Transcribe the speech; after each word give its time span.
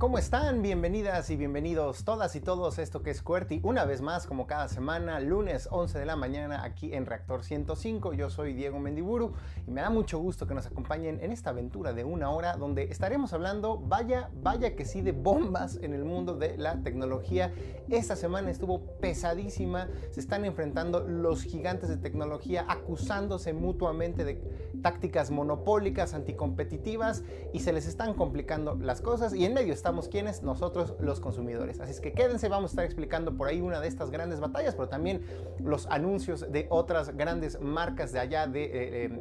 ¿Cómo 0.00 0.16
están? 0.16 0.62
Bienvenidas 0.62 1.28
y 1.28 1.36
bienvenidos 1.36 2.04
todas 2.04 2.34
y 2.34 2.40
todos 2.40 2.78
esto 2.78 3.02
que 3.02 3.10
es 3.10 3.20
QWERTY. 3.20 3.60
Una 3.64 3.84
vez 3.84 4.00
más, 4.00 4.26
como 4.26 4.46
cada 4.46 4.66
semana, 4.66 5.20
lunes 5.20 5.68
11 5.70 5.98
de 5.98 6.06
la 6.06 6.16
mañana 6.16 6.64
aquí 6.64 6.94
en 6.94 7.04
Reactor 7.04 7.44
105. 7.44 8.14
Yo 8.14 8.30
soy 8.30 8.54
Diego 8.54 8.78
Mendiburu 8.78 9.34
y 9.66 9.70
me 9.70 9.82
da 9.82 9.90
mucho 9.90 10.18
gusto 10.18 10.46
que 10.46 10.54
nos 10.54 10.64
acompañen 10.64 11.22
en 11.22 11.32
esta 11.32 11.50
aventura 11.50 11.92
de 11.92 12.04
una 12.04 12.30
hora 12.30 12.56
donde 12.56 12.84
estaremos 12.84 13.34
hablando, 13.34 13.76
vaya, 13.76 14.30
vaya 14.42 14.74
que 14.74 14.86
sí, 14.86 15.02
de 15.02 15.12
bombas 15.12 15.78
en 15.82 15.92
el 15.92 16.06
mundo 16.06 16.34
de 16.34 16.56
la 16.56 16.82
tecnología. 16.82 17.52
Esta 17.90 18.16
semana 18.16 18.50
estuvo 18.50 18.80
pesadísima. 19.02 19.90
Se 20.12 20.20
están 20.20 20.46
enfrentando 20.46 21.00
los 21.00 21.42
gigantes 21.42 21.90
de 21.90 21.98
tecnología 21.98 22.64
acusándose 22.66 23.52
mutuamente 23.52 24.24
de 24.24 24.70
tácticas 24.80 25.30
monopólicas, 25.30 26.14
anticompetitivas 26.14 27.22
y 27.52 27.60
se 27.60 27.74
les 27.74 27.86
están 27.86 28.14
complicando 28.14 28.76
las 28.76 29.02
cosas 29.02 29.34
y 29.34 29.44
en 29.44 29.52
medio 29.52 29.74
está 29.74 29.89
quienes, 30.08 30.42
nosotros 30.42 30.94
los 31.00 31.20
consumidores. 31.20 31.80
Así 31.80 31.92
es 31.92 32.00
que 32.00 32.12
quédense, 32.12 32.48
vamos 32.48 32.70
a 32.70 32.72
estar 32.72 32.84
explicando 32.84 33.36
por 33.36 33.48
ahí 33.48 33.60
una 33.60 33.80
de 33.80 33.88
estas 33.88 34.10
grandes 34.10 34.40
batallas, 34.40 34.74
pero 34.74 34.88
también 34.88 35.22
los 35.58 35.86
anuncios 35.86 36.50
de 36.50 36.66
otras 36.70 37.16
grandes 37.16 37.60
marcas 37.60 38.12
de 38.12 38.20
allá 38.20 38.46
de, 38.46 38.64
eh, 38.64 38.70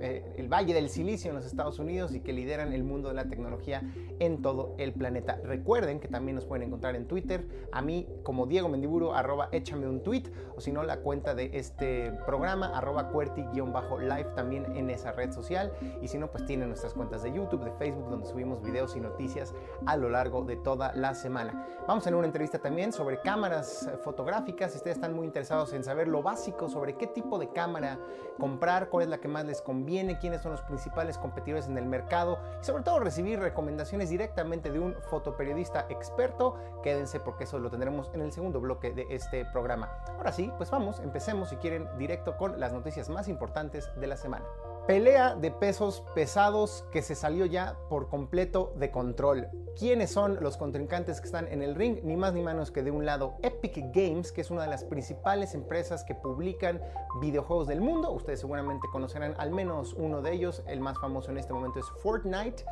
eh, 0.01 0.33
el 0.37 0.47
Valle 0.47 0.73
del 0.73 0.89
Silicio 0.89 1.29
en 1.29 1.35
los 1.35 1.45
Estados 1.45 1.79
Unidos 1.79 2.13
y 2.13 2.21
que 2.21 2.33
lideran 2.33 2.73
el 2.73 2.83
mundo 2.83 3.09
de 3.09 3.15
la 3.15 3.25
tecnología 3.25 3.81
en 4.19 4.41
todo 4.41 4.75
el 4.77 4.93
planeta. 4.93 5.39
Recuerden 5.43 5.99
que 5.99 6.07
también 6.07 6.35
nos 6.35 6.45
pueden 6.45 6.67
encontrar 6.67 6.95
en 6.95 7.07
Twitter, 7.07 7.47
a 7.71 7.81
mí 7.81 8.07
como 8.23 8.45
Diego 8.45 8.69
Mendiburo, 8.69 9.13
arroba 9.13 9.49
échame 9.51 9.87
un 9.87 10.03
tweet, 10.03 10.23
o 10.55 10.61
si 10.61 10.71
no 10.71 10.83
la 10.83 10.99
cuenta 10.99 11.35
de 11.35 11.51
este 11.53 12.11
programa, 12.25 12.77
arroba 12.77 13.09
cuerti-live 13.09 14.29
también 14.35 14.75
en 14.75 14.89
esa 14.89 15.11
red 15.11 15.31
social, 15.31 15.71
y 16.01 16.07
si 16.07 16.17
no, 16.17 16.29
pues 16.31 16.45
tienen 16.45 16.67
nuestras 16.69 16.93
cuentas 16.93 17.23
de 17.23 17.31
YouTube, 17.31 17.63
de 17.63 17.71
Facebook, 17.71 18.09
donde 18.09 18.27
subimos 18.27 18.61
videos 18.61 18.95
y 18.95 18.99
noticias 18.99 19.53
a 19.85 19.97
lo 19.97 20.09
largo 20.09 20.43
de 20.43 20.57
toda 20.63 20.93
la 20.93 21.15
semana. 21.15 21.65
Vamos 21.87 22.03
a 22.03 22.05
tener 22.05 22.17
una 22.17 22.27
entrevista 22.27 22.59
también 22.59 22.93
sobre 22.93 23.19
cámaras 23.21 23.87
eh, 23.87 23.97
fotográficas. 24.03 24.71
Si 24.71 24.77
ustedes 24.77 24.97
están 24.97 25.15
muy 25.15 25.25
interesados 25.25 25.73
en 25.73 25.83
saber 25.83 26.07
lo 26.07 26.21
básico 26.21 26.69
sobre 26.69 26.95
qué 26.95 27.07
tipo 27.07 27.39
de 27.39 27.49
cámara 27.49 27.97
comprar, 28.39 28.89
cuál 28.89 29.03
es 29.03 29.09
la 29.09 29.17
que 29.17 29.27
más 29.27 29.45
les 29.45 29.61
conviene, 29.61 30.19
quiénes 30.19 30.41
son 30.41 30.51
los 30.51 30.61
principales 30.61 31.17
competidores 31.17 31.67
en 31.67 31.77
el 31.77 31.85
mercado 31.85 32.39
y 32.61 32.65
sobre 32.65 32.83
todo 32.83 32.99
recibir 32.99 33.39
recomendaciones 33.39 34.09
directamente 34.09 34.71
de 34.71 34.79
un 34.79 34.95
fotoperiodista 35.09 35.87
experto, 35.89 36.55
quédense 36.83 37.19
porque 37.19 37.45
eso 37.45 37.59
lo 37.59 37.69
tendremos 37.69 38.11
en 38.13 38.21
el 38.21 38.31
segundo 38.31 38.61
bloque 38.61 38.91
de 38.91 39.07
este 39.09 39.45
programa. 39.45 39.89
Ahora 40.17 40.31
sí, 40.31 40.51
pues 40.57 40.69
vamos, 40.69 40.99
empecemos 40.99 41.49
si 41.49 41.55
quieren 41.57 41.87
directo 41.97 42.37
con 42.37 42.59
las 42.59 42.71
noticias 42.71 43.09
más 43.09 43.27
importantes 43.27 43.89
de 43.95 44.07
la 44.07 44.17
semana. 44.17 44.45
Pelea 44.89 45.35
de 45.35 45.51
pesos 45.51 46.03
pesados 46.15 46.83
que 46.91 47.03
se 47.03 47.13
salió 47.13 47.45
ya 47.45 47.77
por 47.89 48.09
completo 48.09 48.73
de 48.75 48.89
control. 48.89 49.47
¿Quiénes 49.77 50.09
son 50.09 50.39
los 50.41 50.57
contrincantes 50.57 51.21
que 51.21 51.27
están 51.27 51.47
en 51.47 51.61
el 51.61 51.75
ring? 51.75 51.99
Ni 52.01 52.17
más 52.17 52.33
ni 52.33 52.41
menos 52.41 52.71
que 52.71 52.81
de 52.81 52.89
un 52.89 53.05
lado 53.05 53.35
Epic 53.43 53.93
Games, 53.93 54.31
que 54.31 54.41
es 54.41 54.49
una 54.49 54.63
de 54.63 54.67
las 54.67 54.83
principales 54.83 55.53
empresas 55.53 56.03
que 56.03 56.15
publican 56.15 56.81
videojuegos 57.21 57.67
del 57.67 57.81
mundo. 57.81 58.11
Ustedes 58.11 58.39
seguramente 58.39 58.87
conocerán 58.91 59.35
al 59.37 59.51
menos 59.51 59.93
uno 59.93 60.23
de 60.23 60.33
ellos. 60.33 60.63
El 60.65 60.79
más 60.79 60.97
famoso 60.97 61.29
en 61.29 61.37
este 61.37 61.53
momento 61.53 61.79
es 61.79 61.85
Fortnite. 62.01 62.65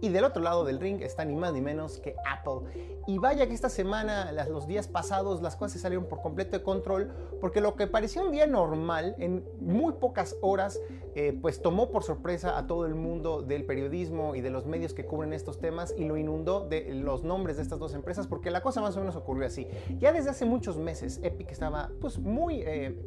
Y 0.00 0.10
del 0.10 0.24
otro 0.24 0.42
lado 0.42 0.64
del 0.64 0.80
ring 0.80 1.00
está 1.00 1.24
ni 1.24 1.34
más 1.34 1.52
ni 1.52 1.60
menos 1.60 1.98
que 1.98 2.14
Apple. 2.30 2.68
Y 3.06 3.18
vaya 3.18 3.46
que 3.46 3.54
esta 3.54 3.68
semana, 3.68 4.30
los 4.48 4.66
días 4.66 4.88
pasados, 4.88 5.40
las 5.40 5.56
cosas 5.56 5.72
se 5.72 5.78
salieron 5.78 6.06
por 6.06 6.20
completo 6.20 6.58
de 6.58 6.62
control, 6.62 7.10
porque 7.40 7.60
lo 7.60 7.74
que 7.74 7.86
parecía 7.86 8.22
un 8.22 8.32
día 8.32 8.46
normal, 8.46 9.14
en 9.18 9.44
muy 9.60 9.94
pocas 9.94 10.36
horas, 10.42 10.80
eh, 11.14 11.38
pues 11.40 11.62
tomó 11.62 11.90
por 11.90 12.02
sorpresa 12.02 12.58
a 12.58 12.66
todo 12.66 12.86
el 12.86 12.94
mundo 12.94 13.42
del 13.42 13.64
periodismo 13.64 14.34
y 14.34 14.40
de 14.40 14.50
los 14.50 14.66
medios 14.66 14.94
que 14.94 15.06
cubren 15.06 15.32
estos 15.32 15.58
temas 15.58 15.94
y 15.96 16.04
lo 16.04 16.16
inundó 16.16 16.66
de 16.66 16.92
los 16.94 17.24
nombres 17.24 17.56
de 17.56 17.62
estas 17.62 17.78
dos 17.78 17.94
empresas, 17.94 18.26
porque 18.26 18.50
la 18.50 18.62
cosa 18.62 18.80
más 18.80 18.96
o 18.96 19.00
menos 19.00 19.16
ocurrió 19.16 19.46
así. 19.46 19.68
Ya 19.98 20.12
desde 20.12 20.30
hace 20.30 20.44
muchos 20.44 20.76
meses, 20.76 21.20
Epic 21.22 21.50
estaba 21.50 21.90
pues 22.00 22.18
muy... 22.18 22.62
Eh, 22.62 22.98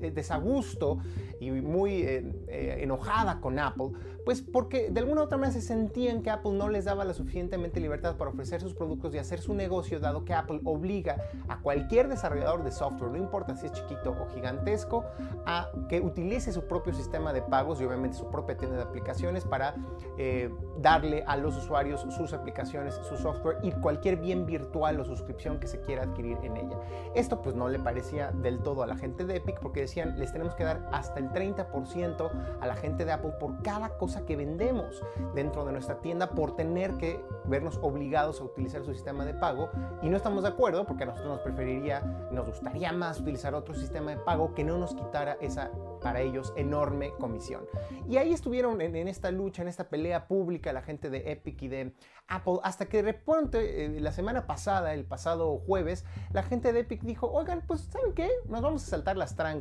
desagusto 0.00 0.98
y 1.40 1.50
muy 1.50 2.02
eh, 2.02 2.78
enojada 2.80 3.40
con 3.40 3.58
Apple, 3.58 3.90
pues 4.24 4.42
porque 4.42 4.90
de 4.90 5.00
alguna 5.00 5.22
u 5.22 5.24
otra 5.24 5.38
manera 5.38 5.58
se 5.58 5.66
sentían 5.66 6.22
que 6.22 6.30
Apple 6.30 6.52
no 6.52 6.68
les 6.68 6.84
daba 6.84 7.04
la 7.04 7.14
suficientemente 7.14 7.80
libertad 7.80 8.16
para 8.16 8.30
ofrecer 8.30 8.60
sus 8.60 8.74
productos 8.74 9.14
y 9.14 9.18
hacer 9.18 9.40
su 9.40 9.54
negocio, 9.54 10.00
dado 10.00 10.24
que 10.24 10.34
Apple 10.34 10.60
obliga 10.64 11.16
a 11.48 11.60
cualquier 11.60 12.08
desarrollador 12.08 12.64
de 12.64 12.70
software, 12.70 13.10
no 13.10 13.18
importa 13.18 13.56
si 13.56 13.66
es 13.66 13.72
chiquito 13.72 14.16
o 14.20 14.28
gigantesco, 14.34 15.04
a 15.46 15.70
que 15.88 16.00
utilice 16.00 16.52
su 16.52 16.66
propio 16.66 16.92
sistema 16.92 17.32
de 17.32 17.42
pagos 17.42 17.80
y 17.80 17.84
obviamente 17.84 18.16
su 18.16 18.28
propia 18.30 18.56
tienda 18.56 18.76
de 18.76 18.82
aplicaciones 18.82 19.44
para 19.44 19.74
eh, 20.18 20.50
darle 20.80 21.24
a 21.26 21.36
los 21.36 21.56
usuarios 21.56 22.06
sus 22.10 22.32
aplicaciones, 22.32 23.00
su 23.08 23.16
software 23.16 23.58
y 23.62 23.72
cualquier 23.72 24.16
bien 24.16 24.46
virtual 24.46 25.00
o 25.00 25.04
suscripción 25.04 25.58
que 25.58 25.66
se 25.66 25.80
quiera 25.80 26.02
adquirir 26.02 26.38
en 26.42 26.56
ella. 26.56 26.78
Esto 27.14 27.42
pues 27.42 27.54
no 27.54 27.68
le 27.68 27.78
parecía 27.78 28.30
del 28.30 28.60
todo 28.60 28.82
a 28.82 28.86
la 28.86 28.96
gente 28.96 29.24
de 29.24 29.36
Epic 29.36 29.60
porque 29.68 29.82
decían 29.82 30.18
les 30.18 30.32
tenemos 30.32 30.54
que 30.54 30.64
dar 30.64 30.88
hasta 30.92 31.20
el 31.20 31.28
30% 31.28 32.30
a 32.58 32.66
la 32.66 32.74
gente 32.74 33.04
de 33.04 33.12
Apple 33.12 33.32
por 33.38 33.60
cada 33.60 33.98
cosa 33.98 34.24
que 34.24 34.34
vendemos 34.34 35.02
dentro 35.34 35.66
de 35.66 35.72
nuestra 35.72 36.00
tienda 36.00 36.30
por 36.30 36.56
tener 36.56 36.96
que 36.96 37.22
vernos 37.44 37.78
obligados 37.82 38.40
a 38.40 38.44
utilizar 38.44 38.82
su 38.82 38.94
sistema 38.94 39.26
de 39.26 39.34
pago 39.34 39.68
y 40.00 40.08
no 40.08 40.16
estamos 40.16 40.44
de 40.44 40.48
acuerdo 40.48 40.86
porque 40.86 41.02
a 41.02 41.06
nosotros 41.08 41.34
nos 41.34 41.42
preferiría, 41.42 42.00
nos 42.30 42.48
gustaría 42.48 42.92
más 42.92 43.20
utilizar 43.20 43.54
otro 43.54 43.74
sistema 43.74 44.12
de 44.12 44.16
pago 44.16 44.54
que 44.54 44.64
no 44.64 44.78
nos 44.78 44.94
quitara 44.94 45.36
esa 45.42 45.70
para 46.00 46.20
ellos 46.20 46.52
enorme 46.56 47.12
comisión. 47.18 47.64
Y 48.08 48.16
ahí 48.16 48.32
estuvieron 48.32 48.80
en, 48.80 49.08
esta 49.08 49.30
lucha, 49.30 49.62
en 49.62 49.68
esta 49.68 49.88
pelea 49.88 50.28
pública 50.28 50.72
la 50.72 50.82
gente 50.82 51.10
de 51.10 51.32
Epic 51.32 51.62
y 51.62 51.68
de 51.68 51.94
Apple, 52.28 52.58
hasta 52.62 52.86
que 52.86 52.98
de 52.98 53.12
repente 53.12 53.84
eh, 53.84 54.00
la 54.00 54.12
semana 54.12 54.46
pasada, 54.46 54.94
el 54.94 55.04
pasado 55.04 55.58
jueves, 55.58 56.04
la 56.32 56.42
gente 56.42 56.72
de 56.72 56.80
Epic 56.80 57.02
dijo, 57.02 57.30
oigan, 57.30 57.62
pues 57.66 57.88
¿saben 57.90 58.14
qué? 58.14 58.30
Nos 58.46 58.62
vamos 58.62 58.84
a 58.84 58.86
saltar 58.86 59.16
las 59.16 59.34
trancas 59.34 59.57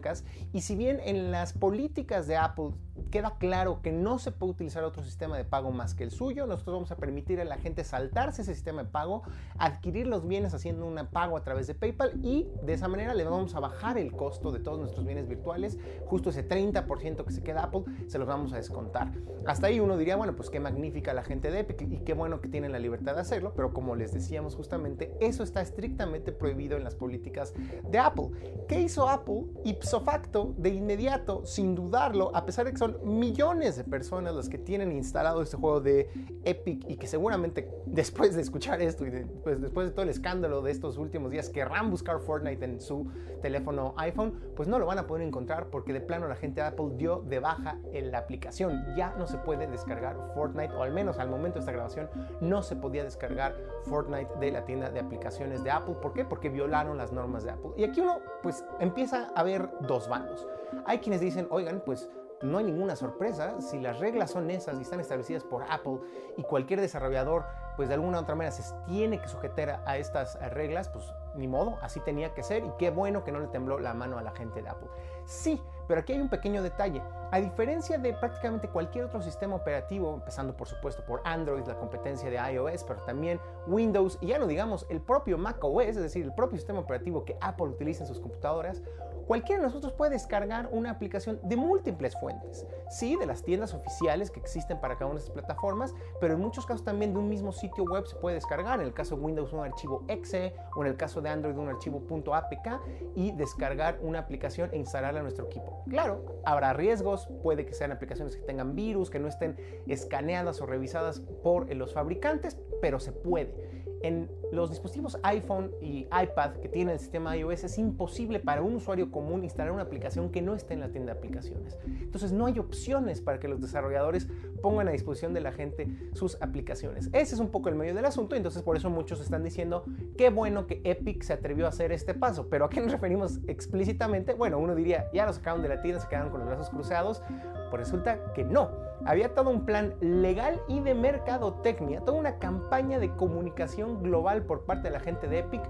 y 0.53 0.61
si 0.61 0.75
bien 0.75 0.99
en 1.03 1.31
las 1.31 1.53
políticas 1.53 2.27
de 2.27 2.37
Apple 2.37 2.71
queda 3.11 3.35
claro 3.37 3.81
que 3.81 3.91
no 3.91 4.19
se 4.19 4.31
puede 4.31 4.53
utilizar 4.53 4.83
otro 4.83 5.03
sistema 5.03 5.37
de 5.37 5.45
pago 5.45 5.71
más 5.71 5.93
que 5.93 6.03
el 6.03 6.11
suyo, 6.11 6.45
nosotros 6.47 6.75
vamos 6.75 6.91
a 6.91 6.97
permitir 6.97 7.39
a 7.39 7.45
la 7.45 7.57
gente 7.57 7.83
saltarse 7.83 8.41
ese 8.41 8.53
sistema 8.53 8.83
de 8.83 8.89
pago, 8.89 9.23
adquirir 9.57 10.07
los 10.07 10.27
bienes 10.27 10.53
haciendo 10.53 10.85
un 10.85 10.97
pago 11.07 11.37
a 11.37 11.43
través 11.43 11.67
de 11.67 11.75
PayPal 11.75 12.19
y 12.23 12.47
de 12.63 12.73
esa 12.73 12.87
manera 12.87 13.13
le 13.13 13.23
vamos 13.23 13.55
a 13.55 13.59
bajar 13.59 13.97
el 13.97 14.11
costo 14.11 14.51
de 14.51 14.59
todos 14.59 14.79
nuestros 14.79 15.05
bienes 15.05 15.27
virtuales, 15.27 15.77
justo 16.05 16.31
ese 16.31 16.47
30% 16.47 17.23
que 17.23 17.31
se 17.31 17.43
queda 17.43 17.63
Apple, 17.65 17.83
se 18.07 18.17
los 18.17 18.27
vamos 18.27 18.51
a 18.53 18.57
descontar. 18.57 19.11
Hasta 19.45 19.67
ahí 19.67 19.79
uno 19.79 19.97
diría, 19.97 20.15
bueno, 20.15 20.35
pues 20.35 20.49
qué 20.49 20.59
magnífica 20.59 21.13
la 21.13 21.23
gente 21.23 21.51
de 21.51 21.59
Epic 21.59 21.81
y 21.81 21.99
qué 21.99 22.13
bueno 22.13 22.41
que 22.41 22.49
tienen 22.49 22.71
la 22.71 22.79
libertad 22.79 23.15
de 23.15 23.21
hacerlo, 23.21 23.53
pero 23.55 23.73
como 23.73 23.95
les 23.95 24.11
decíamos 24.11 24.55
justamente, 24.55 25.15
eso 25.21 25.43
está 25.43 25.61
estrictamente 25.61 26.31
prohibido 26.31 26.77
en 26.77 26.83
las 26.83 26.95
políticas 26.95 27.53
de 27.89 27.99
Apple. 27.99 28.29
¿Qué 28.67 28.81
hizo 28.81 29.07
Apple? 29.07 29.45
Ipso 29.77 30.01
facto, 30.01 30.55
de 30.57 30.69
inmediato, 30.69 31.45
sin 31.45 31.75
dudarlo, 31.75 32.35
a 32.35 32.45
pesar 32.45 32.65
de 32.65 32.71
que 32.71 32.79
son 32.79 32.97
millones 33.03 33.75
de 33.75 33.83
personas 33.83 34.33
las 34.33 34.49
que 34.49 34.57
tienen 34.57 34.91
instalado 34.91 35.43
este 35.43 35.55
juego 35.55 35.81
de 35.81 36.09
Epic 36.45 36.83
y 36.87 36.97
que 36.97 37.05
seguramente 37.05 37.69
después 37.85 38.35
de 38.35 38.41
escuchar 38.41 38.81
esto 38.81 39.05
y 39.05 39.11
pues 39.43 39.61
después 39.61 39.87
de 39.87 39.91
todo 39.93 40.01
el 40.01 40.09
escándalo 40.09 40.63
de 40.63 40.71
estos 40.71 40.97
últimos 40.97 41.29
días 41.29 41.49
querrán 41.49 41.91
buscar 41.91 42.19
Fortnite 42.19 42.65
en 42.65 42.81
su 42.81 43.07
teléfono 43.43 43.93
iPhone, 43.97 44.33
pues 44.55 44.67
no 44.67 44.79
lo 44.79 44.87
van 44.87 44.97
a 44.97 45.05
poder 45.05 45.25
encontrar 45.25 45.67
porque 45.69 45.93
de 45.93 46.01
plano 46.01 46.27
la 46.27 46.35
gente 46.35 46.61
de 46.61 46.67
Apple 46.67 46.93
dio 46.95 47.21
de 47.27 47.39
baja 47.39 47.77
en 47.93 48.11
la 48.11 48.17
aplicación. 48.17 48.83
Ya 48.95 49.13
no 49.19 49.27
se 49.27 49.37
puede 49.37 49.67
descargar 49.67 50.17
Fortnite, 50.33 50.73
o 50.73 50.81
al 50.81 50.91
menos 50.91 51.19
al 51.19 51.29
momento 51.29 51.55
de 51.55 51.59
esta 51.59 51.71
grabación, 51.71 52.09
no 52.41 52.63
se 52.63 52.75
podía 52.75 53.03
descargar 53.03 53.55
Fortnite 53.83 54.39
de 54.39 54.51
la 54.51 54.65
tienda 54.65 54.89
de 54.89 54.99
aplicaciones 54.99 55.63
de 55.63 55.69
Apple. 55.69 55.95
¿Por 56.01 56.13
qué? 56.13 56.25
Porque 56.25 56.49
violaron 56.49 56.97
las 56.97 57.11
normas 57.11 57.43
de 57.43 57.51
Apple. 57.51 57.71
Y 57.77 57.83
aquí 57.83 58.01
uno, 58.01 58.17
pues, 58.41 58.65
empieza 58.79 59.29
a 59.35 59.43
ver 59.43 59.66
dos 59.81 60.07
bandos. 60.07 60.47
Hay 60.85 60.99
quienes 60.99 61.21
dicen, 61.21 61.47
oigan, 61.49 61.81
pues 61.85 62.09
no 62.41 62.59
hay 62.59 62.65
ninguna 62.65 62.95
sorpresa 62.95 63.59
si 63.61 63.79
las 63.79 63.99
reglas 63.99 64.31
son 64.31 64.49
esas 64.51 64.77
y 64.77 64.83
están 64.83 64.99
establecidas 64.99 65.43
por 65.43 65.63
Apple 65.69 65.99
y 66.37 66.43
cualquier 66.43 66.81
desarrollador 66.81 67.45
pues 67.77 67.89
de 67.89 67.95
alguna 67.95 68.17
u 68.19 68.21
otra 68.21 68.35
manera 68.35 68.51
se 68.51 68.73
tiene 68.87 69.21
que 69.21 69.27
sujetar 69.27 69.81
a 69.85 69.97
estas 69.97 70.37
reglas, 70.51 70.89
pues 70.89 71.05
ni 71.35 71.47
modo, 71.47 71.77
así 71.81 71.99
tenía 71.99 72.33
que 72.33 72.41
ser 72.41 72.65
y 72.65 72.71
qué 72.79 72.89
bueno 72.89 73.23
que 73.23 73.31
no 73.31 73.39
le 73.39 73.47
tembló 73.47 73.79
la 73.79 73.93
mano 73.93 74.17
a 74.17 74.23
la 74.23 74.31
gente 74.31 74.63
de 74.63 74.69
Apple. 74.69 74.89
Sí, 75.25 75.61
pero 75.87 76.01
aquí 76.01 76.13
hay 76.13 76.19
un 76.19 76.29
pequeño 76.29 76.63
detalle. 76.63 77.03
A 77.31 77.39
diferencia 77.39 77.99
de 77.99 78.13
prácticamente 78.13 78.67
cualquier 78.67 79.05
otro 79.05 79.21
sistema 79.21 79.55
operativo, 79.55 80.15
empezando 80.15 80.57
por 80.57 80.67
supuesto 80.67 81.03
por 81.05 81.21
Android, 81.23 81.65
la 81.67 81.77
competencia 81.77 82.31
de 82.31 82.37
iOS, 82.53 82.83
pero 82.83 82.99
también 83.03 83.39
Windows 83.67 84.17
y 84.21 84.27
ya 84.27 84.39
no 84.39 84.47
digamos 84.47 84.87
el 84.89 84.99
propio 84.99 85.37
macOS, 85.37 85.85
es 85.85 85.95
decir, 85.97 86.25
el 86.25 86.33
propio 86.33 86.57
sistema 86.57 86.79
operativo 86.79 87.25
que 87.25 87.37
Apple 87.41 87.67
utiliza 87.67 88.03
en 88.03 88.07
sus 88.07 88.19
computadoras, 88.19 88.81
cualquiera 89.27 89.61
de 89.61 89.67
nosotros 89.67 89.93
puede 89.93 90.11
descargar 90.11 90.69
una 90.71 90.91
aplicación 90.91 91.39
de 91.43 91.55
múltiples 91.55 92.17
fuentes. 92.19 92.65
Sí, 92.89 93.15
de 93.17 93.25
las 93.25 93.43
tiendas 93.43 93.73
oficiales 93.73 94.31
que 94.31 94.39
existen 94.39 94.79
para 94.79 94.95
cada 94.95 95.07
una 95.07 95.15
de 95.15 95.25
estas 95.25 95.33
plataformas, 95.33 95.93
pero 96.19 96.33
en 96.33 96.39
muchos 96.39 96.65
casos 96.65 96.83
también 96.83 97.13
de 97.13 97.19
un 97.19 97.29
mismo 97.29 97.51
sitio 97.51 97.83
web 97.83 98.07
se 98.07 98.15
puede 98.15 98.35
descargar. 98.35 98.79
En 98.79 98.87
el 98.87 98.93
caso 98.93 99.15
de 99.15 99.21
Windows 99.21 99.53
un 99.53 99.59
archivo 99.59 100.03
exe 100.07 100.55
o 100.75 100.81
en 100.81 100.87
el 100.87 100.97
caso 100.97 101.21
de 101.21 101.29
Android 101.29 101.57
un 101.57 101.69
archivo 101.69 102.01
.apk 102.33 102.81
y 103.15 103.31
descargar 103.33 103.99
una 104.01 104.19
aplicación 104.19 104.69
e 104.73 104.77
instalarla 104.77 105.19
a 105.19 105.23
nuestro 105.23 105.45
equipo. 105.45 105.83
Claro, 105.89 106.41
habrá 106.45 106.73
riesgos, 106.73 107.27
puede 107.43 107.65
que 107.65 107.73
sean 107.73 107.91
aplicaciones 107.91 108.35
que 108.35 108.43
tengan 108.43 108.75
virus, 108.75 109.09
que 109.09 109.19
no 109.19 109.27
estén 109.27 109.57
escaneadas 109.87 110.61
o 110.61 110.65
revisadas 110.65 111.19
por 111.19 111.73
los 111.75 111.93
fabricantes, 111.93 112.57
pero 112.81 112.99
se 112.99 113.11
puede. 113.11 113.76
En 114.01 114.29
los 114.51 114.69
dispositivos 114.69 115.19
iPhone 115.23 115.71
y 115.81 116.07
iPad 116.11 116.53
que 116.61 116.69
tienen 116.69 116.93
el 116.93 116.99
sistema 116.99 117.35
iOS 117.35 117.65
es 117.65 117.77
imposible 117.77 118.39
para 118.39 118.61
un 118.61 118.75
usuario 118.75 119.11
común 119.11 119.43
instalar 119.43 119.71
una 119.71 119.83
aplicación 119.83 120.29
que 120.29 120.41
no 120.41 120.55
esté 120.55 120.73
en 120.73 120.81
la 120.81 120.89
tienda 120.89 121.13
de 121.13 121.19
aplicaciones. 121.19 121.77
Entonces 121.85 122.31
no 122.31 122.45
hay 122.45 122.59
opciones 122.59 123.21
para 123.21 123.39
que 123.39 123.47
los 123.47 123.61
desarrolladores 123.61 124.27
pongan 124.61 124.87
a 124.87 124.91
disposición 124.91 125.33
de 125.33 125.41
la 125.41 125.51
gente 125.51 125.87
sus 126.13 126.41
aplicaciones. 126.41 127.09
Ese 127.13 127.35
es 127.35 127.39
un 127.39 127.49
poco 127.49 127.69
el 127.69 127.75
medio 127.75 127.93
del 127.93 128.05
asunto, 128.05 128.35
entonces 128.35 128.61
por 128.63 128.77
eso 128.77 128.89
muchos 128.89 129.19
están 129.19 129.43
diciendo 129.43 129.83
qué 130.17 130.29
bueno 130.29 130.67
que 130.67 130.81
Epic 130.83 131.23
se 131.23 131.33
atrevió 131.33 131.65
a 131.65 131.69
hacer 131.69 131.91
este 131.91 132.13
paso. 132.13 132.47
Pero 132.49 132.65
¿a 132.65 132.69
qué 132.69 132.81
nos 132.81 132.91
referimos 132.91 133.39
explícitamente? 133.47 134.33
Bueno, 134.33 134.59
uno 134.59 134.75
diría, 134.75 135.09
ya 135.13 135.25
lo 135.25 135.33
sacaron 135.33 135.61
de 135.61 135.69
la 135.69 135.81
tienda, 135.81 135.99
se 135.99 136.07
quedaron 136.07 136.29
con 136.29 136.39
los 136.39 136.47
brazos 136.47 136.69
cruzados. 136.69 137.21
Pues 137.69 137.81
resulta 137.81 138.33
que 138.33 138.43
no. 138.43 138.69
Había 139.05 139.33
todo 139.33 139.49
un 139.49 139.65
plan 139.65 139.93
legal 140.01 140.61
y 140.67 140.79
de 140.79 140.95
mercadotecnia, 140.95 142.01
toda 142.01 142.17
una 142.17 142.39
campaña 142.39 142.99
de 142.99 143.11
comunicación 143.15 143.96
global 143.97 144.43
por 144.43 144.65
parte 144.65 144.83
de 144.83 144.91
la 144.91 144.99
gente 144.99 145.27
de 145.27 145.39
Epic 145.39 145.61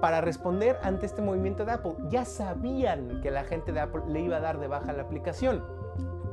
para 0.00 0.20
responder 0.20 0.78
ante 0.82 1.06
este 1.06 1.22
movimiento 1.22 1.64
de 1.64 1.72
Apple. 1.72 1.94
Ya 2.08 2.24
sabían 2.24 3.20
que 3.22 3.30
la 3.30 3.44
gente 3.44 3.72
de 3.72 3.80
Apple 3.80 4.02
le 4.08 4.20
iba 4.20 4.36
a 4.36 4.40
dar 4.40 4.58
de 4.58 4.68
baja 4.68 4.92
la 4.92 5.02
aplicación. 5.02 5.64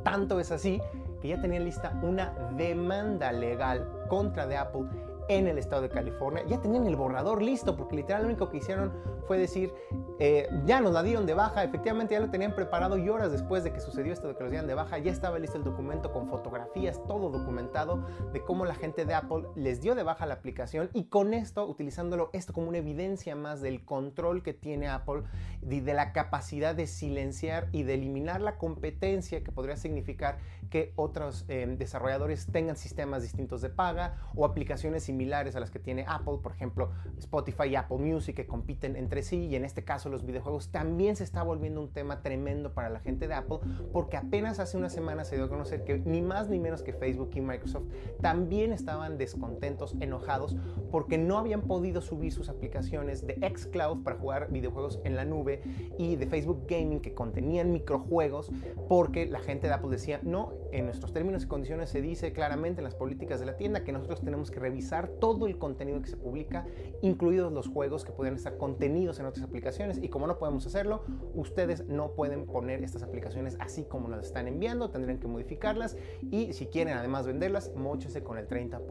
Tanto 0.04 0.40
es 0.40 0.52
así 0.52 0.82
que 1.22 1.30
ya 1.30 1.42
tenían 1.42 1.66
lista 1.66 2.00
una 2.02 2.34
demanda 2.56 3.32
legal 3.32 3.88
contra 4.08 4.48
de 4.48 4.58
Apple 4.58 4.86
en 5.30 5.48
el 5.48 5.58
estado 5.58 5.82
de 5.82 5.90
California. 5.90 6.44
Ya 6.48 6.62
tenían 6.62 6.86
el 6.86 6.96
borrador 6.96 7.42
listo 7.42 7.76
porque 7.76 7.96
literal 7.96 8.24
lo 8.24 8.30
único 8.30 8.50
que 8.50 8.58
hicieron 8.58 8.94
fue 9.28 9.38
decir, 9.38 9.74
eh, 10.20 10.48
ya 10.66 10.80
nos 10.80 10.94
la 10.94 11.04
dieron 11.04 11.26
de 11.26 11.34
baja, 11.34 11.64
efectivamente 11.64 12.14
ya 12.14 12.22
lo 12.22 12.30
tenían 12.30 12.56
preparado 12.56 12.98
y 12.98 13.10
horas 13.10 13.32
después 13.32 13.64
de 13.64 13.74
que 13.74 13.82
sucedió 13.82 14.14
esto 14.14 14.30
de 14.30 14.36
que 14.36 14.44
los 14.44 14.52
dieran 14.52 14.68
de 14.68 14.74
baja, 14.74 14.98
ya 14.98 15.12
estaba 15.12 15.38
listo 15.38 15.58
el 15.58 15.64
documento 15.64 16.12
con 16.14 16.28
fotografías, 16.28 17.02
todo 17.08 17.30
documentado 17.30 18.06
de 18.32 18.42
cómo 18.42 18.66
la 18.66 18.74
gente 18.74 19.06
de 19.06 19.14
Apple 19.14 19.44
les 19.56 19.82
dio 19.82 19.96
de 19.96 20.04
baja 20.04 20.26
la 20.26 20.36
aplicación 20.36 20.90
y 20.94 21.06
con 21.06 21.34
esto, 21.34 21.68
utilizándolo 21.68 22.30
esto 22.34 22.54
como 22.54 22.70
una 22.70 22.78
evidencia 22.78 23.36
más 23.36 23.62
del 23.62 23.84
control 23.84 24.44
que 24.44 24.54
tiene 24.54 24.88
Apple 24.88 25.24
y 25.70 25.82
de 25.82 25.94
la 25.94 26.14
capacidad 26.14 26.74
de 26.74 26.88
silenciar 26.88 27.68
y 27.72 27.84
de 27.84 27.96
eliminar 27.96 28.42
la 28.42 28.58
competencia 28.58 29.44
que 29.44 29.52
podría 29.52 29.76
significar 29.76 30.38
que 30.70 30.94
otros 30.96 31.46
eh, 31.48 31.66
desarrolladores 31.78 32.48
tengan 32.48 32.76
sistemas 32.76 33.22
distintos 33.22 33.62
de 33.62 33.70
paga 33.70 34.18
o 34.36 34.46
aplicaciones 34.46 35.04
similares 35.04 35.56
a 35.56 35.60
las 35.60 35.72
que 35.72 35.80
tiene 35.80 36.06
Apple, 36.08 36.40
por 36.42 36.52
ejemplo 36.52 36.92
Spotify 37.18 37.70
y 37.70 37.76
Apple 37.76 37.98
Music 37.98 38.36
que 38.36 38.48
compiten 38.48 38.96
entre 38.96 39.24
sí 39.24 39.46
y 39.46 39.56
en 39.56 39.66
este 39.66 39.84
caso 39.84 40.10
los 40.10 40.26
videojuegos 40.26 40.72
también 40.72 41.16
se 41.16 41.24
está 41.24 41.44
volviendo 41.44 41.82
un 41.82 41.92
tema 41.92 42.22
tremendo 42.22 42.74
para 42.74 42.90
la 42.90 43.00
gente 43.00 43.28
de 43.28 43.34
Apple 43.34 43.60
porque 43.92 44.18
apenas 44.18 44.60
hace 44.60 44.78
una 44.78 44.90
semana 44.90 45.24
se 45.24 45.36
dio 45.36 45.46
a 45.46 45.50
conocer 45.50 45.84
que 45.84 46.00
ni 46.00 46.22
más 46.22 46.50
ni 46.50 46.60
menos 46.60 46.84
que 46.84 46.94
Facebook 46.94 47.32
y 47.36 47.42
Microsoft 47.42 47.86
también 48.22 48.74
estaban 48.74 49.18
descontentos, 49.18 49.96
enojados 50.00 50.56
porque 50.92 51.18
no 51.18 51.38
habían 51.38 51.62
podido 51.62 52.02
subir 52.02 52.32
sus 52.32 52.50
aplicaciones 52.50 53.26
de 53.26 53.36
xCloud 53.56 54.04
para 54.04 54.18
jugar 54.18 54.52
videojuegos 54.52 55.00
en 55.04 55.16
la 55.16 55.26
nube 55.26 55.62
y 55.98 56.16
de 56.16 56.28
Facebook 56.28 56.66
Gaming 56.68 57.00
que 57.00 57.14
contenían 57.14 57.72
microjuegos 57.72 58.52
porque 58.88 59.26
la 59.26 59.40
gente 59.40 59.68
de 59.68 59.74
Apple 59.74 59.92
decía 59.92 60.20
no, 60.24 60.54
en 60.72 60.86
nuestros 60.86 61.14
términos 61.14 61.44
y 61.44 61.48
condiciones 61.48 61.90
se 61.90 62.02
dice 62.02 62.34
claramente 62.34 62.80
en 62.80 62.84
las 62.84 62.96
políticas 62.96 63.40
de 63.40 63.46
la 63.46 63.58
tienda 63.58 63.84
que 63.84 63.92
nosotros 63.92 64.22
tenemos 64.22 64.52
que 64.52 64.60
revisar 64.60 65.08
todo 65.08 65.48
el 65.48 65.58
contenido 65.58 66.02
que 66.02 66.10
se 66.10 66.18
publica, 66.18 66.66
incluidos 67.02 67.52
los 67.52 67.68
juegos 67.68 68.06
que 68.06 68.12
pueden 68.12 68.36
estar 68.36 68.58
contenidos 68.58 69.20
en 69.20 69.26
otras 69.26 69.46
aplicaciones. 69.46 70.00
Y 70.02 70.10
como 70.10 70.28
no 70.28 70.38
podemos 70.38 70.66
hacerlo, 70.66 71.04
ustedes 71.34 71.86
no 71.88 72.12
pueden 72.12 72.46
poner 72.46 72.84
estas 72.84 73.04
aplicaciones 73.04 73.58
así 73.60 73.84
como 73.84 74.10
las 74.10 74.26
están 74.26 74.48
enviando, 74.48 74.90
tendrían 74.90 75.20
que 75.20 75.28
modificarlas 75.28 75.98
y 76.32 76.54
si 76.54 76.68
quieren 76.68 76.98
además 76.98 77.26
venderlas, 77.28 77.72
mochese 77.76 78.24
con 78.24 78.38
el 78.38 78.48
30%. 78.48 78.82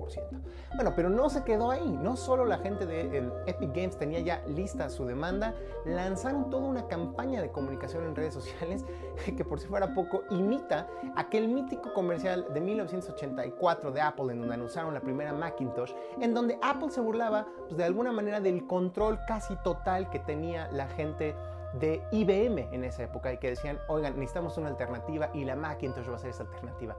Bueno, 0.75 0.93
pero 0.95 1.11
no 1.11 1.29
se 1.31 1.45
quedó 1.45 1.71
ahí. 1.71 1.99
No 2.03 2.17
solo 2.17 2.45
la 2.45 2.59
gente 2.59 2.87
de 2.87 3.31
Epic 3.47 3.75
Games 3.75 3.99
tenía 3.99 4.21
ya 4.21 4.45
lista 4.47 4.89
su 4.89 5.05
demanda, 5.05 5.55
lanzaron 5.85 6.51
toda 6.51 6.67
una 6.67 6.87
campaña 6.89 7.41
de 7.41 7.51
comunicación 7.51 8.05
en 8.05 8.17
redes 8.17 8.35
sociales 8.35 8.85
que 9.37 9.45
por 9.45 9.61
si 9.61 9.67
fuera 9.67 9.93
poco 9.95 10.25
imita 10.31 10.89
aquel 11.15 11.49
mítico 11.49 11.93
comercial 11.93 12.47
de 12.53 12.61
1984 12.61 13.93
de 13.93 14.01
Apple 14.01 14.33
en 14.33 14.41
donde 14.41 14.55
anunciaron 14.55 14.95
la 14.95 15.01
primera 15.01 15.33
Macintosh, 15.33 15.93
en 16.21 16.35
donde 16.35 16.59
Apple 16.63 16.91
se 16.91 17.01
burlaba 17.01 17.47
pues, 17.67 17.77
de 17.77 17.85
alguna 17.85 18.13
manera 18.13 18.41
del 18.41 18.67
control 18.67 19.19
casi 19.27 19.57
total 19.57 20.11
que 20.11 20.19
tenía 20.21 20.71
la 20.73 20.89
gente 20.89 21.35
de 21.75 22.03
IBM 22.11 22.73
en 22.73 22.85
esa 22.85 23.05
época 23.05 23.33
y 23.33 23.39
que 23.39 23.51
decían, 23.51 23.79
oigan, 23.89 24.15
necesitamos 24.15 24.57
una 24.57 24.69
alternativa 24.69 25.31
y 25.35 25.45
la 25.45 25.57
Macintosh 25.57 26.09
va 26.11 26.17
a 26.17 26.19
ser 26.19 26.31
esa 26.31 26.45
alternativa. 26.45 26.97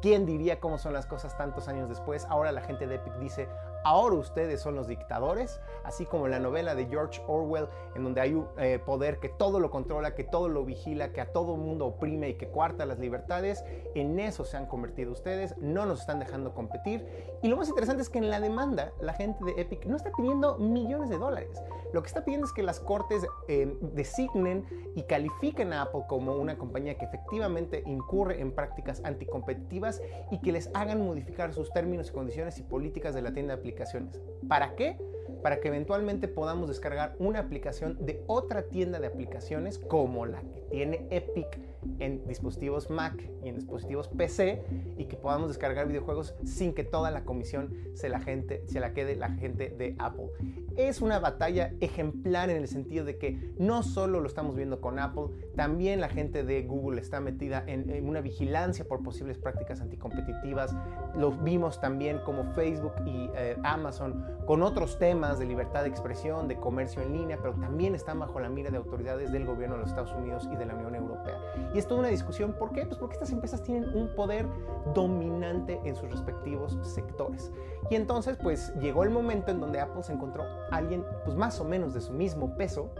¿Quién 0.00 0.24
diría 0.24 0.60
cómo 0.60 0.78
son 0.78 0.94
las 0.94 1.06
cosas 1.06 1.36
tantos 1.36 1.68
años 1.68 1.88
después? 1.88 2.24
Ahora 2.26 2.52
la 2.52 2.62
gente 2.62 2.86
de 2.86 2.94
Epic 2.94 3.14
dice, 3.18 3.48
ahora 3.84 4.16
ustedes 4.16 4.60
son 4.60 4.74
los 4.76 4.86
dictadores, 4.88 5.60
así 5.84 6.06
como 6.06 6.28
la 6.28 6.38
novela 6.38 6.74
de 6.74 6.86
George 6.86 7.22
Orwell, 7.26 7.68
en 7.94 8.04
donde 8.04 8.20
hay 8.20 8.34
un 8.34 8.46
eh, 8.58 8.78
poder 8.84 9.18
que 9.18 9.28
todo 9.28 9.60
lo 9.60 9.70
controla, 9.70 10.14
que 10.14 10.24
todo 10.24 10.48
lo 10.48 10.64
vigila, 10.64 11.12
que 11.12 11.20
a 11.20 11.32
todo 11.32 11.56
mundo 11.56 11.86
oprime 11.86 12.30
y 12.30 12.34
que 12.34 12.48
cuarta 12.48 12.86
las 12.86 12.98
libertades, 12.98 13.64
en 13.94 14.18
eso 14.18 14.44
se 14.44 14.56
han 14.56 14.66
convertido 14.66 15.12
ustedes, 15.12 15.56
no 15.58 15.86
nos 15.86 16.00
están 16.00 16.18
dejando 16.18 16.54
competir. 16.54 17.06
Y 17.42 17.48
lo 17.48 17.56
más 17.56 17.68
interesante 17.68 18.02
es 18.02 18.08
que 18.08 18.18
en 18.18 18.30
la 18.30 18.40
demanda 18.40 18.92
la 19.00 19.14
gente 19.14 19.44
de 19.44 19.60
Epic 19.60 19.86
no 19.86 19.96
está 19.96 20.10
pidiendo 20.12 20.58
millones 20.58 21.10
de 21.10 21.18
dólares, 21.18 21.62
lo 21.92 22.02
que 22.02 22.06
está 22.06 22.24
pidiendo 22.24 22.46
es 22.46 22.52
que 22.52 22.62
las 22.62 22.78
cortes 22.78 23.26
eh, 23.48 23.76
designen 23.80 24.64
y 24.94 25.02
califiquen 25.02 25.72
a 25.72 25.82
Apple 25.82 26.02
como 26.08 26.36
una 26.36 26.56
compañía 26.56 26.96
que 26.96 27.04
efectivamente 27.04 27.82
incurre 27.86 28.40
en 28.40 28.52
prácticas 28.52 29.02
anticompetitivas 29.04 30.00
y 30.30 30.38
que 30.38 30.52
les 30.52 30.70
hagan 30.74 31.04
modificar 31.04 31.52
sus 31.52 31.72
términos 31.72 32.10
y 32.10 32.12
condiciones 32.12 32.58
y 32.58 32.62
políticas 32.62 33.14
de 33.14 33.22
la 33.22 33.32
tienda 33.32 33.56
de 33.56 33.62
¿Para 34.48 34.74
qué? 34.74 34.96
Para 35.42 35.60
que 35.60 35.68
eventualmente 35.68 36.28
podamos 36.28 36.68
descargar 36.68 37.14
una 37.18 37.38
aplicación 37.40 37.96
de 38.04 38.22
otra 38.26 38.62
tienda 38.62 39.00
de 39.00 39.06
aplicaciones 39.06 39.78
como 39.78 40.26
la 40.26 40.40
que 40.40 40.60
tiene 40.70 41.06
Epic 41.10 41.58
en 41.98 42.26
dispositivos 42.26 42.90
Mac 42.90 43.22
y 43.42 43.48
en 43.48 43.56
dispositivos 43.56 44.08
PC 44.08 44.62
y 44.96 45.06
que 45.06 45.16
podamos 45.16 45.48
descargar 45.48 45.88
videojuegos 45.88 46.34
sin 46.44 46.74
que 46.74 46.84
toda 46.84 47.10
la 47.10 47.24
comisión 47.24 47.74
se 47.94 48.08
la, 48.08 48.20
gente, 48.20 48.62
se 48.66 48.80
la 48.80 48.92
quede 48.92 49.16
la 49.16 49.30
gente 49.30 49.70
de 49.70 49.96
Apple. 49.98 50.26
Es 50.76 51.00
una 51.00 51.18
batalla 51.18 51.74
ejemplar 51.80 52.50
en 52.50 52.56
el 52.56 52.68
sentido 52.68 53.04
de 53.04 53.18
que 53.18 53.52
no 53.58 53.82
solo 53.82 54.20
lo 54.20 54.26
estamos 54.26 54.56
viendo 54.56 54.80
con 54.80 54.98
Apple, 54.98 55.28
también 55.56 56.00
la 56.00 56.08
gente 56.08 56.44
de 56.44 56.62
Google 56.62 57.00
está 57.00 57.20
metida 57.20 57.64
en, 57.66 58.08
una 58.08 58.20
vigilancia 58.20 58.86
por 58.86 59.02
posibles 59.02 59.38
prácticas 59.38 59.80
anticompetitivas. 59.80 60.74
Lo 61.16 61.32
vimos 61.32 61.80
también 61.80 62.20
como 62.24 62.44
Facebook 62.54 62.92
y 63.04 63.30
eh, 63.34 63.56
Amazon 63.62 64.24
con 64.46 64.62
otros 64.62 64.98
temas 64.98 65.38
de 65.38 65.46
libertad 65.46 65.82
de 65.82 65.88
expresión, 65.88 66.48
de 66.48 66.56
comercio 66.56 67.02
en 67.02 67.12
línea, 67.12 67.38
pero 67.40 67.54
también 67.54 67.94
están 67.94 68.18
bajo 68.18 68.40
la 68.40 68.48
mira 68.48 68.70
de 68.70 68.76
autoridades 68.76 69.32
del 69.32 69.46
gobierno 69.46 69.76
de 69.76 69.82
los 69.82 69.90
Estados 69.90 70.12
Unidos 70.12 70.48
y 70.52 70.56
de 70.56 70.66
la 70.66 70.74
Unión 70.74 70.94
Europea. 70.94 71.38
Y 71.74 71.78
es 71.78 71.86
toda 71.86 72.00
una 72.00 72.08
discusión. 72.08 72.52
¿Por 72.52 72.72
qué? 72.72 72.84
Pues 72.84 72.98
porque 72.98 73.14
estas 73.14 73.30
empresas 73.30 73.62
tienen 73.62 73.88
un 73.96 74.14
poder 74.14 74.46
dominante 74.94 75.80
en 75.84 75.94
sus 75.94 76.10
respectivos 76.10 76.78
sectores. 76.82 77.52
Y 77.90 77.94
entonces, 77.94 78.36
pues 78.42 78.74
llegó 78.80 79.04
el 79.04 79.10
momento 79.10 79.50
en 79.50 79.60
donde 79.60 79.80
Apple 79.80 80.02
se 80.02 80.12
encontró 80.12 80.42
a 80.42 80.76
alguien, 80.76 81.04
pues 81.24 81.36
más 81.36 81.60
o 81.60 81.64
menos 81.64 81.94
de 81.94 82.00
su 82.00 82.12
mismo 82.12 82.56
peso, 82.56 82.90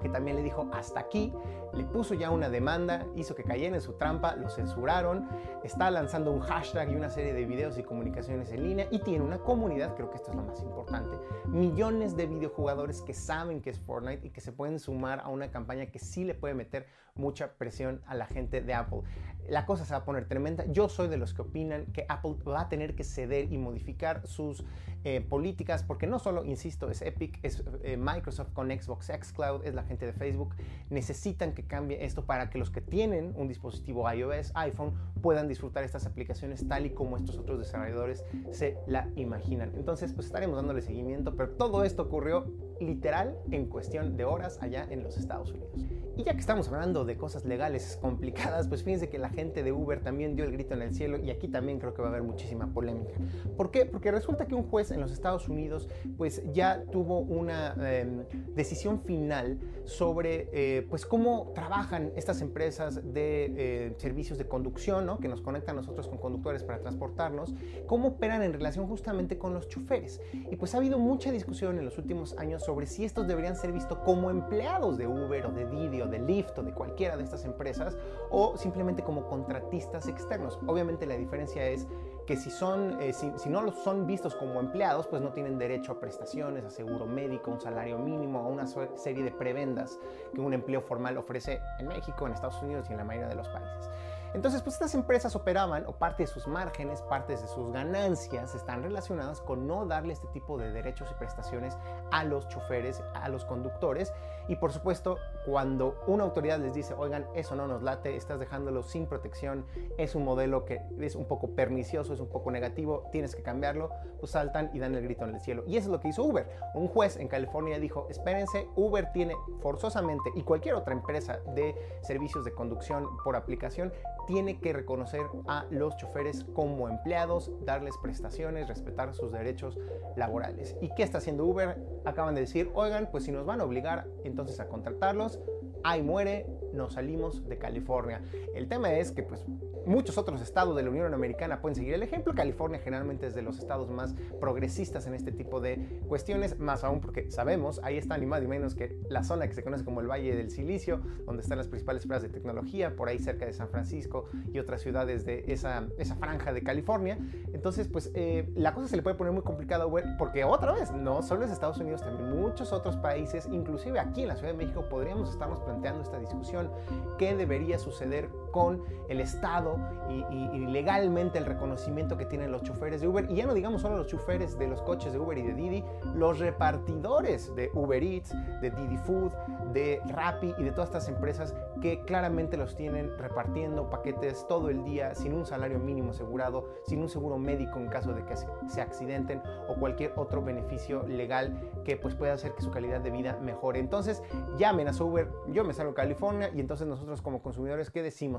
que 0.00 0.08
también 0.08 0.36
le 0.36 0.42
dijo 0.42 0.68
hasta 0.72 1.00
aquí, 1.00 1.32
le 1.78 1.84
puso 1.84 2.14
ya 2.14 2.30
una 2.30 2.50
demanda, 2.50 3.06
hizo 3.14 3.36
que 3.36 3.44
cayera 3.44 3.76
en 3.76 3.80
su 3.80 3.92
trampa, 3.92 4.34
lo 4.34 4.50
censuraron, 4.50 5.28
está 5.62 5.90
lanzando 5.92 6.32
un 6.32 6.40
hashtag 6.40 6.90
y 6.90 6.96
una 6.96 7.08
serie 7.08 7.32
de 7.32 7.46
videos 7.46 7.78
y 7.78 7.84
comunicaciones 7.84 8.50
en 8.50 8.64
línea 8.64 8.88
y 8.90 8.98
tiene 8.98 9.24
una 9.24 9.38
comunidad, 9.38 9.94
creo 9.94 10.10
que 10.10 10.16
esto 10.16 10.32
es 10.32 10.36
lo 10.36 10.42
más 10.42 10.60
importante, 10.60 11.16
millones 11.46 12.16
de 12.16 12.26
videojugadores 12.26 13.00
que 13.02 13.14
saben 13.14 13.62
que 13.62 13.70
es 13.70 13.78
Fortnite 13.78 14.26
y 14.26 14.30
que 14.30 14.40
se 14.40 14.50
pueden 14.50 14.80
sumar 14.80 15.20
a 15.20 15.28
una 15.28 15.52
campaña 15.52 15.86
que 15.86 16.00
sí 16.00 16.24
le 16.24 16.34
puede 16.34 16.54
meter 16.54 16.86
mucha 17.18 17.52
presión 17.54 18.00
a 18.06 18.14
la 18.14 18.26
gente 18.26 18.60
de 18.60 18.74
Apple. 18.74 19.02
La 19.48 19.66
cosa 19.66 19.84
se 19.84 19.92
va 19.92 19.98
a 19.98 20.04
poner 20.04 20.28
tremenda. 20.28 20.64
Yo 20.66 20.88
soy 20.88 21.08
de 21.08 21.16
los 21.16 21.34
que 21.34 21.42
opinan 21.42 21.86
que 21.86 22.04
Apple 22.08 22.36
va 22.46 22.62
a 22.62 22.68
tener 22.68 22.94
que 22.94 23.02
ceder 23.02 23.50
y 23.50 23.58
modificar 23.58 24.26
sus 24.26 24.64
eh, 25.04 25.20
políticas 25.20 25.82
porque 25.82 26.06
no 26.06 26.18
solo, 26.18 26.44
insisto, 26.44 26.90
es 26.90 27.02
Epic, 27.02 27.38
es 27.42 27.64
eh, 27.82 27.96
Microsoft 27.96 28.52
con 28.52 28.68
Xbox 28.68 29.06
Xcloud, 29.06 29.64
es 29.64 29.74
la 29.74 29.84
gente 29.84 30.06
de 30.06 30.12
Facebook. 30.12 30.54
Necesitan 30.90 31.54
que 31.54 31.66
cambie 31.68 32.04
esto 32.04 32.24
para 32.24 32.50
que 32.50 32.58
los 32.58 32.70
que 32.70 32.80
tienen 32.80 33.34
un 33.36 33.46
dispositivo 33.46 34.10
iOS, 34.10 34.52
iPhone, 34.54 34.92
puedan 35.22 35.46
disfrutar 35.48 35.84
estas 35.84 36.06
aplicaciones 36.06 36.66
tal 36.66 36.86
y 36.86 36.90
como 36.90 37.16
estos 37.16 37.38
otros 37.38 37.58
desarrolladores 37.58 38.24
se 38.50 38.78
la 38.86 39.08
imaginan. 39.14 39.72
Entonces, 39.76 40.12
pues 40.12 40.26
estaremos 40.26 40.56
dándole 40.56 40.82
seguimiento, 40.82 41.36
pero 41.36 41.50
todo 41.50 41.84
esto 41.84 42.02
ocurrió 42.02 42.46
literal 42.80 43.36
en 43.50 43.66
cuestión 43.66 44.16
de 44.16 44.24
horas 44.24 44.58
allá 44.60 44.86
en 44.90 45.02
los 45.02 45.16
Estados 45.16 45.52
Unidos. 45.52 45.70
Y 46.16 46.24
ya 46.24 46.32
que 46.32 46.40
estamos 46.40 46.66
hablando 46.66 47.04
de 47.04 47.16
cosas 47.16 47.44
legales 47.44 47.96
complicadas, 48.00 48.66
pues 48.66 48.82
fíjense 48.82 49.08
que 49.08 49.18
la 49.18 49.28
gente 49.28 49.62
de 49.62 49.70
Uber 49.70 50.00
también 50.00 50.34
dio 50.34 50.44
el 50.44 50.50
grito 50.50 50.74
en 50.74 50.82
el 50.82 50.92
cielo 50.92 51.16
y 51.16 51.30
aquí 51.30 51.46
también 51.46 51.78
creo 51.78 51.94
que 51.94 52.02
va 52.02 52.08
a 52.08 52.10
haber 52.10 52.24
muchísima 52.24 52.66
polémica. 52.66 53.14
¿Por 53.56 53.70
qué? 53.70 53.86
Porque 53.86 54.10
resulta 54.10 54.46
que 54.46 54.56
un 54.56 54.64
juez 54.64 54.90
en 54.90 55.00
los 55.00 55.12
Estados 55.12 55.48
Unidos 55.48 55.88
pues 56.16 56.42
ya 56.52 56.82
tuvo 56.90 57.20
una 57.20 57.74
em, 57.80 58.24
decisión 58.54 59.00
final 59.02 59.60
sobre 59.84 60.48
eh, 60.52 60.86
pues 60.90 61.06
cómo 61.06 61.52
trabajan 61.58 62.12
estas 62.14 62.40
empresas 62.40 63.12
de 63.12 63.54
eh, 63.56 63.94
servicios 63.98 64.38
de 64.38 64.46
conducción, 64.46 65.06
¿no? 65.06 65.18
que 65.18 65.28
nos 65.28 65.40
conectan 65.40 65.76
nosotros 65.76 66.08
con 66.08 66.18
conductores 66.18 66.62
para 66.62 66.80
transportarnos, 66.80 67.54
cómo 67.86 68.08
operan 68.08 68.42
en 68.42 68.52
relación 68.52 68.86
justamente 68.86 69.38
con 69.38 69.54
los 69.54 69.68
choferes. 69.68 70.20
Y 70.50 70.56
pues 70.56 70.74
ha 70.74 70.78
habido 70.78 70.98
mucha 70.98 71.32
discusión 71.32 71.78
en 71.78 71.84
los 71.84 71.98
últimos 71.98 72.36
años 72.38 72.62
sobre 72.64 72.86
si 72.86 73.04
estos 73.04 73.26
deberían 73.26 73.56
ser 73.56 73.72
vistos 73.72 73.98
como 73.98 74.30
empleados 74.30 74.98
de 74.98 75.06
Uber 75.06 75.46
o 75.46 75.52
de 75.52 75.66
Didi 75.66 76.00
o 76.00 76.06
de 76.06 76.18
Lyft 76.20 76.58
o 76.58 76.62
de 76.62 76.72
cualquiera 76.72 77.16
de 77.16 77.24
estas 77.24 77.44
empresas 77.44 77.96
o 78.30 78.56
simplemente 78.56 79.02
como 79.02 79.26
contratistas 79.26 80.06
externos. 80.06 80.58
Obviamente 80.66 81.06
la 81.06 81.16
diferencia 81.16 81.66
es 81.66 81.86
que 82.28 82.36
si, 82.36 82.50
son, 82.50 83.00
eh, 83.00 83.14
si, 83.14 83.48
no 83.48 83.72
son 83.72 84.06
vistos 84.06 84.34
como 84.34 84.60
empleados, 84.60 85.06
pues 85.06 85.22
no 85.22 85.30
tienen 85.30 85.58
derecho 85.58 85.92
a 85.92 85.98
prestaciones, 85.98 86.62
a 86.62 86.68
seguro 86.68 87.06
médico, 87.06 87.50
un 87.50 87.58
salario 87.58 87.96
mínimo, 87.96 88.40
a 88.40 88.46
una 88.46 88.66
serie 88.66 89.24
de 89.24 89.30
prebendas 89.30 89.98
que 90.34 90.42
un 90.42 90.52
empleo 90.52 90.82
formal 90.82 91.16
ofrece 91.16 91.62
en 91.78 91.88
México, 91.88 92.26
en 92.26 92.34
Estados 92.34 92.60
Unidos 92.60 92.84
y 92.90 92.92
en 92.92 92.98
la 92.98 93.04
mayoría 93.04 93.30
de 93.30 93.34
los 93.34 93.48
países. 93.48 93.88
Entonces, 94.34 94.60
pues 94.60 94.74
estas 94.74 94.94
empresas 94.94 95.34
operaban 95.36 95.86
o 95.86 95.92
parte 95.92 96.24
de 96.24 96.26
sus 96.26 96.46
márgenes, 96.46 97.00
partes 97.00 97.40
de 97.40 97.48
sus 97.48 97.72
ganancias 97.72 98.54
están 98.54 98.82
relacionadas 98.82 99.40
con 99.40 99.66
no 99.66 99.86
darle 99.86 100.12
este 100.12 100.26
tipo 100.28 100.58
de 100.58 100.70
derechos 100.70 101.08
y 101.10 101.14
prestaciones 101.14 101.78
a 102.10 102.24
los 102.24 102.46
choferes, 102.48 103.02
a 103.14 103.30
los 103.30 103.46
conductores. 103.46 104.12
Y 104.48 104.56
por 104.56 104.72
supuesto, 104.72 105.18
cuando 105.44 106.02
una 106.06 106.24
autoridad 106.24 106.58
les 106.58 106.74
dice, 106.74 106.94
oigan, 106.94 107.26
eso 107.34 107.54
no 107.54 107.66
nos 107.66 107.82
late, 107.82 108.16
estás 108.16 108.40
dejándolo 108.40 108.82
sin 108.82 109.06
protección, 109.06 109.66
es 109.98 110.14
un 110.14 110.24
modelo 110.24 110.64
que 110.64 110.80
es 111.00 111.14
un 111.14 111.26
poco 111.26 111.54
pernicioso, 111.54 112.14
es 112.14 112.20
un 112.20 112.28
poco 112.28 112.50
negativo, 112.50 113.08
tienes 113.12 113.34
que 113.34 113.42
cambiarlo, 113.42 113.90
pues 114.20 114.32
saltan 114.32 114.70
y 114.72 114.78
dan 114.78 114.94
el 114.94 115.02
grito 115.02 115.24
en 115.24 115.34
el 115.34 115.40
cielo. 115.40 115.64
Y 115.66 115.76
eso 115.76 115.88
es 115.88 115.92
lo 115.92 116.00
que 116.00 116.08
hizo 116.08 116.24
Uber. 116.24 116.48
Un 116.74 116.88
juez 116.88 117.16
en 117.16 117.28
California 117.28 117.78
dijo, 117.78 118.06
espérense, 118.10 118.66
Uber 118.74 119.12
tiene 119.12 119.34
forzosamente 119.60 120.30
y 120.34 120.42
cualquier 120.42 120.74
otra 120.74 120.94
empresa 120.94 121.40
de 121.54 121.74
servicios 122.02 122.44
de 122.44 122.52
conducción 122.52 123.06
por 123.22 123.36
aplicación 123.36 123.92
tiene 124.28 124.60
que 124.60 124.74
reconocer 124.74 125.22
a 125.46 125.64
los 125.70 125.96
choferes 125.96 126.44
como 126.52 126.88
empleados, 126.88 127.50
darles 127.64 127.96
prestaciones, 127.96 128.68
respetar 128.68 129.14
sus 129.14 129.32
derechos 129.32 129.78
laborales. 130.16 130.76
¿Y 130.82 130.90
qué 130.94 131.02
está 131.02 131.16
haciendo 131.16 131.46
Uber? 131.46 131.82
Acaban 132.04 132.34
de 132.34 132.42
decir, 132.42 132.70
oigan, 132.74 133.08
pues 133.10 133.24
si 133.24 133.32
nos 133.32 133.46
van 133.46 133.62
a 133.62 133.64
obligar 133.64 134.06
entonces 134.24 134.60
a 134.60 134.68
contratarlos, 134.68 135.40
ahí 135.82 136.02
muere, 136.02 136.46
nos 136.74 136.92
salimos 136.92 137.48
de 137.48 137.56
California. 137.56 138.22
El 138.54 138.68
tema 138.68 138.92
es 138.92 139.12
que 139.12 139.22
pues 139.22 139.46
muchos 139.88 140.18
otros 140.18 140.40
estados 140.40 140.76
de 140.76 140.82
la 140.82 140.90
Unión 140.90 141.12
Americana 141.14 141.60
pueden 141.60 141.74
seguir 141.74 141.94
el 141.94 142.02
ejemplo. 142.02 142.34
California 142.34 142.78
generalmente 142.78 143.26
es 143.26 143.34
de 143.34 143.42
los 143.42 143.58
estados 143.58 143.90
más 143.90 144.14
progresistas 144.40 145.06
en 145.06 145.14
este 145.14 145.32
tipo 145.32 145.60
de 145.60 146.00
cuestiones, 146.06 146.58
más 146.58 146.84
aún 146.84 147.00
porque 147.00 147.30
sabemos, 147.30 147.80
ahí 147.82 147.96
está 147.96 148.16
ni 148.18 148.26
más 148.26 148.42
ni 148.42 148.48
menos 148.48 148.74
que 148.74 149.00
la 149.08 149.24
zona 149.24 149.48
que 149.48 149.54
se 149.54 149.62
conoce 149.62 149.84
como 149.84 150.00
el 150.00 150.06
Valle 150.06 150.36
del 150.36 150.50
Silicio, 150.50 151.00
donde 151.26 151.42
están 151.42 151.58
las 151.58 151.68
principales 151.68 152.04
pruebas 152.04 152.22
de 152.22 152.28
tecnología, 152.28 152.94
por 152.94 153.08
ahí 153.08 153.18
cerca 153.18 153.46
de 153.46 153.52
San 153.52 153.68
Francisco 153.68 154.26
y 154.52 154.58
otras 154.58 154.82
ciudades 154.82 155.24
de 155.24 155.44
esa, 155.48 155.88
esa 155.98 156.16
franja 156.16 156.52
de 156.52 156.62
California. 156.62 157.18
Entonces, 157.52 157.88
pues 157.88 158.10
eh, 158.14 158.50
la 158.54 158.74
cosa 158.74 158.88
se 158.88 158.96
le 158.96 159.02
puede 159.02 159.16
poner 159.16 159.32
muy 159.32 159.42
complicada 159.42 159.86
porque 160.18 160.44
otra 160.44 160.72
vez, 160.72 160.92
no 160.92 161.22
solo 161.22 161.44
es 161.44 161.50
Estados 161.50 161.78
Unidos, 161.78 162.02
también 162.02 162.38
muchos 162.38 162.72
otros 162.72 162.96
países, 162.96 163.48
inclusive 163.50 163.98
aquí 163.98 164.22
en 164.22 164.28
la 164.28 164.36
Ciudad 164.36 164.52
de 164.52 164.58
México, 164.58 164.84
podríamos 164.88 165.30
estarnos 165.30 165.60
planteando 165.60 166.02
esta 166.02 166.18
discusión, 166.18 166.70
qué 167.18 167.34
debería 167.34 167.78
suceder 167.78 168.28
con 168.50 168.82
el 169.08 169.20
Estado 169.20 169.76
y, 170.10 170.66
legalmente 170.68 171.38
el 171.38 171.46
reconocimiento 171.46 172.16
que 172.16 172.26
tienen 172.26 172.52
los 172.52 172.62
choferes 172.62 173.00
de 173.00 173.08
Uber. 173.08 173.26
Y 173.30 173.36
ya 173.36 173.46
no 173.46 173.54
digamos 173.54 173.82
solo 173.82 173.96
los 173.96 174.06
choferes 174.06 174.58
de 174.58 174.68
los 174.68 174.82
coches 174.82 175.12
de 175.12 175.18
Uber 175.18 175.38
y 175.38 175.42
de 175.42 175.54
Didi, 175.54 175.84
los 176.14 176.38
repartidores 176.38 177.54
de 177.54 177.70
Uber 177.74 178.02
Eats, 178.02 178.34
de 178.60 178.70
Didi 178.70 178.96
Food, 178.98 179.32
de 179.72 180.00
Rappi 180.08 180.54
y 180.58 180.62
de 180.62 180.70
todas 180.70 180.88
estas 180.90 181.08
empresas 181.08 181.54
que 181.80 182.04
claramente 182.04 182.56
los 182.56 182.76
tienen 182.76 183.16
repartiendo 183.18 183.88
paquetes 183.88 184.46
todo 184.48 184.68
el 184.68 184.84
día 184.84 185.14
sin 185.14 185.34
un 185.34 185.46
salario 185.46 185.78
mínimo 185.78 186.10
asegurado, 186.10 186.68
sin 186.86 187.00
un 187.00 187.08
seguro 187.08 187.38
médico 187.38 187.78
en 187.78 187.88
caso 187.88 188.12
de 188.12 188.24
que 188.24 188.34
se 188.36 188.80
accidenten 188.80 189.42
o 189.68 189.74
cualquier 189.74 190.12
otro 190.16 190.42
beneficio 190.42 191.06
legal 191.06 191.70
que 191.84 191.96
pues 191.96 192.14
pueda 192.14 192.34
hacer 192.34 192.54
que 192.54 192.62
su 192.62 192.70
calidad 192.70 193.00
de 193.00 193.10
vida 193.10 193.38
mejore. 193.42 193.80
Entonces 193.80 194.22
llamen 194.58 194.88
a 194.88 194.92
Uber, 195.02 195.30
yo 195.48 195.64
me 195.64 195.72
salgo 195.72 195.92
a 195.92 195.94
California 195.94 196.50
y 196.54 196.60
entonces 196.60 196.86
nosotros 196.86 197.22
como 197.22 197.42
consumidores, 197.42 197.90
¿qué 197.90 198.02
decimos? 198.02 198.37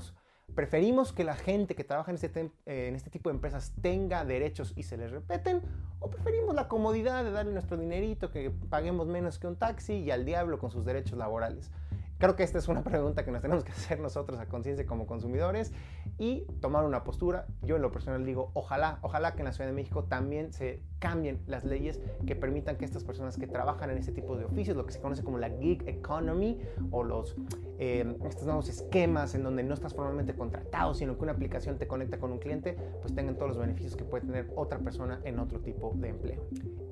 ¿Preferimos 0.56 1.14
que 1.14 1.24
la 1.24 1.36
gente 1.36 1.76
que 1.76 1.84
trabaja 1.84 2.12
en 2.12 2.16
este, 2.16 2.52
eh, 2.66 2.88
en 2.88 2.96
este 2.96 3.10
tipo 3.10 3.30
de 3.30 3.36
empresas 3.36 3.74
tenga 3.82 4.26
derechos 4.26 4.74
y 4.76 4.84
se 4.84 4.98
les 4.98 5.12
repeten? 5.12 5.62
¿O 6.00 6.10
preferimos 6.10 6.56
la 6.56 6.68
comodidad 6.68 7.24
de 7.24 7.32
darle 7.32 7.54
nuestro 7.54 7.78
dinerito, 7.78 8.32
que 8.32 8.50
paguemos 8.50 9.08
menos 9.08 9.38
que 9.40 9.48
un 9.48 9.56
taxi 9.56 9.94
y 9.94 10.12
al 10.12 10.26
diablo 10.26 10.60
con 10.60 10.72
sus 10.72 10.86
derechos 10.86 11.18
laborales? 11.18 11.72
Creo 12.18 12.36
que 12.36 12.44
esta 12.44 12.58
es 12.58 12.68
una 12.68 12.84
pregunta 12.84 13.24
que 13.24 13.32
nos 13.32 13.42
tenemos 13.42 13.64
que 13.64 13.72
hacer 13.72 14.00
nosotros 14.00 14.40
a 14.40 14.48
conciencia 14.48 14.86
como 14.86 15.08
consumidores 15.08 15.72
y 16.18 16.46
tomar 16.62 16.86
una 16.86 17.04
postura. 17.04 17.48
Yo 17.62 17.76
en 17.76 17.82
lo 17.82 17.92
personal 17.92 18.26
digo, 18.26 18.52
ojalá, 18.54 19.00
ojalá 19.02 19.34
que 19.34 19.40
en 19.40 19.46
la 19.46 19.54
Ciudad 19.54 19.70
de 19.70 19.76
México 19.76 20.04
también 20.04 20.54
se 20.54 20.82
cambien 21.00 21.42
las 21.48 21.64
leyes 21.64 22.00
que 22.26 22.36
permitan 22.36 22.76
que 22.78 22.86
estas 22.86 23.04
personas 23.04 23.38
que 23.38 23.48
trabajan 23.48 23.90
en 23.90 23.98
este 23.98 24.12
tipo 24.12 24.36
de 24.36 24.46
oficios, 24.46 24.76
lo 24.76 24.86
que 24.86 24.92
se 24.92 25.00
conoce 25.00 25.24
como 25.24 25.38
la 25.38 25.50
gig 25.50 25.88
economy 25.88 26.60
o 26.92 27.04
los, 27.04 27.36
eh, 27.78 28.18
estos 28.26 28.46
nuevos 28.46 28.70
esquemas 28.70 29.34
en 29.36 29.44
donde 29.44 29.64
no 29.64 29.74
estás 29.74 29.94
formalmente 29.94 30.34
contratado, 30.34 30.94
sino 30.94 31.18
que 31.18 31.24
una 31.24 31.32
aplicación 31.32 31.78
te 31.78 31.88
conecta 31.88 32.20
con 32.20 32.32
un 32.32 32.40
cliente, 32.40 32.78
pues 33.02 33.16
tengan 33.16 33.36
todos 33.36 33.50
los 33.50 33.58
beneficios 33.58 33.96
que 33.96 34.04
puede 34.04 34.26
tener 34.26 34.52
otra 34.56 34.80
persona 34.80 35.22
en 35.24 35.40
otro 35.40 35.60
tipo 35.60 35.94
de 35.96 36.10
empleo. 36.10 36.44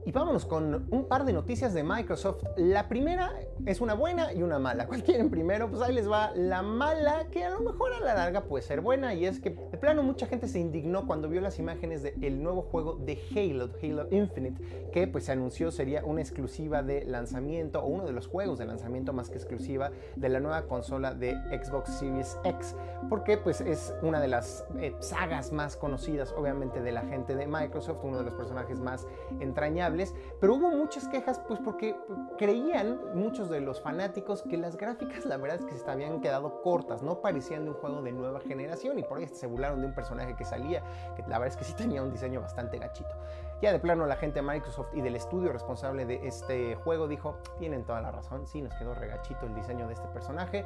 Y 0.06 0.14
vámonos 0.14 0.46
con 0.46 0.88
un 0.90 1.06
par 1.10 1.26
de 1.26 1.34
noticias 1.34 1.74
de 1.74 1.84
Microsoft. 1.84 2.42
La 2.56 2.88
primera 2.88 3.34
es 3.66 3.82
una 3.82 3.94
buena 3.94 4.32
y 4.32 4.42
una 4.42 4.58
mala. 4.58 4.88
¿Cuál 4.88 5.04
quieren 5.04 5.30
primero? 5.30 5.70
Pues 5.70 5.82
ahí 5.82 5.94
les 5.94 6.10
va 6.10 6.32
la 6.34 6.62
mala, 6.62 7.28
que 7.30 7.44
a 7.44 7.50
lo 7.50 7.60
mejor 7.60 7.94
a 7.94 8.00
la 8.00 8.14
larga 8.14 8.46
puede 8.46 8.64
ser 8.64 8.80
buena, 8.80 9.07
y 9.14 9.26
es 9.26 9.40
que 9.40 9.50
de 9.50 9.78
plano 9.78 10.04
mucha 10.04 10.28
gente 10.28 10.48
se 10.48 10.60
indignó 10.60 11.06
cuando 11.06 11.30
vio 11.30 11.42
las 11.42 11.60
imágenes 11.60 12.04
del 12.04 12.42
nuevo 12.42 12.62
juego 12.64 12.96
de 12.96 13.20
Halo, 13.36 13.70
Halo 13.82 14.08
Infinite, 14.12 14.62
que 14.92 15.08
pues 15.08 15.26
se 15.26 15.32
anunció 15.32 15.72
sería 15.72 16.04
una 16.06 16.22
exclusiva 16.22 16.84
de 16.84 17.06
lanzamiento, 17.06 17.82
o 17.82 17.88
uno 17.88 18.06
de 18.06 18.14
los 18.14 18.28
juegos 18.28 18.58
de 18.58 18.66
lanzamiento 18.66 19.14
más 19.14 19.30
que 19.30 19.38
exclusiva 19.38 19.92
de 20.16 20.30
la 20.30 20.40
nueva 20.40 20.64
consola 20.68 21.14
de 21.14 21.34
Xbox 21.64 21.92
Series 21.92 22.38
X, 22.44 22.76
porque 23.10 23.38
pues 23.38 23.62
es 23.62 23.94
una 24.02 24.20
de 24.20 24.28
las 24.28 24.66
eh, 24.80 24.96
sagas 25.00 25.52
más 25.52 25.76
conocidas 25.76 26.34
obviamente 26.38 26.82
de 26.82 26.92
la 26.92 27.02
gente 27.02 27.36
de 27.36 27.48
Microsoft, 27.48 28.00
uno 28.04 28.18
de 28.20 28.24
los 28.24 28.34
personajes 28.34 28.80
más 28.80 29.08
entrañables 29.40 30.14
pero 30.40 30.56
hubo 30.56 30.70
muchas 30.70 31.08
quejas 31.08 31.40
pues 31.48 31.60
porque 31.60 31.96
creían 32.38 33.00
muchos 33.14 33.50
de 33.50 33.62
los 33.62 33.82
fanáticos 33.82 34.44
que 34.44 34.58
las 34.58 34.78
gráficas 34.78 35.26
la 35.26 35.38
verdad 35.38 35.60
es 35.60 35.66
que 35.66 35.78
se 35.78 35.90
habían 35.90 36.22
quedado 36.22 36.62
cortas, 36.62 37.04
no 37.04 37.22
parecían 37.22 37.66
de 37.66 37.72
un 37.72 37.76
juego 37.78 38.02
de 38.02 38.12
nueva 38.12 38.40
generación 38.40 38.97
y 38.98 39.04
por 39.04 39.18
ahí 39.18 39.28
se 39.28 39.48
burlaron 39.48 39.82
de 39.82 39.88
un 39.88 39.94
personaje 39.94 40.36
que 40.36 40.46
salía, 40.46 40.82
que 41.16 41.22
la 41.24 41.40
verdad 41.40 41.48
es 41.48 41.58
que 41.58 41.64
sí 41.64 41.74
tenía 41.74 42.02
un 42.02 42.12
diseño 42.12 42.42
bastante 42.42 42.78
gachito. 42.78 43.16
Ya 43.62 43.72
de 43.72 43.80
plano 43.80 44.06
la 44.06 44.16
gente 44.16 44.42
de 44.42 44.48
Microsoft 44.48 44.90
y 44.94 45.02
del 45.02 45.16
estudio 45.16 45.52
responsable 45.52 46.06
de 46.06 46.28
este 46.28 46.76
juego 46.76 47.08
dijo, 47.08 47.38
tienen 47.58 47.84
toda 47.86 48.02
la 48.02 48.12
razón, 48.12 48.46
sí 48.46 48.62
nos 48.62 48.74
quedó 48.76 48.94
regachito 48.94 49.46
el 49.46 49.56
diseño 49.56 49.88
de 49.88 49.94
este 49.94 50.08
personaje, 50.10 50.66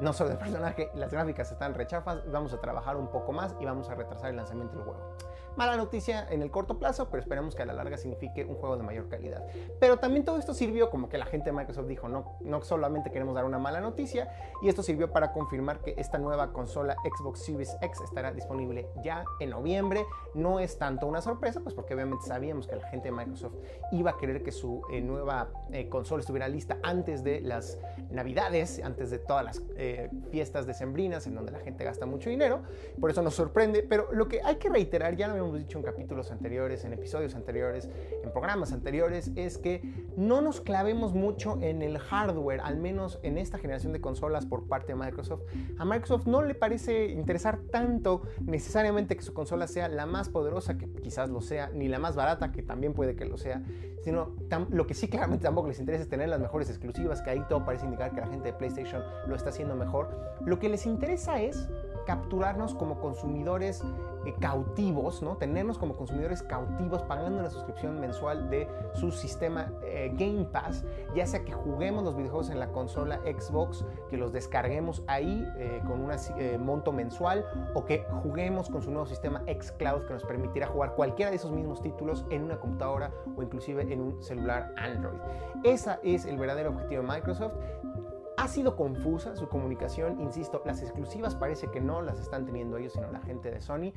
no 0.00 0.12
solo 0.12 0.30
del 0.30 0.38
personaje, 0.38 0.90
las 0.94 1.10
gráficas 1.10 1.50
están 1.50 1.74
rechafas, 1.74 2.20
vamos 2.30 2.52
a 2.52 2.60
trabajar 2.60 2.96
un 2.96 3.08
poco 3.08 3.32
más 3.32 3.56
y 3.60 3.64
vamos 3.64 3.90
a 3.90 3.94
retrasar 3.94 4.30
el 4.30 4.36
lanzamiento 4.36 4.76
del 4.76 4.84
juego. 4.84 5.00
Mala 5.58 5.76
noticia 5.76 6.24
en 6.30 6.40
el 6.42 6.52
corto 6.52 6.78
plazo, 6.78 7.08
pero 7.10 7.20
esperemos 7.20 7.56
que 7.56 7.62
a 7.62 7.66
la 7.66 7.72
larga 7.72 7.96
signifique 7.96 8.44
un 8.44 8.54
juego 8.54 8.76
de 8.76 8.84
mayor 8.84 9.08
calidad. 9.08 9.44
Pero 9.80 9.96
también 9.96 10.24
todo 10.24 10.38
esto 10.38 10.54
sirvió 10.54 10.88
como 10.88 11.08
que 11.08 11.18
la 11.18 11.26
gente 11.26 11.50
de 11.50 11.56
Microsoft 11.56 11.88
dijo, 11.88 12.08
no, 12.08 12.36
no 12.42 12.62
solamente 12.62 13.10
queremos 13.10 13.34
dar 13.34 13.44
una 13.44 13.58
mala 13.58 13.80
noticia, 13.80 14.30
y 14.62 14.68
esto 14.68 14.84
sirvió 14.84 15.10
para 15.10 15.32
confirmar 15.32 15.80
que 15.80 15.96
esta 15.98 16.16
nueva 16.16 16.52
consola 16.52 16.94
Xbox 17.02 17.40
Series 17.40 17.76
X 17.80 18.00
estará 18.02 18.30
disponible 18.30 18.88
ya 19.02 19.24
en 19.40 19.50
noviembre. 19.50 20.06
No 20.32 20.60
es 20.60 20.78
tanto 20.78 21.08
una 21.08 21.20
sorpresa, 21.20 21.58
pues 21.58 21.74
porque 21.74 21.92
obviamente 21.92 22.24
sabíamos 22.24 22.68
que 22.68 22.76
la 22.76 22.86
gente 22.86 23.08
de 23.08 23.16
Microsoft 23.16 23.56
iba 23.90 24.12
a 24.12 24.16
querer 24.16 24.44
que 24.44 24.52
su 24.52 24.82
eh, 24.92 25.00
nueva 25.00 25.48
eh, 25.72 25.88
consola 25.88 26.20
estuviera 26.20 26.46
lista 26.46 26.78
antes 26.84 27.24
de 27.24 27.40
las 27.40 27.80
navidades, 28.12 28.80
antes 28.84 29.10
de 29.10 29.18
todas 29.18 29.44
las 29.44 29.62
eh, 29.76 30.08
fiestas 30.30 30.68
decembrinas 30.68 31.26
en 31.26 31.34
donde 31.34 31.50
la 31.50 31.58
gente 31.58 31.82
gasta 31.82 32.06
mucho 32.06 32.30
dinero. 32.30 32.60
Por 33.00 33.10
eso 33.10 33.22
nos 33.22 33.34
sorprende, 33.34 33.82
pero 33.82 34.12
lo 34.12 34.28
que 34.28 34.40
hay 34.44 34.54
que 34.54 34.68
reiterar, 34.68 35.16
ya 35.16 35.26
lo 35.26 35.47
hemos 35.48 35.60
dicho 35.60 35.78
en 35.78 35.84
capítulos 35.84 36.30
anteriores, 36.30 36.84
en 36.84 36.92
episodios 36.92 37.34
anteriores, 37.34 37.88
en 38.22 38.30
programas 38.30 38.72
anteriores, 38.72 39.30
es 39.34 39.58
que 39.58 39.82
no 40.16 40.40
nos 40.40 40.60
clavemos 40.60 41.14
mucho 41.14 41.58
en 41.60 41.82
el 41.82 41.98
hardware, 41.98 42.60
al 42.60 42.76
menos 42.76 43.18
en 43.22 43.38
esta 43.38 43.58
generación 43.58 43.92
de 43.92 44.00
consolas 44.00 44.46
por 44.46 44.68
parte 44.68 44.92
de 44.92 44.96
Microsoft. 44.96 45.42
A 45.78 45.84
Microsoft 45.84 46.26
no 46.26 46.42
le 46.42 46.54
parece 46.54 47.06
interesar 47.06 47.60
tanto 47.70 48.22
necesariamente 48.40 49.16
que 49.16 49.22
su 49.22 49.32
consola 49.32 49.66
sea 49.66 49.88
la 49.88 50.06
más 50.06 50.28
poderosa, 50.28 50.76
que 50.76 50.86
quizás 50.92 51.30
lo 51.30 51.40
sea, 51.40 51.70
ni 51.72 51.88
la 51.88 51.98
más 51.98 52.14
barata, 52.14 52.52
que 52.52 52.62
también 52.62 52.92
puede 52.92 53.16
que 53.16 53.24
lo 53.24 53.38
sea, 53.38 53.62
sino 54.02 54.36
lo 54.70 54.86
que 54.86 54.94
sí 54.94 55.08
claramente 55.08 55.44
tampoco 55.44 55.68
les 55.68 55.80
interesa 55.80 56.02
es 56.02 56.08
tener 56.08 56.28
las 56.28 56.40
mejores 56.40 56.68
exclusivas, 56.68 57.22
que 57.22 57.30
ahí 57.30 57.44
todo 57.48 57.64
parece 57.64 57.86
indicar 57.86 58.14
que 58.14 58.20
la 58.20 58.28
gente 58.28 58.48
de 58.48 58.52
PlayStation 58.52 59.02
lo 59.26 59.34
está 59.34 59.50
haciendo 59.50 59.74
mejor. 59.74 60.10
Lo 60.44 60.58
que 60.58 60.68
les 60.68 60.86
interesa 60.86 61.40
es 61.40 61.68
capturarnos 62.08 62.74
como 62.74 63.00
consumidores 63.00 63.84
eh, 64.24 64.34
cautivos, 64.40 65.22
¿no? 65.22 65.36
Tenernos 65.36 65.76
como 65.76 65.94
consumidores 65.94 66.42
cautivos 66.42 67.02
pagando 67.02 67.38
una 67.38 67.50
suscripción 67.50 68.00
mensual 68.00 68.48
de 68.48 68.66
su 68.94 69.10
sistema 69.10 69.70
eh, 69.84 70.10
Game 70.14 70.46
Pass, 70.46 70.86
ya 71.14 71.26
sea 71.26 71.44
que 71.44 71.52
juguemos 71.52 72.02
los 72.04 72.16
videojuegos 72.16 72.48
en 72.48 72.60
la 72.60 72.72
consola 72.72 73.20
Xbox, 73.26 73.84
que 74.08 74.16
los 74.16 74.32
descarguemos 74.32 75.02
ahí 75.06 75.46
eh, 75.58 75.82
con 75.86 76.00
un 76.00 76.10
monto 76.64 76.92
mensual 76.92 77.44
o 77.74 77.84
que 77.84 78.06
juguemos 78.22 78.70
con 78.70 78.80
su 78.80 78.90
nuevo 78.90 79.04
sistema 79.04 79.42
xCloud 79.46 80.06
que 80.06 80.14
nos 80.14 80.24
permitirá 80.24 80.66
jugar 80.66 80.94
cualquiera 80.94 81.30
de 81.30 81.36
esos 81.36 81.52
mismos 81.52 81.82
títulos 81.82 82.24
en 82.30 82.44
una 82.44 82.58
computadora 82.58 83.12
o 83.36 83.42
inclusive 83.42 83.82
en 83.92 84.00
un 84.00 84.22
celular 84.22 84.72
Android. 84.78 85.18
Ese 85.62 85.98
es 86.02 86.24
el 86.24 86.38
verdadero 86.38 86.70
objetivo 86.70 87.02
de 87.02 87.08
Microsoft 87.08 87.52
ha 88.38 88.46
sido 88.46 88.76
confusa 88.76 89.34
su 89.34 89.48
comunicación, 89.48 90.20
insisto, 90.20 90.62
las 90.64 90.80
exclusivas 90.80 91.34
parece 91.34 91.72
que 91.72 91.80
no 91.80 92.02
las 92.02 92.20
están 92.20 92.46
teniendo 92.46 92.76
ellos, 92.76 92.92
sino 92.92 93.10
la 93.10 93.20
gente 93.20 93.50
de 93.50 93.60
Sony. 93.60 93.92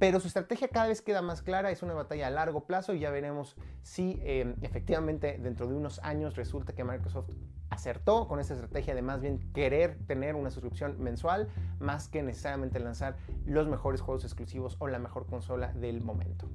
Pero 0.00 0.18
su 0.18 0.26
estrategia 0.26 0.68
cada 0.68 0.88
vez 0.88 1.02
queda 1.02 1.22
más 1.22 1.40
clara, 1.40 1.70
es 1.70 1.84
una 1.84 1.94
batalla 1.94 2.26
a 2.26 2.30
largo 2.30 2.66
plazo 2.66 2.94
y 2.94 2.98
ya 2.98 3.10
veremos 3.10 3.56
si 3.82 4.20
em, 4.24 4.56
efectivamente 4.60 5.38
dentro 5.40 5.68
de 5.68 5.74
unos 5.74 6.00
años 6.00 6.34
resulta 6.34 6.74
que 6.74 6.82
Microsoft 6.82 7.30
acertó 7.70 8.26
con 8.26 8.40
esta 8.40 8.54
estrategia 8.54 8.94
de 8.94 9.02
más 9.02 9.20
bien 9.20 9.38
querer 9.52 9.96
tener 10.06 10.34
una 10.34 10.50
suscripción 10.50 11.00
mensual 11.00 11.48
más 11.78 12.08
que 12.08 12.24
necesariamente 12.24 12.80
lanzar 12.80 13.16
los 13.46 13.68
mejores 13.68 14.00
juegos 14.00 14.24
exclusivos 14.24 14.76
o 14.80 14.88
la 14.88 14.98
mejor 14.98 15.26
consola 15.26 15.72
del 15.72 16.02
momento. 16.02 16.48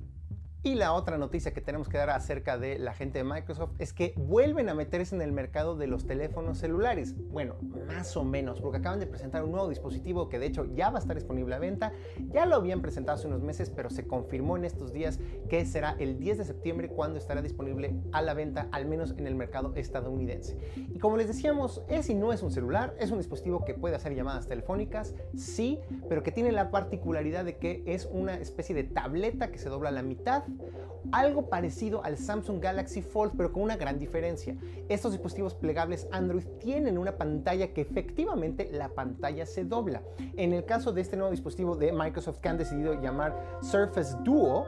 Y 0.64 0.76
la 0.76 0.94
otra 0.94 1.18
noticia 1.18 1.56
que 1.56 1.62
tenemos 1.62 1.90
que 1.90 1.98
dar 1.98 2.12
acerca 2.12 2.60
de 2.60 2.78
la 2.78 2.94
gente 2.94 3.18
de 3.18 3.24
Microsoft 3.24 3.72
es 3.80 3.94
que 3.94 4.14
vuelven 4.16 4.70
a 4.70 4.76
meterse 4.76 5.16
en 5.16 5.24
el 5.24 5.32
mercado 5.32 5.76
de 5.76 5.88
los 5.88 6.06
teléfonos 6.06 6.60
celulares. 6.60 7.16
Bueno, 7.32 7.56
más 7.88 8.16
o 8.16 8.24
menos, 8.24 8.62
porque 8.62 8.78
acaban 8.78 9.00
de 9.00 9.08
presentar 9.08 9.44
un 9.44 9.54
nuevo 9.54 9.70
dispositivo 9.70 10.30
que 10.30 10.38
de 10.38 10.46
hecho 10.46 10.66
ya 10.76 10.92
va 10.92 11.00
a 11.00 11.02
estar 11.02 11.16
disponible 11.16 11.56
a 11.56 11.58
venta. 11.58 11.94
Ya 12.32 12.46
lo 12.46 12.58
habían 12.58 12.84
presentado 12.84 13.18
hace 13.18 13.26
unos 13.26 13.42
meses, 13.42 13.72
pero 13.72 13.90
se 13.90 14.06
confirmó 14.06 14.56
en 14.56 14.66
estos 14.66 14.94
días 14.94 15.20
que 15.50 15.66
será 15.66 15.96
el 15.98 16.20
10 16.20 16.38
de 16.38 16.46
septiembre 16.46 16.90
cuando 16.90 17.18
estará 17.18 17.42
disponible 17.42 18.00
a 18.12 18.22
la 18.22 18.36
venta, 18.36 18.68
al 18.72 18.86
menos 18.86 19.16
en 19.18 19.26
el 19.26 19.34
mercado 19.34 19.74
estadounidense. 19.74 20.60
Y 20.94 21.00
como 21.00 21.18
les 21.18 21.26
decíamos, 21.26 21.82
es 21.88 22.08
y 22.12 22.14
no 22.14 22.34
es 22.34 22.44
un 22.44 22.52
celular, 22.52 22.96
es 23.00 23.10
un 23.10 23.18
dispositivo 23.18 23.66
que 23.66 23.74
puede 23.74 23.96
hacer 23.96 24.14
llamadas 24.14 24.48
telefónicas, 24.48 25.16
sí, 25.36 25.80
pero 26.08 26.22
que 26.22 26.32
tiene 26.32 26.52
la 26.52 26.70
particularidad 26.70 27.46
de 27.46 27.58
que 27.58 27.82
es 27.88 28.06
una 28.06 28.36
especie 28.36 28.76
de 28.76 28.84
tableta 28.84 29.52
que 29.52 29.58
se 29.58 29.68
dobla 29.68 29.90
a 29.90 29.94
la 29.94 30.04
mitad 30.04 30.44
algo 31.12 31.50
parecido 31.50 32.04
al 32.04 32.18
Samsung 32.18 32.62
Galaxy 32.62 33.02
Fold, 33.02 33.34
pero 33.36 33.52
con 33.52 33.64
una 33.64 33.76
gran 33.76 34.00
diferencia. 34.00 34.56
Estos 34.90 35.12
dispositivos 35.12 35.56
plegables 35.56 36.08
Android 36.12 36.46
tienen 36.60 36.98
una 36.98 37.18
pantalla 37.18 37.74
que 37.74 37.82
efectivamente 37.82 38.70
la 38.72 38.90
pantalla 38.90 39.46
se 39.46 39.66
dobla. 39.66 40.02
En 40.38 40.54
el 40.54 40.66
caso 40.66 40.94
de 40.94 41.02
este 41.02 41.18
nuevo 41.18 41.32
dispositivo 41.32 41.76
de 41.76 41.92
Microsoft 41.92 42.40
que 42.40 42.50
han 42.50 42.58
decidido 42.58 43.02
llamar 43.02 43.60
Surface 43.62 44.16
Duo, 44.24 44.66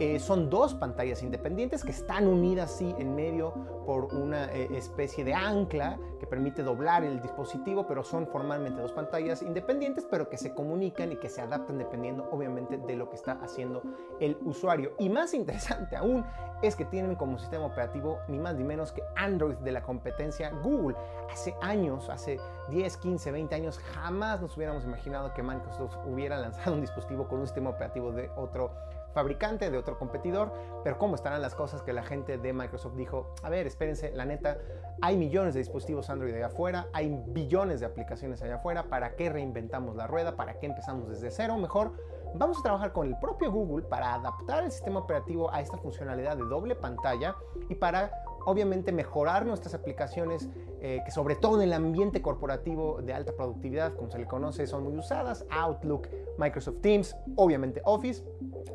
eh, 0.00 0.18
son 0.18 0.48
dos 0.48 0.72
pantallas 0.72 1.22
independientes 1.22 1.84
que 1.84 1.90
están 1.90 2.26
unidas 2.26 2.70
sí 2.70 2.94
en 2.98 3.14
medio 3.14 3.52
por 3.84 4.14
una 4.14 4.46
eh, 4.46 4.68
especie 4.74 5.24
de 5.24 5.34
ancla 5.34 5.98
que 6.18 6.26
permite 6.26 6.62
doblar 6.62 7.04
el 7.04 7.20
dispositivo, 7.20 7.86
pero 7.86 8.02
son 8.02 8.26
formalmente 8.26 8.80
dos 8.80 8.92
pantallas 8.92 9.42
independientes, 9.42 10.06
pero 10.10 10.30
que 10.30 10.38
se 10.38 10.54
comunican 10.54 11.12
y 11.12 11.16
que 11.16 11.28
se 11.28 11.42
adaptan 11.42 11.76
dependiendo 11.76 12.26
obviamente 12.32 12.78
de 12.78 12.96
lo 12.96 13.10
que 13.10 13.16
está 13.16 13.32
haciendo 13.42 13.82
el 14.20 14.38
usuario. 14.42 14.94
Y 14.98 15.10
más 15.10 15.34
interesante 15.34 15.96
aún 15.96 16.24
es 16.62 16.76
que 16.76 16.86
tienen 16.86 17.14
como 17.14 17.38
sistema 17.38 17.66
operativo 17.66 18.20
ni 18.26 18.38
más 18.38 18.54
ni 18.54 18.64
menos 18.64 18.92
que 18.92 19.02
Android 19.16 19.56
de 19.56 19.72
la 19.72 19.82
competencia 19.82 20.50
Google. 20.62 20.96
Hace 21.30 21.54
años, 21.60 22.08
hace 22.08 22.40
10, 22.70 22.96
15, 22.96 23.32
20 23.32 23.54
años, 23.54 23.78
jamás 23.78 24.40
nos 24.40 24.56
hubiéramos 24.56 24.84
imaginado 24.84 25.34
que 25.34 25.42
Microsoft 25.42 25.96
hubiera 26.06 26.38
lanzado 26.38 26.72
un 26.72 26.80
dispositivo 26.80 27.28
con 27.28 27.40
un 27.40 27.46
sistema 27.46 27.68
operativo 27.68 28.12
de 28.12 28.30
otro 28.36 28.70
fabricante, 29.12 29.70
de 29.70 29.78
otro 29.78 29.98
competidor, 29.98 30.52
pero 30.84 30.98
cómo 30.98 31.14
estarán 31.14 31.42
las 31.42 31.54
cosas 31.54 31.82
que 31.82 31.92
la 31.92 32.02
gente 32.02 32.38
de 32.38 32.52
Microsoft 32.52 32.94
dijo, 32.94 33.34
a 33.42 33.48
ver, 33.50 33.66
espérense, 33.66 34.12
la 34.12 34.24
neta, 34.24 34.58
hay 35.02 35.16
millones 35.16 35.54
de 35.54 35.60
dispositivos 35.60 36.10
Android 36.10 36.34
allá 36.34 36.46
afuera, 36.46 36.88
hay 36.92 37.08
billones 37.28 37.80
de 37.80 37.86
aplicaciones 37.86 38.42
allá 38.42 38.56
afuera, 38.56 38.84
¿para 38.84 39.16
qué 39.16 39.30
reinventamos 39.30 39.96
la 39.96 40.06
rueda? 40.06 40.36
¿Para 40.36 40.58
qué 40.58 40.66
empezamos 40.66 41.08
desde 41.08 41.30
cero? 41.30 41.56
Mejor 41.56 41.92
vamos 42.34 42.58
a 42.58 42.62
trabajar 42.62 42.92
con 42.92 43.06
el 43.06 43.18
propio 43.18 43.50
Google 43.50 43.84
para 43.86 44.14
adaptar 44.14 44.64
el 44.64 44.70
sistema 44.70 45.00
operativo 45.00 45.52
a 45.52 45.60
esta 45.60 45.76
funcionalidad 45.78 46.36
de 46.36 46.44
doble 46.44 46.74
pantalla 46.74 47.34
y 47.68 47.74
para 47.74 48.10
obviamente 48.44 48.92
mejorar 48.92 49.46
nuestras 49.46 49.74
aplicaciones 49.74 50.48
eh, 50.80 51.00
que 51.04 51.10
sobre 51.10 51.36
todo 51.36 51.56
en 51.60 51.68
el 51.68 51.72
ambiente 51.72 52.22
corporativo 52.22 53.02
de 53.02 53.12
alta 53.12 53.32
productividad, 53.32 53.94
como 53.94 54.10
se 54.10 54.18
le 54.18 54.26
conoce, 54.26 54.66
son 54.66 54.84
muy 54.84 54.96
usadas, 54.96 55.44
Outlook, 55.50 56.08
Microsoft 56.38 56.80
Teams, 56.80 57.16
obviamente 57.36 57.82
Office, 57.84 58.24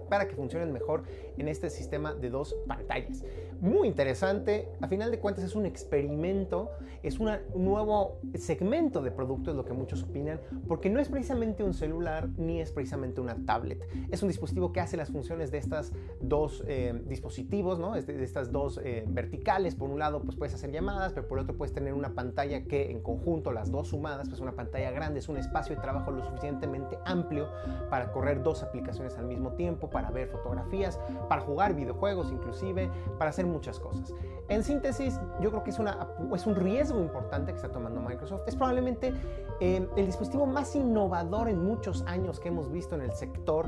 para 0.10 0.28
que 0.28 0.36
funcionen 0.36 0.72
mejor 0.72 1.04
en 1.38 1.48
este 1.48 1.70
sistema 1.70 2.14
de 2.14 2.30
dos 2.30 2.56
pantallas. 2.68 3.24
Muy 3.66 3.88
interesante, 3.88 4.70
a 4.80 4.88
final 4.88 5.10
de 5.10 5.18
cuentas 5.18 5.44
es 5.44 5.56
un 5.56 5.66
experimento, 5.66 6.70
es 7.02 7.20
un 7.20 7.32
nuevo 7.56 8.20
segmento 8.36 9.02
de 9.02 9.10
producto, 9.10 9.50
es 9.50 9.58
lo 9.58 9.66
que 9.66 9.74
muchos 9.74 10.04
opinan, 10.04 10.40
porque 10.68 10.88
no 10.88 11.00
es 11.00 11.10
precisamente 11.10 11.64
un 11.64 11.74
celular 11.74 12.30
ni 12.38 12.62
es 12.62 12.72
precisamente 12.72 13.22
una 13.22 13.44
tablet. 13.44 13.84
Es 14.12 14.22
un 14.22 14.28
dispositivo 14.28 14.72
que 14.72 14.82
hace 14.82 14.98
las 14.98 15.10
funciones 15.10 15.50
de 15.50 15.58
estas 15.58 15.94
dos 16.22 16.64
eh, 16.68 17.02
dispositivos, 17.08 17.80
¿no? 17.80 17.94
de 17.94 18.24
estas 18.24 18.52
dos 18.52 18.80
eh, 18.84 19.04
verticales. 19.08 19.74
Por 19.74 19.90
un 19.90 19.98
lado, 19.98 20.22
pues 20.22 20.38
puedes 20.38 20.54
hacer 20.54 20.72
llamadas, 20.72 21.14
pero 21.14 21.28
por 21.28 21.40
otro 21.40 21.58
puedes 21.58 21.74
tener 21.74 21.96
una 21.96 22.14
pantalla 22.14 22.66
que 22.66 22.92
en 22.92 23.02
conjunto, 23.02 23.52
las 23.52 23.72
dos 23.72 23.88
sumadas, 23.88 24.30
pues 24.30 24.42
una 24.42 24.52
pantalla 24.52 24.92
grande, 24.92 25.22
es 25.22 25.28
un 25.28 25.38
espacio 25.38 25.76
de 25.76 25.82
trabajo 25.82 26.12
lo 26.12 26.24
suficientemente 26.24 27.00
amplio 27.04 27.50
para 27.90 28.12
correr 28.12 28.44
dos 28.44 28.62
aplicaciones 28.62 29.18
al 29.18 29.26
mismo 29.26 29.54
tiempo, 29.54 29.90
para 29.90 30.12
ver 30.12 30.28
fotografías, 30.28 31.00
para 31.28 31.42
jugar 31.42 31.74
videojuegos 31.74 32.32
inclusive, 32.32 32.92
para 33.18 33.32
hacer 33.32 33.55
muchas 33.56 33.80
cosas. 33.80 34.14
En 34.50 34.64
síntesis, 34.64 35.20
yo 35.42 35.50
creo 35.50 35.64
que 35.64 35.72
es, 35.72 35.80
una, 35.80 36.08
es 36.34 36.46
un 36.46 36.56
riesgo 36.56 37.00
importante 37.00 37.52
que 37.52 37.56
está 37.56 37.70
tomando 37.70 38.02
Microsoft. 38.02 38.42
Es 38.48 38.56
probablemente 38.56 39.14
eh, 39.62 39.88
el 39.96 40.06
dispositivo 40.06 40.46
más 40.46 40.76
innovador 40.76 41.48
en 41.48 41.64
muchos 41.64 42.04
años 42.06 42.40
que 42.40 42.50
hemos 42.50 42.72
visto 42.72 42.96
en 42.96 43.02
el 43.02 43.14
sector 43.14 43.66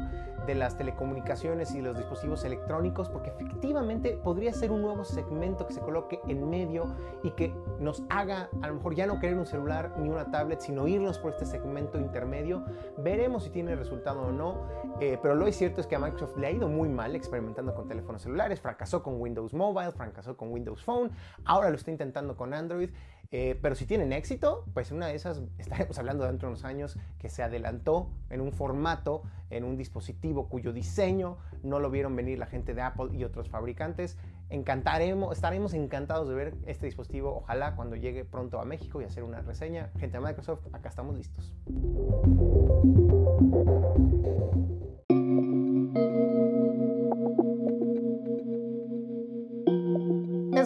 de 0.47 0.55
las 0.55 0.77
telecomunicaciones 0.77 1.75
y 1.75 1.81
los 1.81 1.95
dispositivos 1.95 2.43
electrónicos, 2.45 3.09
porque 3.09 3.29
efectivamente 3.29 4.19
podría 4.23 4.53
ser 4.53 4.71
un 4.71 4.81
nuevo 4.81 5.03
segmento 5.03 5.67
que 5.67 5.73
se 5.73 5.81
coloque 5.81 6.19
en 6.27 6.49
medio 6.49 6.95
y 7.21 7.31
que 7.31 7.53
nos 7.79 8.03
haga 8.09 8.49
a 8.61 8.67
lo 8.67 8.75
mejor 8.75 8.95
ya 8.95 9.05
no 9.05 9.19
querer 9.19 9.37
un 9.37 9.45
celular 9.45 9.93
ni 9.99 10.09
una 10.09 10.31
tablet, 10.31 10.61
sino 10.61 10.87
irnos 10.87 11.19
por 11.19 11.33
este 11.33 11.45
segmento 11.45 11.99
intermedio. 11.99 12.63
Veremos 12.97 13.43
si 13.43 13.49
tiene 13.49 13.75
resultado 13.75 14.21
o 14.21 14.31
no, 14.31 14.63
eh, 15.01 15.19
pero 15.21 15.35
lo 15.35 15.51
cierto 15.51 15.81
es 15.81 15.87
que 15.87 15.95
a 15.95 15.99
Microsoft 15.99 16.37
le 16.37 16.47
ha 16.47 16.51
ido 16.51 16.67
muy 16.67 16.89
mal 16.89 17.15
experimentando 17.15 17.75
con 17.75 17.87
teléfonos 17.87 18.21
celulares, 18.21 18.61
fracasó 18.61 19.03
con 19.03 19.19
Windows 19.21 19.53
Mobile, 19.53 19.91
fracasó 19.91 20.37
con 20.37 20.51
Windows 20.51 20.83
Phone, 20.83 21.11
ahora 21.45 21.69
lo 21.69 21.75
está 21.75 21.91
intentando 21.91 22.35
con 22.35 22.53
Android. 22.53 22.89
Eh, 23.31 23.59
pero 23.61 23.75
si 23.75 23.85
tienen 23.85 24.13
éxito, 24.13 24.65
pues 24.73 24.91
una 24.91 25.07
de 25.07 25.15
esas 25.15 25.41
estaremos 25.57 25.97
hablando 25.97 26.25
dentro 26.25 26.47
de 26.47 26.53
unos 26.53 26.65
años 26.65 26.97
que 27.19 27.29
se 27.29 27.43
adelantó 27.43 28.09
en 28.29 28.41
un 28.41 28.51
formato, 28.51 29.23
en 29.49 29.63
un 29.63 29.77
dispositivo 29.77 30.49
cuyo 30.49 30.73
diseño 30.73 31.37
no 31.63 31.79
lo 31.79 31.89
vieron 31.89 32.15
venir 32.15 32.39
la 32.39 32.47
gente 32.47 32.73
de 32.73 32.81
Apple 32.81 33.09
y 33.13 33.23
otros 33.23 33.49
fabricantes. 33.49 34.17
Encantaremos, 34.49 35.35
estaremos 35.35 35.73
encantados 35.73 36.29
de 36.29 36.35
ver 36.35 36.55
este 36.65 36.85
dispositivo, 36.85 37.35
ojalá 37.35 37.75
cuando 37.75 37.95
llegue 37.97 38.23
pronto 38.23 38.61
a 38.61 38.65
México 38.65 39.01
y 39.01 39.05
hacer 39.05 39.23
una 39.23 39.41
reseña. 39.41 39.91
Gente 39.99 40.17
de 40.17 40.25
Microsoft, 40.25 40.67
acá 40.73 40.89
estamos 40.89 41.17
listos. 41.17 41.53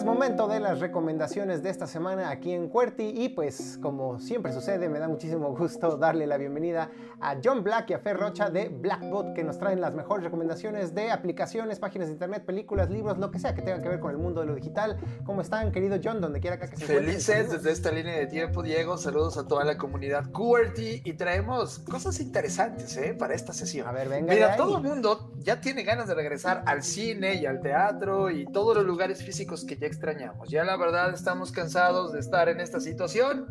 Momento 0.04 0.48
de 0.48 0.58
las 0.58 0.80
recomendaciones 0.80 1.62
de 1.62 1.70
esta 1.70 1.86
semana 1.86 2.30
aquí 2.30 2.52
en 2.52 2.68
Cuerti 2.68 3.12
y 3.14 3.28
pues 3.28 3.78
como 3.80 4.18
siempre 4.18 4.52
sucede 4.52 4.88
me 4.88 4.98
da 4.98 5.08
muchísimo 5.08 5.54
gusto 5.56 5.96
darle 5.96 6.26
la 6.26 6.38
bienvenida 6.38 6.90
a 7.20 7.36
John 7.42 7.62
Black 7.62 7.90
y 7.90 7.94
a 7.94 7.98
Fer 8.00 8.16
Rocha 8.16 8.50
de 8.50 8.68
Blackbot 8.68 9.32
que 9.32 9.44
nos 9.44 9.58
traen 9.58 9.80
las 9.80 9.94
mejores 9.94 10.24
recomendaciones 10.24 10.94
de 10.94 11.10
aplicaciones, 11.10 11.78
páginas 11.78 12.08
de 12.08 12.14
internet, 12.14 12.44
películas, 12.44 12.90
libros, 12.90 13.18
lo 13.18 13.30
que 13.30 13.38
sea 13.38 13.54
que 13.54 13.62
tenga 13.62 13.80
que 13.80 13.88
ver 13.88 14.00
con 14.00 14.10
el 14.10 14.18
mundo 14.18 14.40
de 14.40 14.48
lo 14.48 14.54
digital. 14.54 14.98
¿Cómo 15.24 15.40
están 15.40 15.70
querido 15.70 15.98
John? 16.02 16.20
Donde 16.20 16.40
quiera 16.40 16.58
que 16.58 16.66
se 16.66 16.84
Felices 16.84 17.50
desde 17.50 17.70
esta 17.70 17.92
línea 17.92 18.16
de 18.16 18.26
tiempo 18.26 18.62
Diego, 18.62 18.98
saludos 18.98 19.38
a 19.38 19.46
toda 19.46 19.64
la 19.64 19.78
comunidad 19.78 20.30
QWERTY 20.32 21.02
y 21.04 21.12
traemos 21.12 21.78
cosas 21.78 22.18
interesantes 22.18 22.96
¿eh? 22.96 23.14
para 23.14 23.34
esta 23.34 23.52
sesión. 23.52 23.86
A 23.86 23.92
ver, 23.92 24.08
venga. 24.08 24.34
Mira, 24.34 24.56
todo 24.56 24.78
el 24.78 24.82
mundo 24.82 25.32
ya 25.38 25.60
tiene 25.60 25.84
ganas 25.84 26.08
de 26.08 26.14
regresar 26.14 26.64
al 26.66 26.82
cine 26.82 27.34
y 27.36 27.46
al 27.46 27.60
teatro 27.60 28.30
y 28.30 28.46
todos 28.46 28.76
los 28.76 28.84
lugares 28.84 29.22
físicos 29.22 29.64
que 29.64 29.76
ya 29.76 29.86
extrañamos. 29.92 30.48
Ya 30.48 30.64
la 30.64 30.76
verdad 30.76 31.12
estamos 31.14 31.52
cansados 31.52 32.12
de 32.12 32.20
estar 32.20 32.48
en 32.48 32.60
esta 32.60 32.80
situación 32.80 33.46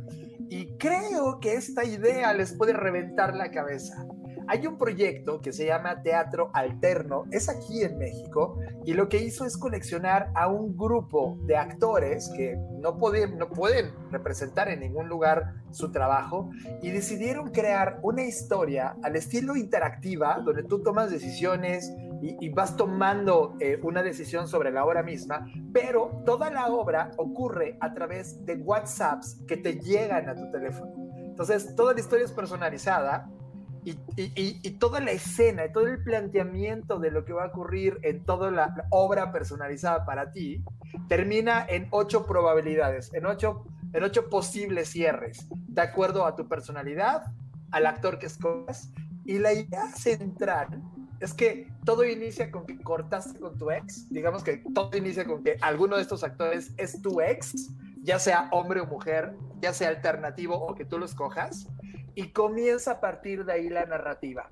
y 0.50 0.76
creo 0.78 1.40
que 1.40 1.54
esta 1.54 1.86
idea 1.86 2.34
les 2.34 2.54
puede 2.54 2.74
reventar 2.74 3.36
la 3.36 3.52
cabeza. 3.52 4.06
Hay 4.48 4.68
un 4.68 4.78
proyecto 4.78 5.40
que 5.40 5.54
se 5.54 5.68
llama 5.68 6.02
Teatro 6.02 6.50
Alterno, 6.54 7.24
es 7.32 7.48
aquí 7.48 7.84
en 7.84 7.98
México, 7.98 8.60
y 8.84 8.94
lo 8.94 9.08
que 9.08 9.20
hizo 9.24 9.46
es 9.46 9.56
coleccionar 9.56 10.30
a 10.36 10.48
un 10.48 10.76
grupo 10.76 11.38
de 11.46 11.56
actores 11.56 12.30
que 12.36 12.58
no 12.80 12.98
pueden, 12.98 13.38
no 13.38 13.48
pueden 13.48 13.94
representar 14.10 14.68
en 14.68 14.82
ningún 14.82 15.08
lugar 15.08 15.54
su 15.70 15.92
trabajo, 15.92 16.50
y 16.82 16.90
decidieron 16.90 17.52
crear 17.52 18.00
una 18.02 18.24
historia 18.24 18.98
al 19.04 19.16
estilo 19.16 19.56
interactiva, 19.56 20.42
donde 20.44 20.64
tú 20.64 20.82
tomas 20.82 21.12
decisiones 21.12 21.90
y, 22.22 22.50
vas 22.50 22.78
tomando 22.78 23.56
eh, 23.60 23.80
una 23.82 24.04
decisión 24.04 24.48
sobre 24.48 24.72
la 24.72 24.86
obra 24.86 25.02
misma, 25.02 25.48
pero 25.74 26.22
toda 26.26 26.52
la 26.52 26.68
obra 26.68 27.12
ocurre 27.18 27.78
a 27.82 27.94
través 27.94 28.46
de 28.46 28.56
WhatsApps 28.56 29.42
que 29.48 29.58
te 29.58 29.80
llegan 29.80 30.30
a 30.30 30.36
tu 30.36 30.52
teléfono. 30.52 30.92
Entonces, 31.18 31.76
toda 31.76 31.94
la 31.94 32.00
historia 32.00 32.26
es 32.26 32.32
personalizada 32.32 33.28
y, 33.84 34.70
toda 34.78 35.00
la 35.00 35.12
escena, 35.12 35.72
todo 35.72 35.88
el 35.88 36.04
planteamiento 36.04 37.00
de 37.00 37.10
lo 37.10 37.26
que 37.26 37.34
va 37.34 37.46
a 37.46 37.48
ocurrir 37.48 37.98
en 38.04 38.24
toda 38.24 38.52
la 38.52 38.86
obra 38.92 39.32
personalizada 39.32 40.06
para 40.06 40.32
ti, 40.32 40.64
termina 41.08 41.66
en 41.68 41.88
ocho 41.90 42.28
probabilidades, 42.28 43.12
en 43.14 43.26
ocho, 43.26 43.66
en 43.94 44.04
ocho 44.04 44.30
posibles 44.30 44.90
cierres, 44.90 45.48
de 45.50 45.82
acuerdo 45.82 46.26
a 46.26 46.36
tu 46.36 46.48
personalidad, 46.48 47.24
al 47.72 47.88
actor 47.88 48.20
que 48.20 48.28
escoges. 48.28 48.92
Y 49.26 49.40
la 49.40 49.54
idea 49.54 49.88
central 49.96 50.82
es 51.22 51.36
que 51.36 51.72
todo 51.86 52.04
inicia 52.04 52.50
con 52.50 52.66
que 52.66 52.82
cortaste 52.82 53.40
con 53.40 53.58
tu 53.58 53.70
ex, 53.70 54.10
digamos 54.10 54.44
que 54.44 54.64
todo 54.74 54.98
inicia 54.98 55.24
con 55.24 55.44
que 55.44 55.56
alguno 55.62 55.96
de 55.96 56.02
estos 56.02 56.24
actores 56.24 56.74
es 56.78 57.00
tu 57.02 57.22
ex, 57.22 57.70
ya 58.02 58.18
sea 58.18 58.50
hombre 58.52 58.82
o 58.82 58.88
mujer, 58.88 59.36
ya 59.62 59.72
sea 59.72 59.90
alternativo 59.90 60.56
o 60.56 60.74
que 60.74 60.84
tú 60.84 60.98
lo 60.98 61.06
escojas, 61.06 61.68
y 62.16 62.30
comienza 62.30 62.94
a 62.94 63.00
partir 63.00 63.46
de 63.46 63.54
ahí 63.54 63.70
la 63.70 63.86
narrativa. 63.86 64.50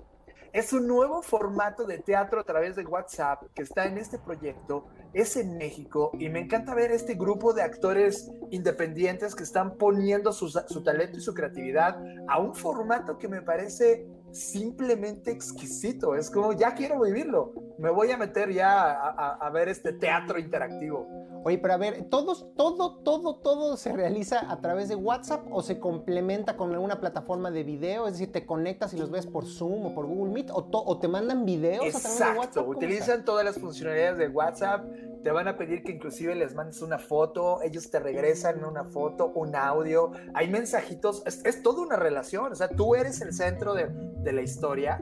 Es 0.54 0.72
un 0.72 0.88
nuevo 0.88 1.22
formato 1.22 1.86
de 1.86 2.00
teatro 2.00 2.40
a 2.40 2.44
través 2.44 2.76
de 2.76 2.84
WhatsApp 2.84 3.44
que 3.54 3.64
está 3.64 3.86
en 3.86 3.98
este 3.98 4.20
proyecto, 4.20 4.88
es 5.14 5.38
en 5.38 5.58
México 5.58 6.12
y 6.14 6.30
me 6.30 6.40
encanta 6.40 6.76
ver 6.76 6.92
este 6.92 7.16
grupo 7.16 7.54
de 7.54 7.64
actores 7.64 8.32
independientes 8.52 9.36
que 9.36 9.44
están 9.44 9.76
poniendo 9.78 10.34
su, 10.34 10.50
su 10.50 10.84
talento 10.84 11.18
y 11.18 11.22
su 11.22 11.34
creatividad 11.34 12.00
a 12.28 12.40
un 12.40 12.56
formato 12.56 13.18
que 13.18 13.28
me 13.28 13.42
parece 13.42 14.08
simplemente 14.32 15.32
exquisito. 15.32 16.16
Es 16.16 16.30
como, 16.30 16.54
ya 16.54 16.74
quiero 16.74 17.02
vivirlo. 17.02 17.54
Me 17.78 17.90
voy 17.90 18.12
a 18.12 18.18
meter 18.18 18.52
ya 18.52 18.92
a, 18.92 19.50
ver 19.50 19.70
este 19.70 19.94
teatro 19.94 20.40
interactivo. 20.40 21.08
Oye, 21.44 21.58
pero 21.58 21.74
a 21.74 21.78
ver, 21.78 22.10
¿todos, 22.10 22.48
todo, 22.56 22.98
todo, 22.98 23.36
todo 23.38 23.78
se 23.78 23.94
realiza 23.94 24.52
a 24.52 24.60
través 24.60 24.90
de 24.90 24.96
WhatsApp 24.96 25.46
o 25.52 25.62
se 25.62 25.80
complementa 25.80 26.58
con 26.58 26.74
alguna 26.74 27.00
plataforma 27.00 27.50
de 27.52 27.64
video? 27.64 28.08
Es 28.08 28.14
decir, 28.14 28.32
¿te 28.32 28.46
conectas 28.46 28.94
y 28.94 28.98
los 28.98 29.10
ves 29.10 29.26
por 29.26 29.46
Zoom 29.46 29.86
o 29.86 29.96
por 29.96 30.06
Google 30.06 30.34
Meet? 30.34 30.52
¿O, 30.52 30.68
o 30.72 31.00
te 31.00 31.08
mandan 31.08 31.46
videos 31.46 31.96
a 31.96 32.00
través 32.00 32.20
de 32.20 32.40
WhatsApp? 32.40 32.68
utilizan 32.68 33.24
todas 33.24 33.46
las 33.46 33.58
funcionalidades 33.58 34.18
de 34.18 34.28
WhatsApp 34.28 34.86
te 35.24 35.32
van 35.32 35.48
a 35.48 35.58
pedir 35.58 35.84
que 35.84 35.92
inclusive 35.92 36.36
les 36.36 36.56
mandes 36.56 36.82
una 36.82 37.00
foto, 37.00 37.62
ellos 37.62 37.90
te 37.90 38.00
regresan 38.00 38.64
una 38.64 38.86
foto, 38.86 39.32
un 39.36 39.56
audio, 39.56 40.12
hay 40.34 40.50
mensajitos, 40.50 41.24
es, 41.26 41.62
toda 41.62 41.82
una 41.82 41.96
relación, 41.96 42.52
o 42.52 42.56
sea, 42.56 42.70
tú 42.70 42.96
eres 42.96 43.22
el 43.22 43.34
centro 43.34 43.74
de, 43.74 43.90
de 43.90 44.32
la 44.32 44.42
historia 44.42 45.02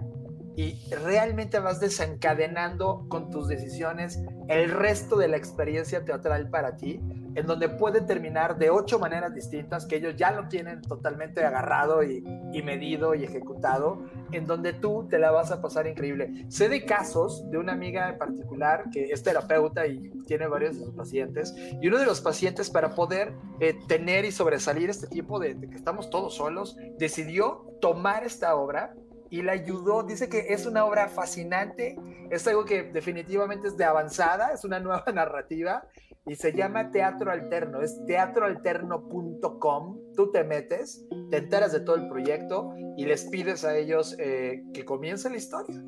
y 0.58 0.76
realmente 0.90 1.60
vas 1.60 1.80
desencadenando 1.80 3.06
con 3.10 3.30
tus 3.30 3.48
decisiones 3.48 4.20
el 4.50 4.72
resto 4.72 5.16
de 5.16 5.28
la 5.28 5.38
experiencia 5.38 6.04
teatral 6.04 6.50
para 6.50 6.76
ti 6.78 7.00
en 7.38 7.46
donde 7.46 7.70
puede 7.70 8.02
terminar 8.02 8.58
de 8.58 8.72
ocho 8.72 8.98
maneras 8.98 9.36
distintas, 9.36 9.86
que 9.86 9.98
ellos 9.98 10.16
ya 10.16 10.32
lo 10.32 10.48
tienen 10.48 10.82
totalmente 10.82 11.46
agarrado 11.46 12.02
y, 12.02 12.24
medido 12.64 13.14
y 13.14 13.24
ejecutado, 13.24 14.08
en 14.32 14.48
donde 14.48 14.74
tú 14.74 15.06
te 15.08 15.20
la 15.20 15.30
vas 15.30 15.52
a 15.52 15.62
pasar 15.62 15.86
increíble. 15.86 16.48
Sé 16.48 16.68
de 16.68 16.84
casos 16.84 17.48
de 17.52 17.60
una 17.60 17.74
amiga 17.74 18.10
en 18.10 18.18
particular 18.18 18.86
que 18.92 19.12
es 19.12 19.22
terapeuta 19.22 19.86
y 19.86 20.10
tiene 20.26 20.48
varios 20.48 20.80
de 20.80 20.86
sus 20.86 20.96
pacientes, 20.96 21.54
y 21.80 21.88
uno 21.88 22.00
de 22.00 22.08
los 22.08 22.20
pacientes 22.20 22.72
para 22.72 22.96
poder 22.96 23.34
eh, 23.60 23.78
tener 23.88 24.26
y 24.26 24.32
sobresalir 24.32 24.90
este 24.90 25.06
tiempo 25.06 25.38
de, 25.38 25.54
de 25.54 25.70
que 25.70 25.76
estamos 25.76 26.10
todos 26.10 26.34
solos, 26.34 26.76
decidió 26.98 27.68
tomar 27.80 28.24
esta 28.24 28.56
obra 28.56 28.96
y 29.30 29.42
la 29.42 29.54
ayudó. 29.54 30.04
Dice 30.04 30.30
que 30.30 30.54
es 30.54 30.66
una 30.66 30.86
obra 30.86 31.08
fascinante, 31.08 31.96
es 32.30 32.48
algo 32.48 32.66
que 32.66 32.84
definitivamente 32.84 33.68
es 33.70 33.78
de 33.78 33.86
avanzada, 33.86 34.52
es 34.54 34.64
una 34.64 34.80
nueva 34.80 35.04
narrativa 35.14 35.88
y 36.26 36.36
se 36.36 36.54
llama 36.54 36.92
Teatro 36.92 37.32
Alterno, 37.32 37.82
es 37.82 38.04
teatroalterno.com. 38.06 40.00
Tú 40.16 40.32
te 40.32 40.44
metes, 40.44 41.06
te 41.32 41.38
enteras 41.38 41.72
de 41.72 41.80
todo 41.80 41.96
el 41.96 42.10
proyecto 42.10 42.74
y 42.98 43.06
les 43.06 43.26
pides 43.26 43.64
a 43.64 43.78
ellos 43.78 44.16
eh, 44.20 44.64
que 44.74 44.84
comience 44.84 45.30
la 45.30 45.38
historia. 45.38 45.82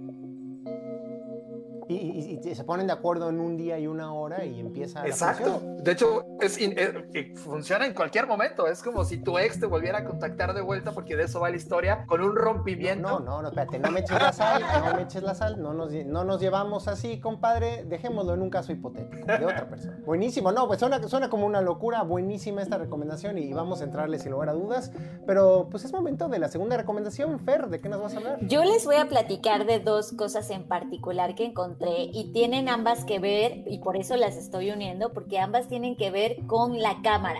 Y, 1.89 2.39
se 2.53 2.63
ponen 2.63 2.85
de 2.85 2.93
acuerdo 2.93 3.29
en 3.29 3.39
un 3.39 3.57
día 3.57 3.79
y 3.79 3.87
una 3.87 4.13
hora 4.13 4.45
y 4.45 4.59
empieza. 4.59 5.05
Exacto. 5.07 5.59
de 5.63 5.91
hecho, 5.91 6.23
es, 6.39 6.57
eh, 6.59 7.33
funciona 7.35 7.87
en 7.87 7.95
cualquier 7.95 8.27
momento. 8.27 8.67
Es 8.67 8.83
como 8.83 9.03
si 9.03 9.17
tu 9.17 9.39
ex 9.39 9.59
te 9.59 9.65
volviera 9.65 9.99
a 9.99 10.05
contactar 10.05 10.53
de 10.53 10.61
vuelta, 10.61 10.91
porque 10.91 11.15
de 11.15 11.23
eso 11.23 11.39
va 11.39 11.49
la 11.49 11.55
historia, 11.55 12.05
con 12.05 12.21
un 12.21 12.35
rompimiento. 12.35 13.09
No, 13.09 13.19
no, 13.19 13.41
no, 13.41 13.47
espérate, 13.47 13.79
no 13.79 13.89
me 13.89 14.01
eches 14.01 14.21
la 14.21 14.31
sal, 14.31 14.63
no 14.85 14.95
me 14.95 15.01
eches 15.01 15.23
la 15.23 15.33
sal, 15.33 15.59
no 15.59 15.73
nos, 15.73 15.91
no 15.91 16.23
nos 16.23 16.39
llevamos 16.39 16.87
así, 16.87 17.19
compadre. 17.19 17.85
Dejémoslo 17.85 18.35
en 18.35 18.43
un 18.43 18.51
caso 18.51 18.71
hipotético 18.71 19.25
de 19.25 19.45
otra 19.45 19.67
persona. 19.67 19.97
Buenísimo, 20.05 20.51
no, 20.51 20.67
pues 20.67 20.79
suena, 20.79 21.01
suena 21.07 21.29
como 21.29 21.47
una 21.47 21.61
locura, 21.61 22.03
buenísima 22.03 22.61
esta 22.61 22.77
recomendación 22.77 23.39
y 23.39 23.51
vamos 23.51 23.81
a 23.81 23.85
entrarle 23.85 24.19
sin 24.19 24.31
lugar 24.31 24.49
a 24.49 24.53
dudas. 24.53 24.91
Pero 25.25 25.69
pues 25.71 25.85
es 25.85 25.91
momento 25.91 26.27
de 26.27 26.37
la 26.37 26.49
segunda 26.49 26.77
recomendación. 26.77 27.39
Fer, 27.39 27.67
¿de 27.67 27.81
qué 27.81 27.89
nos 27.89 27.99
vas 27.99 28.13
a 28.13 28.17
hablar? 28.17 28.37
Yo 28.45 28.63
les 28.63 28.85
voy 28.85 28.97
a 28.97 29.07
platicar 29.07 29.65
de 29.65 29.79
dos 29.79 30.11
cosas 30.11 30.51
en 30.51 30.67
particular 30.67 31.33
que 31.33 31.45
encontré 31.45 31.78
y 31.81 32.31
tienen 32.33 32.67
ambas 32.67 33.05
que 33.05 33.19
ver, 33.19 33.63
y 33.65 33.79
por 33.79 33.95
eso 33.95 34.17
las 34.17 34.35
estoy 34.35 34.71
uniendo, 34.71 35.13
porque 35.13 35.39
ambas 35.39 35.67
tienen 35.67 35.95
que 35.95 36.11
ver 36.11 36.45
con 36.47 36.79
la 36.79 37.01
cámara. 37.01 37.39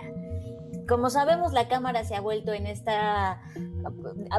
Como 0.88 1.10
sabemos, 1.10 1.52
la 1.52 1.68
cámara 1.68 2.04
se 2.04 2.16
ha 2.16 2.20
vuelto 2.20 2.52
en 2.52 2.66
esta 2.66 3.40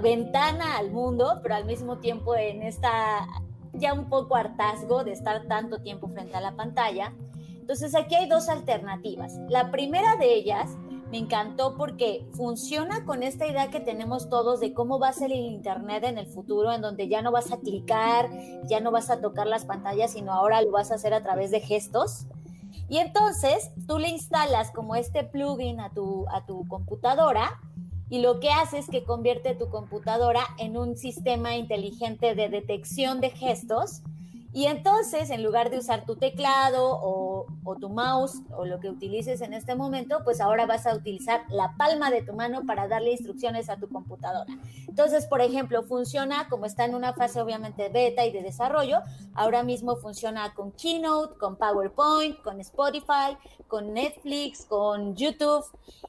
ventana 0.02 0.78
al 0.78 0.92
mundo, 0.92 1.40
pero 1.44 1.56
al 1.56 1.66
mismo 1.66 2.00
tiempo 2.00 2.36
en 2.36 2.64
esta 2.64 3.28
ya 3.74 3.94
un 3.94 4.10
poco 4.10 4.36
hartazgo 4.36 5.04
de 5.04 5.12
estar 5.12 5.48
tanto 5.48 5.82
tiempo 5.82 6.08
frente 6.10 6.36
a 6.36 6.42
la 6.42 6.56
pantalla. 6.56 7.14
Entonces 7.60 7.96
aquí 7.96 8.16
hay 8.16 8.28
dos 8.28 8.50
alternativas. 8.50 9.40
La 9.48 9.72
primera 9.72 10.18
de 10.18 10.34
ellas 10.34 10.76
me 11.12 11.18
encantó 11.18 11.76
porque 11.76 12.26
funciona 12.32 13.04
con 13.04 13.22
esta 13.22 13.46
idea 13.46 13.70
que 13.70 13.82
tenemos 13.82 14.30
todos 14.30 14.62
de 14.62 14.74
cómo 14.74 14.98
va 14.98 15.10
a 15.10 15.14
ser 15.14 15.34
el 15.34 15.40
Internet 15.40 16.06
en 16.06 16.18
el 16.18 16.26
futuro, 16.26 16.72
en 16.72 16.82
donde 16.82 17.10
ya 17.10 17.22
no 17.22 17.34
vas 17.34 17.52
a 17.52 17.58
clicar, 17.58 18.30
ya 18.64 18.80
no 18.80 18.92
vas 18.92 19.10
a 19.10 19.20
tocar 19.20 19.46
las 19.46 19.66
pantallas, 19.66 20.14
sino 20.14 20.32
ahora 20.32 20.62
lo 20.62 20.72
vas 20.72 20.90
a 20.90 20.96
hacer 20.96 21.14
a 21.14 21.22
través 21.22 21.52
de 21.52 21.60
gestos. 21.60 22.28
Y 22.88 23.00
entonces 23.00 23.72
tú 23.88 24.00
le 24.00 24.08
instalas 24.08 24.72
como 24.72 24.96
este 24.96 25.26
plugin 25.26 25.82
a 25.82 25.90
tu, 25.90 26.26
a 26.30 26.46
tu 26.46 26.66
computadora 26.70 27.60
y 28.10 28.22
lo 28.22 28.40
que 28.40 28.50
hace 28.50 28.78
es 28.78 28.88
que 28.88 29.04
convierte 29.04 29.54
tu 29.54 29.70
computadora 29.70 30.42
en 30.60 30.78
un 30.78 30.96
sistema 30.96 31.58
inteligente 31.58 32.36
de 32.36 32.48
detección 32.48 33.20
de 33.20 33.32
gestos 33.32 34.02
y 34.54 34.66
entonces, 34.66 35.30
en 35.30 35.44
lugar 35.44 35.70
de 35.70 35.78
usar 35.78 36.06
tu 36.06 36.18
teclado 36.18 37.00
o, 37.02 37.46
tu 37.80 37.90
mouse 37.90 38.42
o 38.58 38.66
lo 38.66 38.82
que 38.82 38.90
utilices 38.90 39.40
en 39.40 39.54
este 39.54 39.76
momento, 39.76 40.20
pues 40.26 40.42
ahora 40.42 40.66
vas 40.66 40.86
a 40.86 40.94
utilizar 40.94 41.46
la 41.50 41.74
palma 41.78 42.12
de 42.12 42.22
tu 42.22 42.34
mano 42.34 42.64
para 42.68 42.90
darle 42.90 43.14
instrucciones 43.14 43.70
a 43.70 43.78
tu 43.78 43.88
computadora. 43.88 44.54
Entonces, 44.90 45.26
por 45.26 45.40
ejemplo, 45.40 45.82
funciona 45.84 46.50
como 46.50 46.66
está 46.66 46.84
en 46.84 46.96
una 46.96 47.14
fase 47.14 47.42
obviamente 47.42 47.88
beta 47.88 48.26
y 48.26 48.32
de 48.32 48.44
desarrollo. 48.44 49.00
Ahora 49.34 49.64
mismo 49.64 49.96
funciona 49.96 50.54
con 50.54 50.74
Keynote, 50.74 51.38
con 51.40 51.56
PowerPoint, 51.56 52.42
con 52.42 52.60
Spotify, 52.60 53.38
con 53.70 53.94
Netflix, 53.94 54.66
con 54.66 55.16
YouTube. 55.16 55.64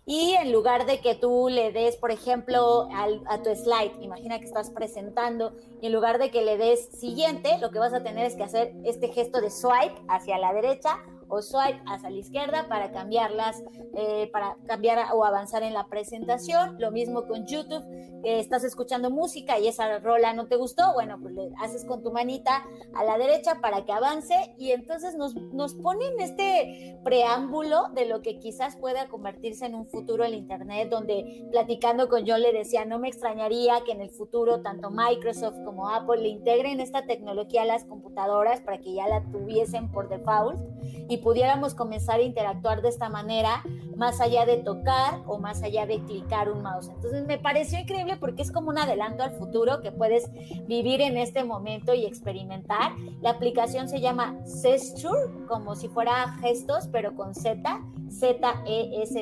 Y 0.05 0.33
en 0.33 0.51
lugar 0.51 0.85
de 0.85 1.01
que 1.01 1.15
tú 1.15 1.49
le 1.49 1.71
des, 1.71 1.97
por 1.97 2.11
ejemplo, 2.11 2.89
a 2.93 3.39
tu 3.39 3.55
slide, 3.55 4.03
imagina 4.03 4.41
que 4.41 4.47
estás 4.47 4.71
presentando, 4.71 5.53
y 5.81 5.87
en 5.87 5.93
lugar 5.93 6.19
de 6.19 6.33
que 6.33 6.43
le 6.43 6.57
des 6.57 6.89
siguiente, 6.99 7.59
lo 7.59 7.71
que 7.71 7.79
vas 7.79 7.95
a 7.95 8.03
tener 8.03 8.27
es 8.27 8.32
que 8.37 8.45
hacer 8.45 8.75
este 8.85 9.09
gesto 9.09 9.41
de 9.41 9.51
swipe 9.51 9.95
hacia 10.09 10.39
la 10.39 10.53
derecha 10.53 10.99
o 11.33 11.41
swipe 11.41 11.81
hacia 11.87 12.11
la 12.11 12.19
izquierda 12.19 12.69
para 12.69 12.93
cambiarlas, 12.93 13.65
eh, 13.97 14.29
para 14.33 14.57
cambiar 14.67 14.99
o 15.15 15.25
avanzar 15.25 15.63
en 15.63 15.73
la 15.73 15.87
presentación. 15.87 16.77
Lo 16.79 16.91
mismo 16.91 17.27
con 17.27 17.47
YouTube, 17.47 17.83
estás 18.23 18.65
escuchando 18.65 19.11
música 19.11 19.59
y 19.59 19.67
esa 19.67 19.99
rola 19.99 20.35
no 20.35 20.47
te 20.47 20.57
gustó, 20.57 20.93
bueno, 20.93 21.19
pues 21.21 21.35
le 21.35 21.49
haces 21.59 21.87
con 21.87 22.03
tu 22.03 22.13
manita 22.13 22.65
a 22.95 23.05
la 23.05 23.17
derecha 23.17 23.61
para 23.63 23.87
que 23.87 23.93
avance 23.93 24.55
y 24.59 24.73
entonces 24.73 25.17
nos, 25.17 25.35
nos 25.35 25.75
ponen 25.75 26.21
este 26.21 27.01
preámbulo 27.03 27.89
de 27.95 28.05
lo 28.05 28.21
que 28.21 28.39
quizás 28.39 28.77
pueda 28.77 29.09
convertirse 29.09 29.65
en 29.65 29.75
un 29.75 29.87
futuro 29.87 30.25
el 30.25 30.35
Internet, 30.35 30.91
donde 30.91 31.47
platicando 31.51 32.11
con 32.11 32.25
John 32.27 32.43
le 32.43 32.53
decía, 32.53 32.85
no 32.85 32.99
me 32.99 33.09
extrañaría 33.09 33.83
que 33.87 33.93
en 33.93 34.03
el 34.03 34.11
futuro 34.11 34.61
tanto 34.61 34.91
Microsoft 34.91 35.57
como 35.65 35.89
Apple 35.89 36.21
le 36.21 36.29
integren 36.29 36.79
esta 36.81 37.07
tecnología 37.07 37.63
a 37.63 37.67
las 37.67 37.85
computadoras 37.85 38.61
para 38.61 38.79
que 38.79 38.93
ya 38.93 39.09
la 39.09 39.25
tuviesen 39.31 39.91
por 39.91 40.11
default 40.11 40.61
y 41.09 41.22
pudiéramos 41.23 41.75
comenzar 41.75 42.21
a 42.21 42.23
interactuar 42.23 42.83
de 42.83 42.89
esta 42.89 43.09
manera 43.09 43.63
más 43.97 44.21
allá 44.21 44.45
de 44.45 44.59
tocar 44.59 45.23
o 45.27 45.39
más 45.39 45.63
allá 45.63 45.87
de 45.87 46.01
clicar 46.05 46.51
un 46.51 46.63
mouse. 46.63 46.89
Entonces 46.89 47.25
me 47.27 47.39
pareció 47.39 47.79
increíble 47.79 48.17
porque 48.19 48.43
es 48.43 48.51
como 48.53 48.69
un 48.71 48.79
adelanto 48.79 49.23
al 49.23 49.33
futuro 49.33 49.81
que 49.81 49.93
puedes 49.93 50.31
vivir 50.67 51.01
en 51.01 51.17
este 51.17 51.45
momento 51.45 51.95
y 51.95 52.05
experimentar. 52.05 52.93
La 53.21 53.31
aplicación 53.31 53.89
se 53.89 54.01
llama 54.01 54.37
Zesture, 54.47 55.31
como 55.47 55.75
si 55.77 55.89
fuera 55.89 56.37
gestos, 56.41 56.89
pero 56.91 57.15
con 57.15 57.35
Z, 57.35 57.81
Z-E-S-T-U-R-E, 58.11 59.13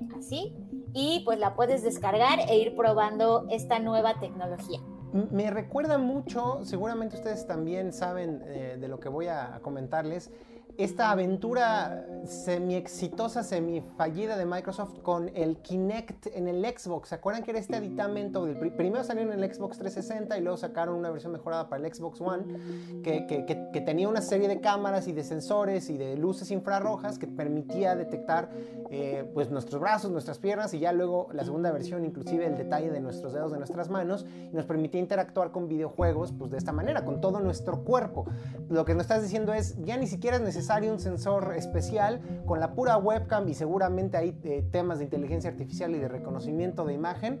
-E, 0.00 0.18
así. 0.18 0.54
Y 0.94 1.22
pues 1.24 1.38
la 1.38 1.54
puedes 1.54 1.82
descargar 1.82 2.40
e 2.48 2.58
ir 2.58 2.74
probando 2.74 3.46
esta 3.50 3.78
nueva 3.78 4.18
tecnología. 4.18 4.80
Me 5.12 5.50
recuerda 5.50 5.96
mucho, 5.96 6.60
seguramente 6.64 7.16
ustedes 7.16 7.46
también 7.46 7.92
saben 7.92 8.42
eh, 8.46 8.76
de 8.78 8.88
lo 8.88 9.00
que 9.00 9.08
voy 9.08 9.28
a 9.28 9.58
comentarles, 9.62 10.30
esta 10.78 11.10
aventura 11.10 12.06
semi 12.24 12.76
exitosa, 12.76 13.42
semi 13.42 13.82
fallida 13.96 14.36
de 14.36 14.46
Microsoft 14.46 15.00
con 15.00 15.28
el 15.34 15.56
Kinect 15.56 16.28
en 16.28 16.46
el 16.46 16.64
Xbox. 16.64 17.08
¿Se 17.08 17.16
acuerdan 17.16 17.42
que 17.42 17.50
era 17.50 17.58
este 17.58 17.74
aditamento? 17.74 18.44
Del, 18.44 18.56
primero 18.74 19.02
salió 19.02 19.24
en 19.24 19.32
el 19.32 19.52
Xbox 19.52 19.78
360 19.78 20.38
y 20.38 20.40
luego 20.40 20.56
sacaron 20.56 20.94
una 20.94 21.10
versión 21.10 21.32
mejorada 21.32 21.68
para 21.68 21.84
el 21.84 21.92
Xbox 21.92 22.20
One 22.20 23.02
que, 23.02 23.26
que, 23.26 23.44
que, 23.72 23.80
tenía 23.80 24.08
una 24.08 24.20
serie 24.20 24.46
de 24.46 24.60
cámaras 24.60 25.08
y 25.08 25.12
de 25.12 25.24
sensores 25.24 25.90
y 25.90 25.98
de 25.98 26.16
luces 26.16 26.52
infrarrojas 26.52 27.18
que 27.18 27.26
permitía 27.26 27.96
detectar 27.96 28.48
eh, 28.90 29.28
pues 29.34 29.50
nuestros 29.50 29.80
brazos, 29.80 30.12
nuestras 30.12 30.38
piernas 30.38 30.74
y 30.74 30.78
ya 30.78 30.92
luego 30.92 31.28
la 31.32 31.42
segunda 31.42 31.72
versión 31.72 32.04
inclusive 32.04 32.46
el 32.46 32.56
detalle 32.56 32.90
de 32.90 33.00
nuestros 33.00 33.32
dedos, 33.32 33.50
de 33.50 33.58
nuestras 33.58 33.88
manos 33.88 34.26
y 34.52 34.54
nos 34.54 34.64
permitía 34.64 35.00
interactuar 35.00 35.50
con 35.50 35.66
videojuegos 35.66 36.32
pues 36.38 36.52
de 36.52 36.58
esta 36.58 36.70
manera, 36.70 37.04
con 37.04 37.20
todo 37.20 37.40
nuestro 37.40 37.82
cuerpo. 37.82 38.26
Lo 38.68 38.84
que 38.84 38.94
nos 38.94 39.02
estás 39.02 39.22
diciendo 39.22 39.52
es 39.52 39.76
ya 39.82 39.96
ni 39.96 40.06
siquiera 40.06 40.36
es 40.36 40.42
necesario 40.42 40.67
un 40.68 40.98
sensor 40.98 41.54
especial 41.56 42.20
con 42.46 42.60
la 42.60 42.74
pura 42.74 42.96
webcam 42.98 43.48
y 43.48 43.54
seguramente 43.54 44.16
hay 44.16 44.38
eh, 44.44 44.62
temas 44.70 44.98
de 44.98 45.04
inteligencia 45.04 45.50
artificial 45.50 45.94
y 45.94 45.98
de 45.98 46.08
reconocimiento 46.08 46.84
de 46.84 46.92
imagen 46.94 47.40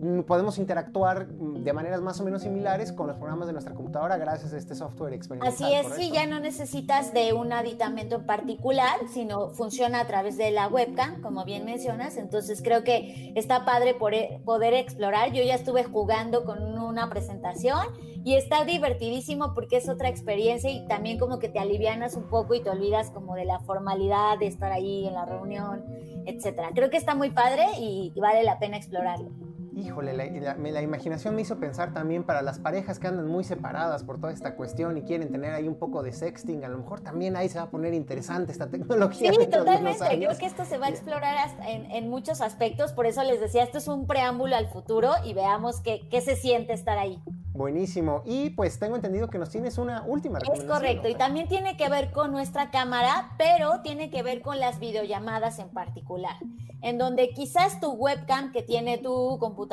mm, 0.00 0.20
podemos 0.20 0.58
interactuar 0.58 1.26
mm, 1.26 1.64
de 1.64 1.72
maneras 1.72 2.00
más 2.00 2.20
o 2.20 2.24
menos 2.24 2.42
similares 2.42 2.92
con 2.92 3.08
los 3.08 3.16
programas 3.16 3.48
de 3.48 3.54
nuestra 3.54 3.74
computadora 3.74 4.16
gracias 4.18 4.52
a 4.52 4.56
este 4.56 4.76
software 4.76 5.14
experimental. 5.14 5.52
Así 5.52 5.74
es, 5.74 5.94
sí, 5.96 6.12
ya 6.12 6.26
no 6.26 6.38
necesitas 6.38 7.12
de 7.12 7.32
un 7.32 7.52
aditamento 7.52 8.16
en 8.16 8.26
particular, 8.26 8.96
sino 9.12 9.50
funciona 9.50 10.00
a 10.00 10.06
través 10.06 10.36
de 10.36 10.52
la 10.52 10.68
webcam, 10.68 11.20
como 11.22 11.44
bien 11.44 11.64
mencionas. 11.64 12.16
Entonces 12.16 12.62
creo 12.62 12.84
que 12.84 13.32
está 13.34 13.64
padre 13.64 13.94
poder 13.94 14.74
explorar. 14.74 15.32
Yo 15.32 15.42
ya 15.42 15.56
estuve 15.56 15.82
jugando 15.82 16.44
con 16.44 16.62
una 16.94 17.10
presentación 17.10 17.86
y 18.24 18.36
está 18.36 18.64
divertidísimo 18.64 19.52
porque 19.52 19.76
es 19.76 19.88
otra 19.88 20.08
experiencia 20.08 20.70
y 20.70 20.86
también 20.86 21.18
como 21.18 21.38
que 21.38 21.48
te 21.48 21.58
alivianas 21.58 22.14
un 22.14 22.28
poco 22.28 22.54
y 22.54 22.62
te 22.62 22.70
olvidas 22.70 23.10
como 23.10 23.34
de 23.34 23.44
la 23.44 23.58
formalidad 23.60 24.38
de 24.38 24.46
estar 24.46 24.72
ahí 24.72 25.06
en 25.06 25.14
la 25.14 25.26
reunión, 25.26 25.84
etcétera. 26.24 26.70
Creo 26.74 26.88
que 26.88 26.96
está 26.96 27.14
muy 27.14 27.30
padre 27.30 27.66
y, 27.78 28.12
vale 28.16 28.44
la 28.44 28.58
pena 28.58 28.76
explorarlo. 28.76 29.30
Híjole, 29.76 30.12
la, 30.12 30.56
la, 30.56 30.82
imaginación 30.82 31.34
me 31.34 31.42
hizo 31.42 31.58
pensar 31.58 31.92
también 31.92 32.22
para 32.22 32.42
las 32.42 32.58
parejas 32.60 32.98
que 32.98 33.08
andan 33.08 33.26
muy 33.26 33.42
separadas 33.42 34.04
por 34.04 34.20
toda 34.20 34.32
esta 34.32 34.54
cuestión 34.54 34.96
y 34.96 35.02
quieren 35.02 35.32
tener 35.32 35.52
ahí 35.52 35.66
un 35.66 35.74
poco 35.74 36.02
de 36.02 36.12
sexting, 36.12 36.64
a 36.64 36.68
lo 36.68 36.78
mejor 36.78 37.00
también 37.00 37.34
ahí 37.34 37.48
se 37.48 37.58
va 37.58 37.64
a 37.64 37.70
poner 37.70 37.92
interesante 37.92 38.52
esta 38.52 38.68
tecnología. 38.68 39.32
Sí, 39.32 39.46
totalmente. 39.46 40.04
Creo 40.16 40.38
que 40.38 40.46
esto 40.46 40.64
se 40.64 40.78
va 40.78 40.86
a 40.86 40.90
explorar 40.90 41.50
en, 41.66 41.90
en, 41.90 42.08
muchos 42.08 42.40
aspectos, 42.40 42.92
por 42.92 43.06
eso 43.06 43.24
les 43.24 43.40
decía, 43.40 43.64
esto 43.64 43.78
es 43.78 43.88
un 43.88 44.06
preámbulo 44.06 44.54
al 44.54 44.68
futuro 44.68 45.10
y 45.24 45.34
veamos 45.34 45.80
qué, 45.80 46.06
qué 46.08 46.20
se 46.20 46.36
siente 46.36 46.72
estar 46.72 46.96
ahí. 46.96 47.20
Buenísimo. 47.52 48.22
Y 48.24 48.50
pues 48.50 48.80
tengo 48.80 48.96
entendido 48.96 49.30
que 49.30 49.38
nos 49.38 49.50
tienes 49.50 49.78
una 49.78 50.02
última 50.02 50.40
recomendación. 50.40 50.70
Es 50.70 50.72
correcto. 50.72 51.08
Y 51.08 51.14
también 51.14 51.46
tiene 51.46 51.76
que 51.76 51.88
ver 51.88 52.10
con 52.10 52.32
nuestra 52.32 52.70
cámara, 52.72 53.32
pero 53.38 53.80
tiene 53.82 54.10
que 54.10 54.24
ver 54.24 54.42
con 54.42 54.58
las 54.58 54.80
videollamadas 54.80 55.60
en 55.60 55.68
particular. 55.68 56.34
En 56.82 56.98
donde 56.98 57.30
quizás 57.30 57.80
tu 57.80 57.92
webcam 57.92 58.50
que 58.52 58.62
tiene 58.62 58.98
tu 58.98 59.38
computadora 59.38 59.63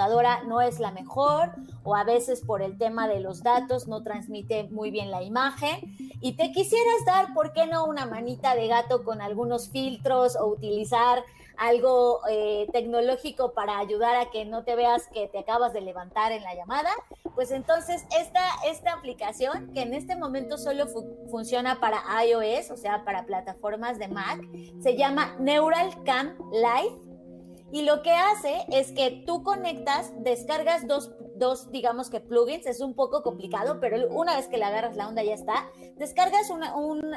no 0.46 0.62
es 0.62 0.80
la 0.80 0.92
mejor 0.92 1.52
o 1.84 1.96
a 1.96 2.04
veces 2.04 2.42
por 2.42 2.62
el 2.62 2.78
tema 2.78 3.08
de 3.08 3.20
los 3.20 3.44
datos 3.44 3.88
no 3.88 4.04
transmite 4.04 4.64
muy 4.72 4.92
bien 4.92 5.12
la 5.12 5.24
imagen. 5.24 5.96
Y 6.22 6.34
te 6.34 6.52
quisieras 6.52 7.06
dar, 7.06 7.34
¿por 7.34 7.54
qué 7.54 7.68
no 7.68 7.86
una 7.86 8.06
manita 8.06 8.56
de 8.56 8.68
gato 8.68 9.04
con 9.04 9.22
algunos 9.22 9.70
filtros 9.70 10.36
o 10.36 10.48
utilizar 10.48 11.24
algo 11.62 12.22
eh, 12.28 12.68
tecnológico 12.72 13.54
para 13.54 13.78
ayudar 13.78 14.16
a 14.16 14.32
que 14.32 14.46
no 14.46 14.64
te 14.64 14.76
veas 14.76 15.08
que 15.14 15.28
te 15.28 15.40
acabas 15.40 15.74
de 15.74 15.82
levantar 15.82 16.32
en 16.32 16.42
la 16.42 16.56
llamada, 16.56 16.90
pues 17.36 17.52
entonces 17.52 18.04
esta, 18.20 18.42
esta 18.66 18.94
aplicación, 18.94 19.72
que 19.72 19.82
en 19.82 19.94
este 19.94 20.16
momento 20.16 20.58
solo 20.58 20.88
funciona 21.30 21.80
para 21.80 22.04
iOS, 22.26 22.72
o 22.72 22.78
sea, 22.78 23.06
para 23.06 23.26
plataformas 23.26 24.00
de 24.00 24.08
Mac, 24.08 24.42
se 24.82 24.98
llama 24.98 25.36
Neural 25.40 26.04
Cam 26.04 26.36
Live. 26.52 27.11
Y 27.72 27.84
lo 27.84 28.02
que 28.02 28.12
hace 28.12 28.66
es 28.70 28.92
que 28.92 29.24
tú 29.26 29.44
conectas, 29.44 30.12
descargas 30.24 30.88
dos 30.88 31.12
dos, 31.42 31.72
digamos 31.72 32.10
que 32.10 32.22
plugins, 32.22 32.68
es 32.68 32.80
un 32.80 32.94
poco 32.94 33.24
complicado, 33.24 33.80
pero 33.82 34.08
una 34.10 34.38
vez 34.38 34.48
que 34.48 34.58
le 34.58 34.64
agarras 34.64 34.96
la 34.96 35.10
onda 35.10 35.24
ya 35.24 35.34
está. 35.34 35.70
Descargas 35.98 36.50
una, 36.50 36.74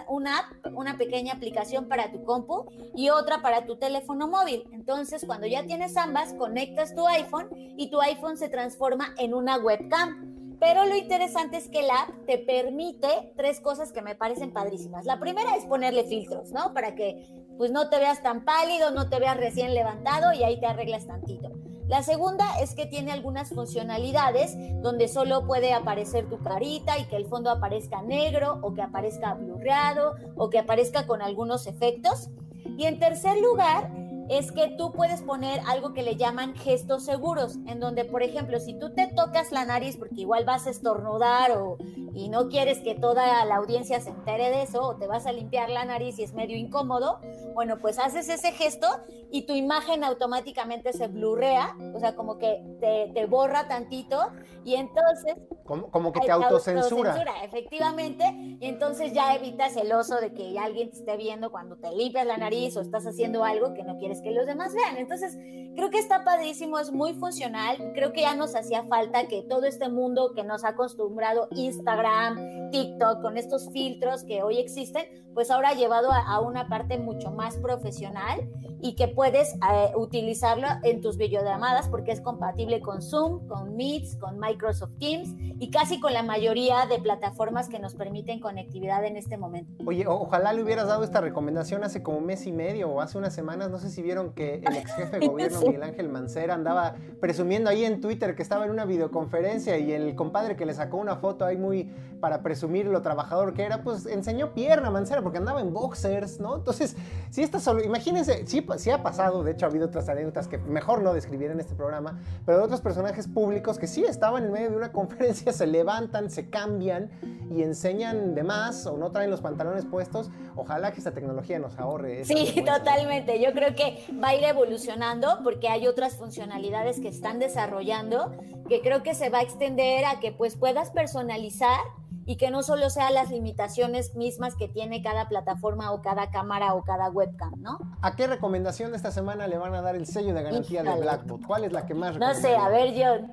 una 0.09 0.39
app, 0.39 0.75
una 0.75 0.97
pequeña 0.97 1.35
aplicación 1.35 1.87
para 1.89 2.11
tu 2.11 2.25
compu 2.25 2.65
y 2.97 3.11
otra 3.11 3.43
para 3.43 3.67
tu 3.67 3.77
teléfono 3.77 4.27
móvil. 4.27 4.65
Entonces, 4.73 5.25
cuando 5.27 5.47
ya 5.47 5.65
tienes 5.65 5.97
ambas, 5.97 6.33
conectas 6.35 6.95
tu 6.95 7.07
iPhone 7.07 7.49
y 7.53 7.91
tu 7.91 8.01
iPhone 8.01 8.37
se 8.37 8.49
transforma 8.49 9.15
en 9.19 9.35
una 9.35 9.59
webcam. 9.59 10.44
Pero 10.65 10.87
lo 10.87 10.97
interesante 10.97 11.59
es 11.59 11.69
que 11.69 11.83
la 11.83 12.05
app 12.05 12.25
te 12.25 12.39
permite 12.39 13.35
tres 13.37 13.61
cosas 13.61 13.93
que 13.93 14.01
me 14.01 14.15
parecen 14.15 14.51
padrísimas. 14.51 15.05
La 15.05 15.21
primera 15.21 15.57
es 15.57 15.67
ponerle 15.67 16.05
filtros, 16.05 16.53
¿no? 16.53 16.73
Para 16.73 16.95
que 16.95 17.29
pues 17.59 17.71
no 17.71 17.91
te 17.91 17.99
veas 17.99 18.23
tan 18.23 18.47
pálido, 18.47 18.91
no 18.91 19.11
te 19.11 19.19
veas 19.19 19.37
recién 19.37 19.75
levantado 19.75 20.33
y 20.33 20.43
ahí 20.43 20.59
te 20.59 20.65
arreglas 20.65 21.07
tantito. 21.07 21.51
La 21.87 22.03
segunda 22.03 22.47
es 22.63 22.75
que 22.75 22.87
tiene 22.87 23.13
algunas 23.13 23.51
funcionalidades 23.51 24.57
donde 24.81 25.07
solo 25.09 25.47
puede 25.47 25.75
aparecer 25.75 26.31
tu 26.31 26.39
carita 26.39 26.99
y 26.99 27.05
que 27.09 27.17
el 27.17 27.27
fondo 27.27 27.51
aparezca 27.51 28.01
negro 28.01 28.59
o 28.63 28.73
que 28.73 28.81
aparezca 28.81 29.35
blurreado 29.35 30.15
o 30.35 30.49
que 30.49 30.61
aparezca 30.61 31.07
con 31.07 31.21
algunos 31.21 31.67
efectos. 31.67 32.31
Y 32.79 32.87
en 32.87 32.99
tercer 32.99 33.39
lugar, 33.39 33.91
es 34.29 34.53
que 34.53 34.75
tú 34.77 34.93
puedes 34.93 35.23
poner 35.23 35.61
algo 35.67 35.93
que 35.93 36.03
le 36.03 36.17
llaman 36.17 36.55
gestos 36.55 37.05
seguros, 37.05 37.57
en 37.67 37.81
donde, 37.81 38.05
por 38.05 38.23
ejemplo, 38.23 38.59
si 38.61 38.79
tú 38.79 38.95
te 38.95 39.07
tocas 39.09 39.53
la 39.53 39.65
nariz 39.65 39.97
porque 39.97 40.23
igual 40.23 40.45
vas 40.45 40.67
a 40.67 40.71
estornudar 40.71 41.53
o, 41.53 41.77
y 42.15 42.29
no 42.29 42.49
quieres 42.49 42.81
que 42.81 42.95
toda 42.95 43.45
la 43.45 43.57
audiencia 43.57 44.01
se 44.01 44.11
entere 44.11 44.51
de 44.51 44.63
eso, 44.63 44.83
o 44.83 44.97
te 44.97 45.07
vas 45.07 45.27
a 45.27 45.33
limpiar 45.33 45.69
la 45.71 45.85
nariz 45.85 46.19
y 46.19 46.23
es 46.23 46.33
medio 46.33 46.57
incómodo, 46.57 47.21
bueno, 47.55 47.79
pues 47.79 47.99
haces 47.99 48.29
ese 48.29 48.53
gesto 48.53 48.87
y 49.31 49.47
tu 49.47 49.55
imagen 49.55 50.05
automáticamente 50.05 50.93
se 50.93 51.09
blurrea, 51.09 51.77
o 51.95 52.01
sea, 52.01 52.15
como 52.15 52.39
que 52.39 52.63
te, 52.81 53.11
te 53.13 53.27
borra 53.27 53.69
tantito 53.69 54.31
y 54.65 54.75
entonces... 54.75 55.37
Como, 55.65 56.13
que 56.13 56.21
te 56.21 56.31
autocensura. 56.31 57.13
autocensura. 57.13 57.45
Efectivamente, 57.45 58.25
y 58.61 58.67
entonces 58.67 59.13
ya 59.13 59.35
evitas 59.35 59.77
el 59.77 59.93
oso 59.93 60.17
de 60.17 60.35
que 60.35 60.59
alguien 60.59 60.91
te 60.91 60.97
esté 60.97 61.17
viendo 61.17 61.51
cuando 61.51 61.77
te 61.77 61.91
limpias 61.91 62.27
la 62.27 62.37
nariz 62.37 62.77
o 62.77 62.81
estás 62.81 63.07
haciendo 63.07 63.45
algo 63.45 63.73
que 63.73 63.83
no 63.83 63.97
quieres 63.99 64.14
que 64.21 64.31
los 64.31 64.47
demás 64.47 64.75
vean. 64.75 64.97
Entonces, 64.97 65.37
creo 65.75 65.91
que 65.91 65.99
está 65.99 66.25
padrísimo, 66.25 66.79
es 66.79 66.93
muy 66.93 67.15
funcional. 67.15 67.77
Creo 67.95 68.13
que 68.13 68.23
ya 68.23 68.35
nos 68.35 68.55
hacía 68.55 68.85
falta 68.85 69.27
que 69.27 69.43
todo 69.43 69.65
este 69.65 69.89
mundo 69.89 70.33
que 70.35 70.45
nos 70.45 70.65
ha 70.65 70.69
acostumbrado 70.69 71.49
Instagram, 71.51 72.71
TikTok, 72.71 73.23
con 73.23 73.37
estos 73.37 73.71
filtros 73.73 74.25
que 74.25 74.43
hoy 74.43 74.59
existen, 74.59 75.25
pues 75.35 75.51
ahora 75.51 75.71
ha 75.71 75.75
llevado 75.75 76.11
a, 76.13 76.41
una 76.41 76.69
parte 76.69 76.99
mucho 76.99 77.31
más 77.33 77.57
profesional 77.57 78.49
y 78.81 78.95
que 78.95 79.09
puedes 79.09 79.55
eh, 79.55 79.93
utilizarlo 79.97 80.67
en 80.83 81.01
tus 81.01 81.17
videollamadas 81.17 81.89
porque 81.89 82.13
es 82.13 82.21
compatible 82.21 82.81
con 82.81 83.03
Zoom, 83.03 83.47
con 83.49 83.77
Meets, 83.77 84.17
con 84.17 84.39
Microsoft 84.39 84.97
Teams 84.99 85.31
y 85.59 85.71
casi 85.71 86.01
con 86.01 86.13
la 86.13 86.23
mayoría 86.23 86.87
de 86.87 86.99
plataformas 87.01 87.69
que 87.69 87.79
nos 87.79 87.95
permiten 87.95 88.41
conectividad 88.41 89.05
en 89.05 89.17
este 89.17 89.37
momento. 89.37 89.73
Oye, 89.87 90.07
ojalá 90.07 90.53
le 90.53 90.63
hubieras 90.63 90.87
dado 90.87 91.03
esta 91.03 91.21
recomendación 91.21 91.83
hace 91.83 92.03
como 92.03 92.19
un 92.19 92.27
mes 92.27 92.47
y 92.47 92.53
medio 92.53 92.91
o 92.91 93.01
hace 93.01 93.19
unas 93.19 93.35
semanas, 93.35 93.71
no 93.71 93.79
sé 93.79 93.91
si 93.91 94.03
vieron 94.05 94.33
que 94.33 94.63
el 94.65 94.77
ex 94.77 94.93
jefe 94.93 95.19
de 95.19 95.27
gobierno, 95.29 95.61
Miguel 95.61 95.83
Ángel 95.83 96.09
Mancera, 96.09 96.55
andaba 96.55 96.95
presumiendo 97.21 97.71
ahí 97.71 97.85
en 97.85 98.01
Twitter 98.01 98.37
que 98.37 98.43
estaba 98.43 98.65
en 98.65 98.71
una 98.71 98.85
videoconferencia 98.85 99.79
y 99.79 99.93
el 99.93 100.15
compadre 100.15 100.57
que 100.57 100.67
le 100.67 100.75
sacó 100.75 100.99
una 100.99 101.17
foto 101.17 101.45
ahí 101.45 101.57
muy 101.57 101.91
para 102.21 102.43
presumir 102.43 102.87
lo 102.87 103.03
trabajador 103.03 103.53
que 103.53 103.65
era, 103.65 103.83
pues 103.83 104.07
enseñó 104.07 104.55
pierna 104.55 104.91
Mancera 104.91 105.21
porque 105.21 105.39
andaba 105.39 105.61
en 105.61 105.75
boxers, 105.75 106.41
¿no? 106.41 106.57
Entonces, 106.57 106.97
si 107.31 107.43
esta 107.43 107.61
solo, 107.61 107.85
imagínense, 107.85 108.47
sí, 108.47 108.67
sí 108.79 108.91
ha 108.91 109.03
pasado, 109.03 109.43
de 109.43 109.53
hecho 109.53 109.67
ha 109.67 109.69
habido 109.69 109.87
otras 109.87 110.09
anécdotas 110.09 110.49
que 110.49 110.57
mejor 110.57 111.03
no 111.03 111.13
describir 111.13 111.51
en 111.51 111.61
este 111.61 111.75
programa, 111.75 112.21
pero 112.47 112.59
de 112.59 112.65
otros 112.65 112.81
personajes 112.81 113.29
públicos 113.29 113.79
que 113.79 113.87
sí 113.87 114.05
estaban 114.05 114.45
en 114.45 114.53
medio 114.53 114.71
de 114.71 114.77
una 114.77 114.93
conferencia, 114.93 115.53
se 115.53 115.67
levantan, 115.67 116.31
se 116.31 116.49
cambian 116.49 117.11
y 117.51 117.63
enseñan 117.63 118.35
de 118.35 118.43
más 118.43 118.87
o 118.87 118.97
no 118.97 119.11
traen 119.11 119.31
los 119.31 119.41
pantalones 119.41 119.85
puestos. 119.85 120.31
Ojalá 120.57 120.93
que 120.93 120.99
esta 120.99 121.13
tecnología 121.13 121.59
nos 121.59 121.79
ahorre. 121.79 122.25
Sí, 122.25 122.63
totalmente. 122.65 123.41
Yo 123.41 123.53
creo 123.53 123.75
que 123.75 123.94
va 124.23 124.29
a 124.29 124.35
ir 124.35 124.45
evolucionando 124.45 125.39
porque 125.43 125.69
hay 125.69 125.87
otras 125.87 126.17
funcionalidades 126.17 127.01
que 127.01 127.09
están 127.09 127.39
desarrollando 127.39 128.33
que 128.69 128.81
creo 128.81 129.03
que 129.03 129.15
se 129.15 129.31
va 129.31 129.39
a 129.39 129.43
extender 129.43 130.05
a 130.05 130.21
que 130.21 130.33
pues 130.33 130.57
puedas 130.57 130.91
personalizar 130.91 131.81
y 132.27 132.37
que 132.37 132.51
no 132.51 132.63
solo 132.63 132.89
sean 132.91 133.15
las 133.15 133.31
limitaciones 133.31 134.15
mismas 134.15 134.57
que 134.57 134.69
tiene 134.69 135.03
cada 135.03 135.29
plataforma 135.29 135.93
o 135.93 136.01
cada 136.01 136.31
cámara 136.31 136.75
o 136.75 136.83
cada 136.83 137.11
webcam, 137.11 137.61
¿no? 137.61 137.79
¿A 138.01 138.17
qué 138.17 138.27
recomendación 138.27 138.91
de 138.93 138.97
esta 138.97 139.11
semana 139.11 139.47
le 139.47 139.59
van 139.59 139.75
a 139.75 139.83
dar 139.83 139.95
el 139.95 140.07
sello 140.07 140.33
de 140.33 140.43
garantía 140.43 140.83
de 140.83 141.01
Blackboard? 141.01 141.47
¿Cuál 141.47 141.65
es 141.65 141.73
la 141.73 141.85
que 141.85 141.95
más 141.95 142.17
No 142.19 142.35
sé, 142.35 142.57
a 142.57 142.69
ver, 142.69 142.95
John. 142.97 143.33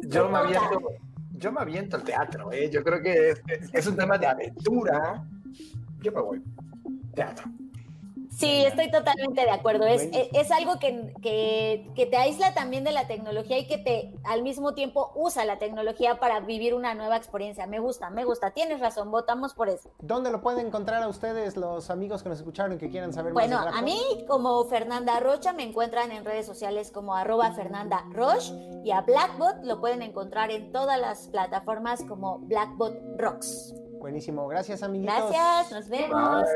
Yo 0.00 0.28
me 0.28 0.38
aviento, 0.38 0.80
yo 1.32 1.52
me 1.52 1.60
aviento 1.60 1.96
al 1.96 2.04
teatro, 2.04 2.52
¿eh? 2.52 2.70
yo 2.70 2.82
creo 2.84 3.02
que 3.02 3.34
es 3.72 3.86
un 3.86 3.96
tema 3.96 4.16
de 4.18 4.26
aventura. 4.26 5.24
Yo 6.00 6.12
me 6.12 6.20
voy. 6.20 6.42
Teatro. 7.14 7.50
Sí, 8.38 8.64
estoy 8.64 8.88
totalmente 8.88 9.40
de 9.40 9.50
acuerdo. 9.50 9.84
Es, 9.84 10.08
es, 10.12 10.50
algo 10.52 10.78
que, 10.78 11.12
que, 11.20 12.06
te 12.06 12.16
aísla 12.16 12.54
también 12.54 12.84
de 12.84 12.92
la 12.92 13.08
tecnología 13.08 13.58
y 13.58 13.66
que 13.66 13.78
te 13.78 14.14
al 14.22 14.44
mismo 14.44 14.74
tiempo 14.74 15.10
usa 15.16 15.44
la 15.44 15.58
tecnología 15.58 16.20
para 16.20 16.38
vivir 16.38 16.72
una 16.74 16.94
nueva 16.94 17.16
experiencia. 17.16 17.66
Me 17.66 17.80
gusta, 17.80 18.10
me 18.10 18.24
gusta. 18.24 18.52
Tienes 18.52 18.78
razón, 18.78 19.10
votamos 19.10 19.54
por 19.54 19.68
eso. 19.68 19.90
¿Dónde 19.98 20.30
lo 20.30 20.40
pueden 20.40 20.68
encontrar 20.68 21.02
a 21.02 21.08
ustedes 21.08 21.56
los 21.56 21.90
amigos 21.90 22.22
que 22.22 22.28
nos 22.28 22.38
escucharon 22.38 22.74
y 22.74 22.78
que 22.78 22.88
quieran 22.90 23.12
saber 23.12 23.32
más? 23.32 23.44
Bueno, 23.44 23.58
a 23.58 23.82
mí 23.82 24.00
como 24.28 24.64
Fernanda 24.66 25.18
Rocha 25.18 25.52
me 25.52 25.64
encuentran 25.64 26.12
en 26.12 26.24
redes 26.24 26.46
sociales 26.46 26.92
como 26.92 27.16
arroba 27.16 27.52
Fernanda 27.54 28.04
Roche 28.12 28.52
y 28.84 28.92
a 28.92 29.00
Blackbot 29.00 29.64
lo 29.64 29.80
pueden 29.80 30.00
encontrar 30.02 30.52
en 30.52 30.70
todas 30.70 31.00
las 31.00 31.26
plataformas 31.26 32.04
como 32.04 32.38
Blackbot 32.38 32.94
Rocks. 33.16 33.74
Buenísimo, 33.98 34.46
gracias 34.46 34.84
amiguitos. 34.84 35.16
Gracias, 35.16 35.72
nos 35.72 35.88
vemos. 35.88 36.46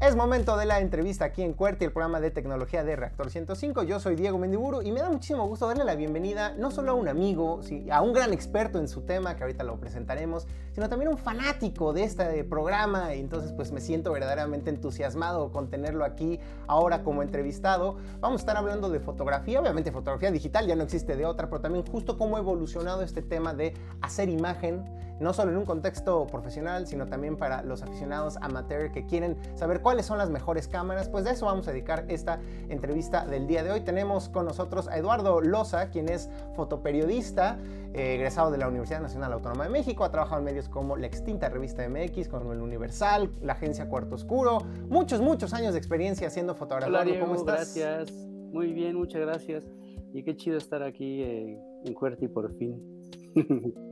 Es 0.00 0.14
momento 0.14 0.56
de 0.56 0.64
la 0.64 0.78
entrevista 0.78 1.24
aquí 1.24 1.42
en 1.42 1.54
Cuerti, 1.54 1.84
el 1.84 1.90
programa 1.90 2.20
de 2.20 2.30
tecnología 2.30 2.84
de 2.84 2.94
Reactor 2.94 3.30
105. 3.30 3.82
Yo 3.82 3.98
soy 3.98 4.14
Diego 4.14 4.38
Mendiburu 4.38 4.80
y 4.80 4.92
me 4.92 5.00
da 5.00 5.10
muchísimo 5.10 5.44
gusto 5.48 5.66
darle 5.66 5.82
la 5.82 5.96
bienvenida 5.96 6.54
no 6.56 6.70
solo 6.70 6.92
a 6.92 6.94
un 6.94 7.08
amigo, 7.08 7.60
a 7.90 8.00
un 8.00 8.12
gran 8.12 8.32
experto 8.32 8.78
en 8.78 8.86
su 8.86 9.00
tema, 9.00 9.34
que 9.34 9.42
ahorita 9.42 9.64
lo 9.64 9.80
presentaremos, 9.80 10.46
sino 10.70 10.88
también 10.88 11.08
a 11.08 11.10
un 11.10 11.18
fanático 11.18 11.92
de 11.92 12.04
este 12.04 12.44
programa. 12.44 13.12
Entonces 13.12 13.52
pues 13.52 13.72
me 13.72 13.80
siento 13.80 14.12
verdaderamente 14.12 14.70
entusiasmado 14.70 15.50
con 15.50 15.68
tenerlo 15.68 16.04
aquí 16.04 16.38
ahora 16.68 17.02
como 17.02 17.24
entrevistado. 17.24 17.96
Vamos 18.20 18.38
a 18.38 18.42
estar 18.42 18.56
hablando 18.56 18.90
de 18.90 19.00
fotografía, 19.00 19.60
obviamente 19.60 19.90
fotografía 19.90 20.30
digital, 20.30 20.68
ya 20.68 20.76
no 20.76 20.84
existe 20.84 21.16
de 21.16 21.26
otra, 21.26 21.48
pero 21.50 21.60
también 21.60 21.84
justo 21.84 22.16
cómo 22.16 22.36
ha 22.36 22.38
evolucionado 22.38 23.02
este 23.02 23.20
tema 23.20 23.52
de 23.52 23.74
hacer 24.00 24.28
imagen, 24.28 24.84
no 25.20 25.32
solo 25.32 25.50
en 25.50 25.58
un 25.58 25.64
contexto 25.64 26.26
profesional, 26.26 26.86
sino 26.86 27.06
también 27.06 27.36
para 27.36 27.62
los 27.62 27.82
aficionados 27.82 28.36
amateur 28.40 28.92
que 28.92 29.06
quieren 29.06 29.36
saber 29.54 29.80
cuáles 29.80 30.06
son 30.06 30.18
las 30.18 30.30
mejores 30.30 30.68
cámaras, 30.68 31.08
pues 31.08 31.24
de 31.24 31.32
eso 31.32 31.46
vamos 31.46 31.66
a 31.68 31.72
dedicar 31.72 32.04
esta 32.08 32.40
entrevista 32.68 33.26
del 33.26 33.46
día 33.46 33.62
de 33.62 33.70
hoy. 33.70 33.80
Tenemos 33.80 34.28
con 34.28 34.46
nosotros 34.46 34.88
a 34.88 34.96
Eduardo 34.96 35.40
Loza, 35.40 35.90
quien 35.90 36.08
es 36.08 36.28
fotoperiodista, 36.54 37.58
eh, 37.94 38.14
egresado 38.14 38.50
de 38.50 38.58
la 38.58 38.68
Universidad 38.68 39.00
Nacional 39.00 39.32
Autónoma 39.32 39.64
de 39.64 39.70
México, 39.70 40.04
ha 40.04 40.10
trabajado 40.10 40.40
en 40.40 40.44
medios 40.44 40.68
como 40.68 40.96
la 40.96 41.06
extinta 41.06 41.48
revista 41.48 41.88
MX, 41.88 42.28
como 42.28 42.52
el 42.52 42.60
Universal, 42.60 43.30
la 43.40 43.54
agencia 43.54 43.88
Cuarto 43.88 44.14
Oscuro, 44.14 44.58
muchos, 44.88 45.20
muchos 45.20 45.54
años 45.54 45.72
de 45.72 45.78
experiencia 45.78 46.28
haciendo 46.28 46.54
fotografía. 46.54 47.00
Hola, 47.00 47.20
¿Cómo 47.20 47.34
estás? 47.34 47.74
Gracias, 47.74 48.12
muy 48.52 48.72
bien, 48.72 48.96
muchas 48.96 49.22
gracias. 49.22 49.64
Y 50.12 50.22
qué 50.22 50.36
chido 50.36 50.56
estar 50.56 50.82
aquí 50.82 51.22
eh, 51.22 51.60
en 51.84 51.94
Cuerti 51.94 52.28
por 52.28 52.56
fin. 52.56 52.97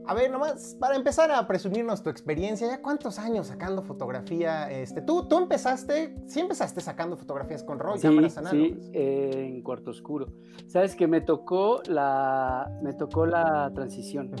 A 0.07 0.13
ver, 0.13 0.31
nomás, 0.31 0.77
para 0.79 0.95
empezar 0.95 1.31
a 1.31 1.45
presumirnos 1.47 2.01
tu 2.01 2.09
experiencia, 2.09 2.67
¿ya 2.67 2.81
cuántos 2.81 3.19
años 3.19 3.47
sacando 3.47 3.83
fotografía? 3.83 4.71
Este, 4.71 5.01
¿tú, 5.01 5.27
tú 5.27 5.37
empezaste, 5.37 6.15
sí 6.27 6.39
empezaste 6.39 6.81
sacando 6.81 7.17
fotografías 7.17 7.63
con 7.63 7.79
RAW 7.79 7.97
y 7.97 7.99
cámaras 7.99 8.37
análogas? 8.37 8.69
Sí, 8.69 8.91
eh, 8.93 9.45
en 9.47 9.61
cuarto 9.63 9.91
oscuro. 9.91 10.27
Sabes 10.67 10.95
que 10.95 11.07
me 11.07 11.21
tocó 11.21 11.81
la, 11.87 12.71
me 12.81 12.93
tocó 12.93 13.25
la 13.25 13.71
transición. 13.73 14.31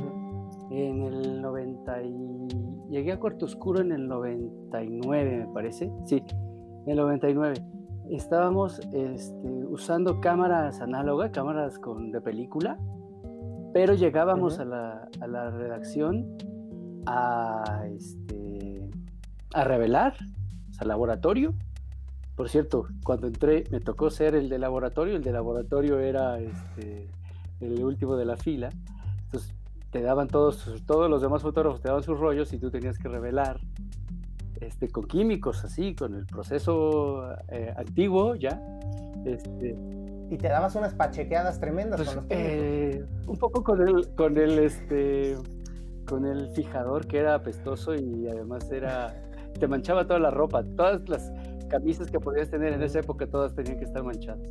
En 0.69 1.03
el 1.03 1.41
90 1.41 2.03
y... 2.03 2.47
Llegué 2.89 3.11
a 3.11 3.19
cuarto 3.19 3.45
oscuro 3.45 3.81
en 3.81 3.91
el 3.91 4.07
99, 4.07 5.45
me 5.45 5.53
parece. 5.53 5.91
Sí, 6.05 6.23
en 6.85 6.89
el 6.89 6.97
99. 6.97 7.55
Estábamos 8.09 8.79
este, 8.93 9.47
usando 9.69 10.21
cámaras 10.21 10.79
análogas, 10.79 11.31
cámaras 11.31 11.77
con, 11.79 12.11
de 12.11 12.21
película 12.21 12.79
pero 13.77 13.93
llegábamos 13.93 14.57
a, 14.57 14.65
la, 14.65 15.07
a, 15.21 15.27
la, 15.27 15.51
redacción 15.51 16.35
a, 17.05 17.85
este, 17.95 18.89
a 19.53 19.63
revelar, 19.65 20.15
al 20.79 20.87
laboratorio. 20.87 21.53
Por 22.35 22.49
cierto, 22.49 22.87
cuando 23.03 23.27
entré 23.27 23.65
me 23.69 23.79
tocó 23.79 24.09
ser 24.09 24.33
el 24.33 24.49
de 24.49 24.57
laboratorio, 24.57 25.15
el 25.15 25.23
de 25.23 25.31
laboratorio 25.31 25.99
era 25.99 26.39
este, 26.39 27.07
el 27.61 27.83
último 27.83 28.15
de 28.15 28.25
la 28.25 28.35
fila. 28.35 28.69
Entonces 29.25 29.53
te 29.91 30.01
daban 30.01 30.27
todos, 30.27 30.73
todos 30.87 31.07
los 31.07 31.21
demás 31.21 31.43
fotógrafos 31.43 31.79
te 31.79 31.89
daban 31.89 32.01
sus 32.01 32.19
rollos 32.19 32.51
y 32.53 32.57
tú 32.57 32.71
tenías 32.71 32.97
que 32.97 33.09
revelar 33.09 33.59
este, 34.59 34.89
con 34.89 35.05
químicos 35.05 35.63
así, 35.63 35.93
con 35.93 36.15
el 36.15 36.25
proceso 36.25 37.31
eh, 37.49 37.71
antiguo 37.77 38.33
ya. 38.33 38.59
Este, 39.23 39.77
y 40.29 40.37
te 40.37 40.47
dabas 40.47 40.75
unas 40.75 40.93
pachequeadas 40.93 41.59
tremendas 41.59 42.01
con 42.01 42.15
los 42.15 42.25
eh, 42.29 43.05
Un 43.27 43.37
poco 43.37 43.63
con 43.63 43.87
el, 43.87 44.09
con 44.15 44.37
el 44.37 44.59
este 44.59 45.37
con 46.07 46.25
el 46.25 46.49
fijador 46.49 47.07
que 47.07 47.19
era 47.19 47.35
apestoso 47.35 47.93
y 47.93 48.27
además 48.27 48.71
era 48.71 49.15
te 49.59 49.67
manchaba 49.67 50.05
toda 50.05 50.19
la 50.19 50.31
ropa, 50.31 50.63
todas 50.75 51.07
las 51.09 51.31
camisas 51.67 52.09
que 52.09 52.19
podías 52.19 52.49
tener 52.49 52.73
en 52.73 52.81
esa 52.83 52.99
época 52.99 53.27
todas 53.27 53.53
tenían 53.55 53.77
que 53.77 53.85
estar 53.85 54.03
manchadas. 54.03 54.49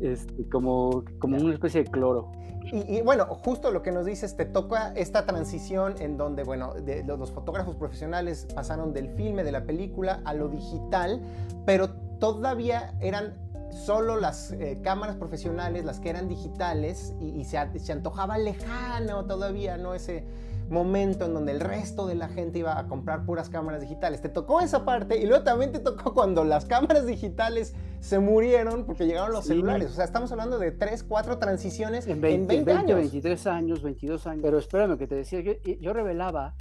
Este, 0.00 0.48
como, 0.48 1.04
como 1.18 1.36
una 1.36 1.52
especie 1.52 1.84
de 1.84 1.90
cloro. 1.90 2.32
Y, 2.72 3.00
bueno, 3.02 3.26
justo 3.26 3.70
lo 3.70 3.82
que 3.82 3.90
nos 3.90 4.06
dices, 4.06 4.36
te 4.36 4.44
toca 4.44 4.92
esta 4.94 5.26
transición 5.26 5.94
en 5.98 6.16
donde, 6.16 6.44
bueno, 6.44 6.74
de, 6.74 7.02
los 7.04 7.32
fotógrafos 7.32 7.74
profesionales 7.74 8.46
pasaron 8.54 8.92
del 8.92 9.10
filme, 9.10 9.42
de 9.44 9.52
la 9.52 9.64
película, 9.64 10.20
a 10.24 10.34
lo 10.34 10.48
digital, 10.48 11.20
pero 11.66 11.90
todavía 12.20 12.94
eran 13.00 13.34
solo 13.72 14.18
las 14.18 14.52
eh, 14.52 14.80
cámaras 14.82 15.16
profesionales, 15.16 15.84
las 15.84 16.00
que 16.00 16.10
eran 16.10 16.28
digitales, 16.28 17.14
y, 17.20 17.44
se, 17.44 17.78
se, 17.78 17.92
antojaba 17.92 18.38
lejano 18.38 19.24
todavía, 19.26 19.76
¿no? 19.76 19.94
Ese 19.94 20.24
momento 20.70 21.26
en 21.26 21.34
donde 21.34 21.52
el 21.52 21.60
resto 21.60 22.06
de 22.06 22.14
la 22.14 22.28
gente 22.28 22.60
iba 22.60 22.78
a 22.78 22.86
comprar 22.86 23.26
puras 23.26 23.50
cámaras 23.50 23.80
digitales. 23.80 24.22
Te 24.22 24.28
tocó 24.28 24.60
esa 24.60 24.84
parte 24.84 25.18
y 25.18 25.26
luego 25.26 25.42
también 25.42 25.72
te 25.72 25.80
tocó 25.80 26.14
cuando 26.14 26.44
las 26.44 26.64
cámaras 26.64 27.06
digitales 27.06 27.74
se 27.98 28.18
murieron 28.20 28.86
porque 28.86 29.06
llegaron 29.06 29.32
los 29.32 29.46
celulares. 29.46 29.90
O 29.90 29.94
sea, 29.94 30.04
estamos 30.04 30.30
hablando 30.30 30.58
de 30.58 30.70
3, 30.70 31.02
4 31.02 31.38
transiciones 31.38 32.06
en 32.06 32.20
20, 32.20 32.54
en 32.54 32.64
20, 32.64 32.74
20 32.74 32.94
23 32.94 33.46
años, 33.48 33.82
22 33.82 34.26
años. 34.26 34.42
Pero 34.42 34.58
espérame 34.58 34.96
que 34.96 35.06
te 35.06 35.16
decía 35.16 35.42
que 35.42 35.78
yo 35.80 35.92
revelaba 35.92 36.54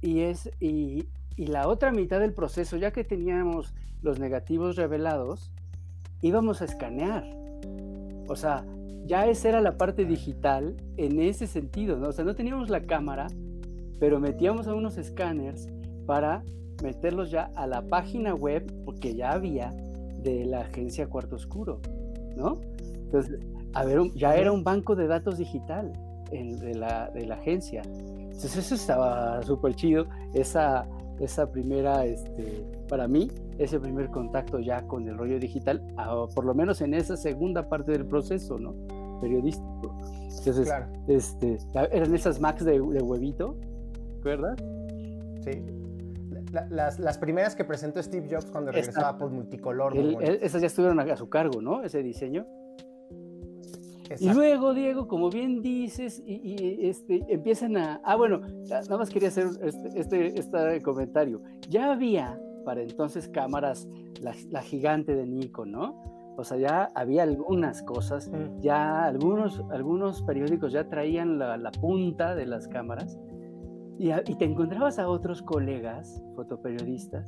y 0.00 0.22
es 0.22 0.50
y, 0.58 1.08
y 1.36 1.46
la 1.46 1.68
otra 1.68 1.92
mitad 1.92 2.20
del 2.20 2.32
proceso, 2.32 2.76
ya 2.76 2.90
que 2.90 3.04
teníamos 3.04 3.74
los 4.00 4.18
negativos 4.18 4.76
revelados, 4.76 5.50
íbamos 6.22 6.62
a 6.62 6.64
escanear. 6.64 7.24
O 8.28 8.36
sea, 8.36 8.64
ya 9.04 9.26
esa 9.26 9.50
era 9.50 9.60
la 9.60 9.76
parte 9.76 10.04
digital 10.04 10.76
en 10.96 11.20
ese 11.20 11.46
sentido, 11.46 11.98
¿no? 11.98 12.08
O 12.08 12.12
sea, 12.12 12.24
no 12.24 12.34
teníamos 12.34 12.70
la 12.70 12.82
cámara, 12.82 13.26
pero 13.98 14.20
metíamos 14.20 14.68
a 14.68 14.74
unos 14.74 14.96
escáneres 14.96 15.68
para 16.06 16.42
meterlos 16.82 17.30
ya 17.30 17.50
a 17.56 17.66
la 17.66 17.82
página 17.82 18.34
web, 18.34 18.72
porque 18.84 19.14
ya 19.14 19.32
había 19.32 19.70
de 20.22 20.44
la 20.44 20.60
agencia 20.60 21.08
Cuarto 21.08 21.36
Oscuro, 21.36 21.80
¿no? 22.36 22.60
Entonces, 22.78 23.38
a 23.74 23.84
ver, 23.84 24.00
ya 24.14 24.36
era 24.36 24.52
un 24.52 24.64
banco 24.64 24.94
de 24.94 25.06
datos 25.06 25.38
digital 25.38 25.92
de, 26.30 26.74
la, 26.74 27.10
de 27.10 27.26
la 27.26 27.34
agencia. 27.34 27.82
Entonces, 27.84 28.56
eso 28.56 28.74
estaba 28.74 29.42
súper 29.42 29.74
chido, 29.74 30.06
esa, 30.32 30.86
esa 31.20 31.50
primera, 31.50 32.04
este, 32.04 32.66
para 32.88 33.08
mí, 33.08 33.30
ese 33.58 33.78
primer 33.78 34.08
contacto 34.10 34.58
ya 34.60 34.82
con 34.86 35.08
el 35.08 35.16
rollo 35.16 35.38
digital, 35.38 35.82
por 36.34 36.44
lo 36.44 36.54
menos 36.54 36.80
en 36.80 36.94
esa 36.94 37.16
segunda 37.16 37.68
parte 37.68 37.92
del 37.92 38.06
proceso, 38.06 38.58
¿no? 38.58 38.74
periodístico. 39.22 39.96
Entonces, 40.38 40.68
este, 41.06 41.58
eran 41.92 42.14
esas 42.14 42.40
Macs 42.40 42.64
de, 42.64 42.80
huevito, 42.80 43.56
¿verdad? 44.22 44.56
Sí. 45.44 45.64
las, 46.68 47.18
primeras 47.18 47.54
que 47.54 47.64
presentó 47.64 48.02
Steve 48.02 48.28
Jobs 48.28 48.46
cuando 48.46 48.72
regresó 48.72 49.00
a 49.00 49.10
Apple 49.10 49.28
multicolor. 49.28 49.96
esas 50.20 50.60
ya 50.60 50.66
estuvieron 50.66 50.98
a, 50.98 51.16
su 51.16 51.30
cargo, 51.30 51.62
¿no? 51.62 51.84
Ese 51.84 52.02
diseño. 52.02 52.46
Y 54.20 54.32
luego, 54.32 54.74
Diego, 54.74 55.08
como 55.08 55.30
bien 55.30 55.62
dices, 55.62 56.22
y, 56.26 56.86
este, 56.86 57.24
empiezan 57.28 57.76
a... 57.76 58.00
Ah, 58.04 58.16
bueno, 58.16 58.40
nada 58.68 58.98
más 58.98 59.10
quería 59.10 59.28
hacer 59.28 59.46
este, 59.62 60.00
este, 60.00 60.38
este 60.38 60.82
comentario. 60.82 61.42
Ya 61.68 61.92
había 61.92 62.38
para 62.64 62.82
entonces 62.82 63.28
cámaras, 63.28 63.88
la, 64.20 64.62
gigante 64.62 65.14
de 65.14 65.26
Nikon, 65.26 65.72
¿no? 65.72 66.34
O 66.36 66.44
sea, 66.44 66.56
ya 66.56 66.90
había 66.94 67.24
algunas 67.24 67.82
cosas, 67.82 68.30
mm. 68.30 68.60
ya 68.60 69.04
algunos, 69.04 69.62
algunos 69.70 70.22
periódicos 70.22 70.72
ya 70.72 70.88
traían 70.88 71.38
la, 71.38 71.70
punta 71.80 72.34
de 72.34 72.46
las 72.46 72.68
cámaras 72.68 73.18
y, 73.98 74.10
te 74.10 74.44
encontrabas 74.44 74.98
a 74.98 75.08
otros 75.08 75.42
colegas, 75.42 76.22
fotoperiodistas, 76.34 77.26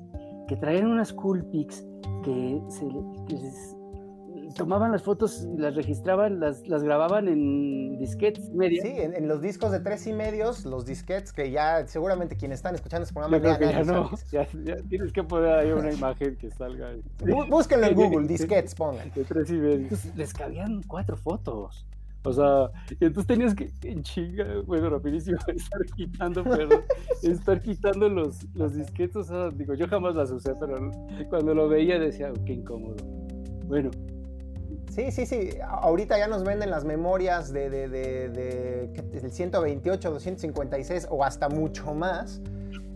que 0.49 0.57
traían 0.57 0.87
unas 0.87 1.13
Coolpix 1.13 1.87
que, 2.23 2.63
se, 2.69 2.87
que 3.29 3.37
tomaban 4.55 4.93
las 4.93 5.03
fotos, 5.03 5.47
las 5.57 5.75
registraban, 5.75 6.41
las, 6.41 6.67
las 6.69 6.83
grababan 6.83 7.29
en 7.29 7.99
disquetes 7.99 8.51
media. 8.51 8.83
Sí, 8.83 8.93
en, 8.97 9.29
los 9.29 9.43
discos 9.43 9.73
de 9.73 9.81
tres 9.81 10.07
y 10.07 10.13
medios, 10.13 10.65
los 10.65 10.87
disquetes 10.87 11.33
que 11.33 11.51
ya 11.51 11.87
seguramente 11.87 12.37
quienes 12.37 12.59
están 12.59 12.75
escuchando 12.75 13.03
este 13.05 13.15
programa 13.15 13.59
ya, 13.59 13.59
ya 13.59 13.85
no, 13.85 14.11
ya, 14.31 14.47
tienes 14.89 15.13
que 15.13 15.23
poner 15.23 15.53
ahí 15.53 15.73
una 15.73 15.93
imagen 15.93 16.37
que 16.37 16.51
salga. 16.51 16.93
Búsquenlo 17.49 17.87
en 17.87 17.95
Google, 17.95 18.27
disquetes 18.27 18.75
pongan. 18.75 19.13
De 19.15 19.25
tres 19.25 19.51
y 19.51 19.55
medios. 19.55 20.05
les 20.15 20.33
cabían 20.33 20.83
cuatro 20.87 21.17
fotos. 21.17 21.87
O 22.27 22.33
sea, 22.33 22.71
entonces 23.01 23.27
tenías 23.27 23.55
que, 23.55 23.71
en 23.83 24.03
chinga, 24.03 24.47
bueno, 24.65 24.89
rapidísimo, 24.89 25.37
estar 25.49 25.85
quitando, 25.95 26.43
perdón, 26.43 26.81
estar 27.23 27.61
quitando 27.61 28.09
los, 28.09 28.47
los 28.55 28.75
disquetes. 28.75 29.17
O 29.17 29.25
sea, 29.25 29.51
digo, 29.51 29.75
yo 29.75 29.87
jamás 29.89 30.15
las 30.15 30.31
usé, 30.31 30.55
pero 30.59 30.91
cuando 31.29 31.55
lo 31.55 31.69
veía 31.69 31.99
decía, 31.99 32.33
oh, 32.33 32.45
qué 32.47 32.55
incómodo. 32.55 32.97
Bueno, 33.67 33.91
Sí, 34.95 35.11
sí, 35.11 35.27
sí. 35.27 35.51
Ahorita 35.67 36.17
ya 36.19 36.29
nos 36.29 36.45
venden 36.45 36.71
las 36.71 36.85
memorias 36.85 37.53
de, 37.53 37.69
de, 37.69 37.89
de, 37.89 38.29
de, 38.89 39.31
128, 39.31 40.11
256 40.11 41.09
o 41.11 41.25
hasta 41.25 41.49
mucho 41.49 41.93
más. 41.95 42.41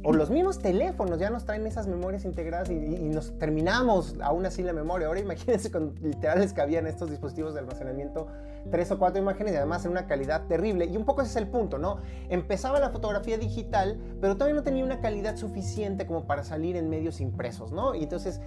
O 0.05 0.13
los 0.13 0.31
mismos 0.31 0.61
teléfonos 0.61 1.19
ya 1.19 1.29
nos 1.29 1.45
traen 1.45 1.67
esas 1.67 1.89
memorias 1.89 2.25
integradas 2.25 2.71
y, 2.71 2.77
nos 2.77 3.37
terminamos 3.41 4.15
aún 4.23 4.47
así 4.47 4.63
la 4.63 4.73
memoria. 4.73 5.09
Ahora 5.09 5.19
imagínense 5.19 5.73
con 5.73 5.97
literales 6.01 6.53
que 6.53 6.61
habían 6.61 6.87
estos 6.87 7.11
dispositivos 7.11 7.55
de 7.55 7.61
almacenamiento 7.61 8.29
tres 8.71 8.91
o 8.91 8.99
cuatro 8.99 9.21
imágenes 9.21 9.55
y 9.55 9.57
además 9.57 9.85
en 9.85 9.93
una 9.93 10.07
calidad 10.07 10.47
terrible. 10.47 10.87
Y 10.87 10.97
un 10.97 11.05
poco 11.05 11.23
ese 11.23 11.31
es 11.31 11.37
el 11.37 11.49
punto, 11.49 11.79
¿no? 11.79 11.99
Empezaba 12.29 12.81
la 12.81 12.91
fotografía 12.91 13.39
digital, 13.39 13.99
pero 14.21 14.35
todavía 14.35 14.55
no 14.55 14.63
tenía 14.63 14.85
una 14.85 15.01
calidad 15.01 15.37
suficiente 15.37 16.07
como 16.07 16.27
para 16.27 16.45
salir 16.45 16.77
en 16.77 16.89
medios 16.91 17.21
impresos, 17.21 17.73
¿no? 17.73 17.95
Y 17.95 18.03
entonces 18.03 18.41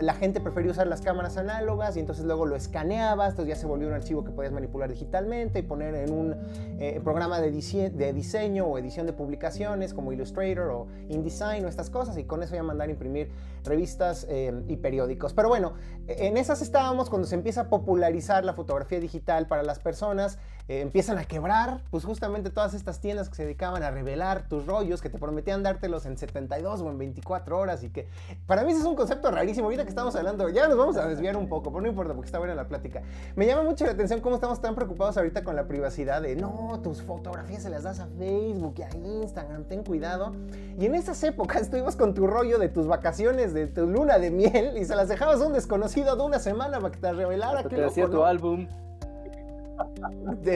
la 0.00 0.14
gente 0.14 0.40
prefería 0.40 0.70
usar 0.70 0.86
las 0.86 1.02
cámaras 1.02 1.36
análogas 1.36 1.96
y 1.96 2.00
entonces 2.00 2.24
luego 2.24 2.46
lo 2.46 2.56
escaneabas, 2.56 3.30
entonces 3.30 3.54
ya 3.54 3.60
se 3.60 3.66
volvió 3.66 3.88
un 3.88 3.94
archivo 3.94 4.24
que 4.24 4.30
podías 4.30 4.52
manipular 4.52 4.90
digitalmente 4.90 5.58
y 5.58 5.62
poner 5.62 5.94
en 5.94 6.12
un 6.12 6.36
eh, 6.78 7.00
programa 7.02 7.40
de, 7.40 7.50
diseño 7.50 8.66
o 8.66 8.78
edición 8.78 9.06
de 9.06 9.12
publicaciones 9.12 9.92
como 9.94 10.12
Illustrator 10.12 10.70
o 10.70 10.86
InDesign 11.08 11.64
o 11.64 11.68
estas 11.68 11.90
cosas 11.90 12.16
y 12.18 12.24
con 12.24 12.42
eso 12.42 12.54
ya 12.54 12.62
mandar 12.62 12.90
imprimir 12.90 13.30
revistas 13.64 14.26
eh, 14.28 14.52
y 14.68 14.76
periódicos. 14.76 15.34
Pero 15.34 15.48
bueno, 15.48 15.74
en 16.06 16.36
esas 16.36 16.62
estábamos 16.62 17.10
cuando 17.10 17.26
se 17.26 17.34
empieza 17.34 17.62
a 17.62 17.68
popularizar 17.68 18.44
la 18.44 18.52
fotografía 18.54 19.00
digital 19.00 19.25
para 19.26 19.62
las 19.62 19.78
personas, 19.78 20.38
eh, 20.68 20.80
empiezan 20.80 21.16
a 21.18 21.24
quebrar, 21.24 21.80
pues 21.90 22.04
justamente 22.04 22.50
todas 22.50 22.74
estas 22.74 23.00
tiendas 23.00 23.28
que 23.28 23.36
se 23.36 23.44
dedicaban 23.44 23.84
a 23.84 23.90
revelar 23.92 24.48
tus 24.48 24.66
rollos, 24.66 25.00
que 25.00 25.08
te 25.08 25.16
prometían 25.16 25.62
dártelos 25.62 26.06
en 26.06 26.16
72 26.16 26.80
o 26.80 26.90
en 26.90 26.98
24 26.98 27.56
horas 27.56 27.84
y 27.84 27.90
que 27.90 28.08
para 28.46 28.64
mí 28.64 28.72
ese 28.72 28.80
es 28.80 28.86
un 28.86 28.96
concepto 28.96 29.30
rarísimo. 29.30 29.66
Ahorita 29.66 29.84
que 29.84 29.90
estamos 29.90 30.16
hablando, 30.16 30.48
ya 30.48 30.66
nos 30.66 30.76
vamos 30.76 30.96
a 30.96 31.06
desviar 31.06 31.36
un 31.36 31.48
poco, 31.48 31.70
pero 31.70 31.82
no 31.82 31.88
importa 31.88 32.14
porque 32.14 32.26
está 32.26 32.38
buena 32.38 32.56
la 32.56 32.66
plática. 32.66 33.02
Me 33.36 33.46
llama 33.46 33.62
mucho 33.62 33.84
la 33.84 33.92
atención 33.92 34.20
cómo 34.20 34.34
estamos 34.34 34.60
tan 34.60 34.74
preocupados 34.74 35.16
ahorita 35.16 35.44
con 35.44 35.54
la 35.54 35.68
privacidad 35.68 36.22
de 36.22 36.34
no, 36.34 36.80
tus 36.82 37.00
fotografías 37.00 37.62
se 37.62 37.70
las 37.70 37.84
das 37.84 38.00
a 38.00 38.08
Facebook 38.18 38.74
y 38.78 38.82
a 38.82 38.88
Instagram, 39.22 39.64
ten 39.64 39.84
cuidado. 39.84 40.34
Y 40.78 40.86
en 40.86 40.96
esas 40.96 41.22
épocas 41.22 41.62
estuvimos 41.62 41.94
con 41.94 42.12
tu 42.12 42.26
rollo 42.26 42.58
de 42.58 42.68
tus 42.68 42.88
vacaciones 42.88 43.54
de 43.54 43.68
tu 43.68 43.86
luna 43.86 44.18
de 44.18 44.32
miel 44.32 44.76
y 44.76 44.84
se 44.84 44.96
las 44.96 45.08
dejabas 45.08 45.40
a 45.40 45.46
un 45.46 45.52
desconocido 45.52 46.16
de 46.16 46.22
una 46.22 46.40
semana 46.40 46.80
para 46.80 46.90
que 46.90 46.98
te 46.98 47.12
revelara. 47.12 47.62
que 47.62 47.76
te 47.76 47.84
hacía 47.84 48.08
tu 48.08 48.24
álbum. 48.24 48.66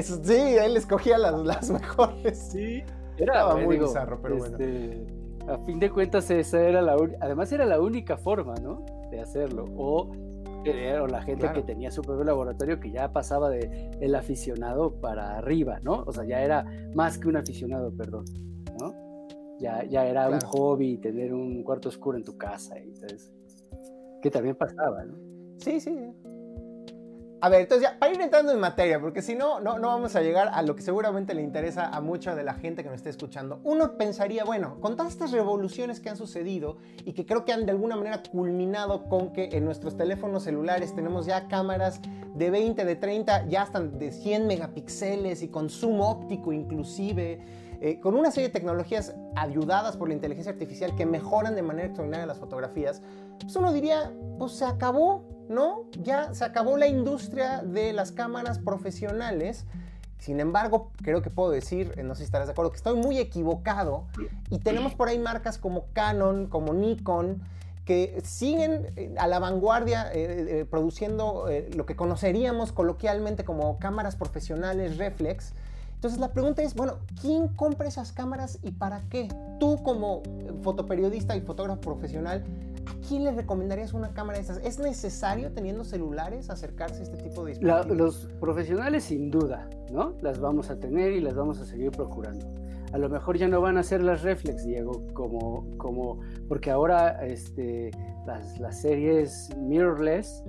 Sí, 0.03 0.35
él 0.35 0.77
escogía 0.77 1.19
las, 1.19 1.39
las 1.41 1.71
mejores. 1.71 2.39
Sí, 2.39 2.83
era 3.17 3.55
muy 3.57 3.79
bizarro, 3.79 4.21
pero 4.21 4.37
bueno. 4.39 4.57
Este, 4.59 5.07
a 5.49 5.59
fin 5.59 5.79
de 5.79 5.91
cuentas, 5.91 6.31
esa 6.31 6.61
era 6.61 6.83
la 6.83 6.97
además 7.21 7.53
era 7.53 7.67
la 7.67 7.81
única 7.81 8.17
forma, 8.17 8.55
¿no? 8.57 8.85
De 9.11 9.21
hacerlo. 9.21 9.65
O, 9.77 10.11
o 10.13 11.07
la 11.07 11.23
gente 11.23 11.51
que 11.53 11.63
tenía 11.63 11.91
su 11.91 12.03
propio 12.03 12.25
laboratorio 12.25 12.79
que 12.81 12.91
ya 12.91 13.13
pasaba 13.13 13.49
de 13.51 13.91
el 14.01 14.15
aficionado 14.15 15.01
para 15.01 15.39
arriba, 15.39 15.81
¿no? 15.81 16.05
O 16.07 16.13
sea, 16.13 16.25
ya 16.25 16.43
era 16.43 16.67
más 16.95 17.19
que 17.19 17.29
un 17.29 17.37
aficionado, 17.37 17.91
perdón, 17.97 18.25
¿no? 18.79 18.95
Ya, 19.59 19.85
ya 19.85 20.07
era 20.07 20.29
un 20.29 20.41
hobby 20.41 20.99
tener 20.99 21.35
un 21.35 21.63
cuarto 21.63 21.89
oscuro 21.89 22.17
en 22.17 22.25
tu 22.25 22.37
casa. 22.37 22.79
Y 22.79 22.89
entonces, 22.89 23.33
que 24.23 24.31
también 24.31 24.57
pasaba, 24.57 25.05
¿no? 25.05 25.15
Sí, 25.59 25.81
sí. 25.81 26.15
A 27.43 27.49
ver, 27.49 27.63
entonces 27.63 27.89
ya, 27.89 27.99
para 27.99 28.13
ir 28.13 28.21
entrando 28.21 28.53
en 28.53 28.61
materia, 28.61 29.01
porque 29.01 29.23
si 29.23 29.35
no, 29.35 29.61
no, 29.61 29.81
vamos 29.81 30.15
a 30.15 30.21
llegar 30.21 30.51
a 30.53 30.61
lo 30.61 30.77
que 30.77 30.83
seguramente 30.83 31.33
le 31.33 31.41
interesa 31.41 31.89
a 31.89 32.03
mucha 32.03 32.35
de 32.35 32.45
la 32.45 32.53
gente 32.53 32.83
que 32.83 32.91
nos 32.91 32.99
esté 32.99 33.09
escuchando. 33.09 33.61
Uno 33.65 33.97
pensaría, 33.97 34.45
bueno, 34.45 34.79
con 34.81 34.95
todas 34.95 35.13
estas 35.13 35.33
revoluciones 35.33 36.01
que 36.01 36.11
han 36.11 36.19
sucedido 36.19 36.77
y 37.07 37.15
que 37.15 37.25
creo 37.25 37.47
que 37.47 37.55
han 37.55 37.65
de 37.65 37.73
alguna 37.73 37.97
manera 37.97 38.23
culminado 38.31 39.09
con 39.09 39.33
que 39.33 39.49
en 39.53 39.65
nuestros 39.65 39.97
teléfonos 39.97 40.43
celulares 40.43 40.95
tenemos 40.95 41.25
ya 41.25 41.49
cámaras 41.49 42.01
de 42.35 42.51
20, 42.51 42.85
de 42.85 42.97
30, 42.97 43.47
ya 43.47 43.63
hasta 43.63 43.81
de 43.81 44.13
100 44.13 44.47
megapíxeles 44.47 45.43
y 45.43 45.49
con 45.49 45.71
zoom 45.71 46.01
óptico 46.03 46.53
inclusive 46.53 47.41
eh, 47.81 47.99
con 47.99 48.15
una 48.15 48.31
serie 48.31 48.49
de 48.49 48.53
tecnologías 48.53 49.15
ayudadas 49.35 49.97
por 49.97 50.09
la 50.09 50.15
inteligencia 50.15 50.53
artificial 50.53 50.95
que 50.95 51.07
mejoran 51.07 51.55
de 51.55 51.63
manera 51.63 51.87
extraordinaria 51.87 52.27
las 52.27 52.39
fotografías, 52.39 53.01
pues 53.41 53.57
uno 53.57 53.73
diría, 53.73 54.13
pues 54.39 54.53
se 54.53 54.67
acabó, 54.67 55.40
¿no? 55.51 55.85
Ya 55.99 56.33
se 56.33 56.45
acabó 56.45 56.79
la 56.79 56.87
industria 56.87 57.59
de 57.59 57.93
las 57.93 58.13
cámaras 58.13 58.59
profesionales. 58.59 59.67
Sin 60.19 60.41
embargo, 60.41 60.93
creo 61.03 61.21
que 61.21 61.31
puedo 61.31 61.51
decir, 61.51 61.93
eh, 61.97 62.03
no 62.03 62.15
sé 62.15 62.21
si 62.21 62.25
estarás 62.25 62.47
de 62.47 62.53
acuerdo, 62.53 62.71
que 62.71 62.77
estoy 62.77 62.97
muy 62.97 63.19
equivocado 63.19 64.07
y 64.49 64.61
tenemos 64.61 64.95
por 64.95 65.09
ahí 65.09 65.19
marcas 65.19 65.59
como 65.59 65.87
Canon, 65.93 66.47
como 66.47 66.73
Nikon, 66.73 67.43
que 67.85 68.23
siguen 68.25 68.93
eh, 68.97 69.15
a 69.19 69.27
la 69.27 69.39
vanguardia 69.39 70.13
produciendo 70.71 71.47
lo 71.75 71.85
que 71.85 71.97
conoceríamos 71.97 72.73
coloquialmente 72.73 73.45
como 73.45 73.79
cámaras 73.79 74.17
profesionales 74.17 74.99
reflex 74.99 75.53
entonces 76.01 76.19
la 76.19 76.33
pregunta 76.33 76.63
es, 76.63 76.75
bueno, 76.75 76.95
¿quién 77.21 77.49
compra 77.49 77.87
esas 77.87 78.11
cámaras 78.11 78.59
y 78.63 78.71
para 78.71 79.03
qué? 79.11 79.29
Tú 79.59 79.83
como 79.83 80.23
fotoperiodista 80.63 81.37
y 81.37 81.43
fotógrafo 81.43 81.83
profesional, 81.83 82.43
¿a 82.43 82.70
quién 83.09 83.25
le 83.25 83.33
recomendarías 83.33 83.93
una 83.93 84.13
cámara 84.13 84.39
de 84.39 84.43
estas? 84.43 84.59
¿Es 84.59 84.79
necesario 84.79 85.53
teniendo 85.53 85.85
celulares 85.85 86.51
acercarse 86.51 87.01
a 87.01 87.03
este 87.03 87.17
tipo 87.17 87.45
de 87.45 87.53
dispositivos? 87.53 87.97
los 87.97 88.29
profesionales 88.41 89.05
sin 89.05 89.31
duda, 89.31 89.69
¿no? 89.91 90.15
Las 90.21 90.41
vamos 90.41 90.71
a 90.71 90.79
tener 90.79 91.13
y 91.13 91.21
las 91.21 91.35
vamos 91.35 91.61
a 91.61 91.65
seguir 91.65 91.91
procurando. 91.91 92.47
A 92.93 92.99
lo 92.99 93.09
mejor 93.09 93.37
ya 93.39 93.47
no 93.47 93.61
van 93.61 93.79
a 93.79 93.83
ser 93.83 94.03
las 94.03 94.23
reflex, 94.23 94.65
Diego, 94.65 95.05
como, 95.13 95.67
como 95.77 96.21
porque 96.49 96.71
ahora 96.71 97.25
este, 97.25 97.91
las, 98.27 98.59
las 98.59 98.81
series 98.81 99.49
mirrorless, 99.57 100.43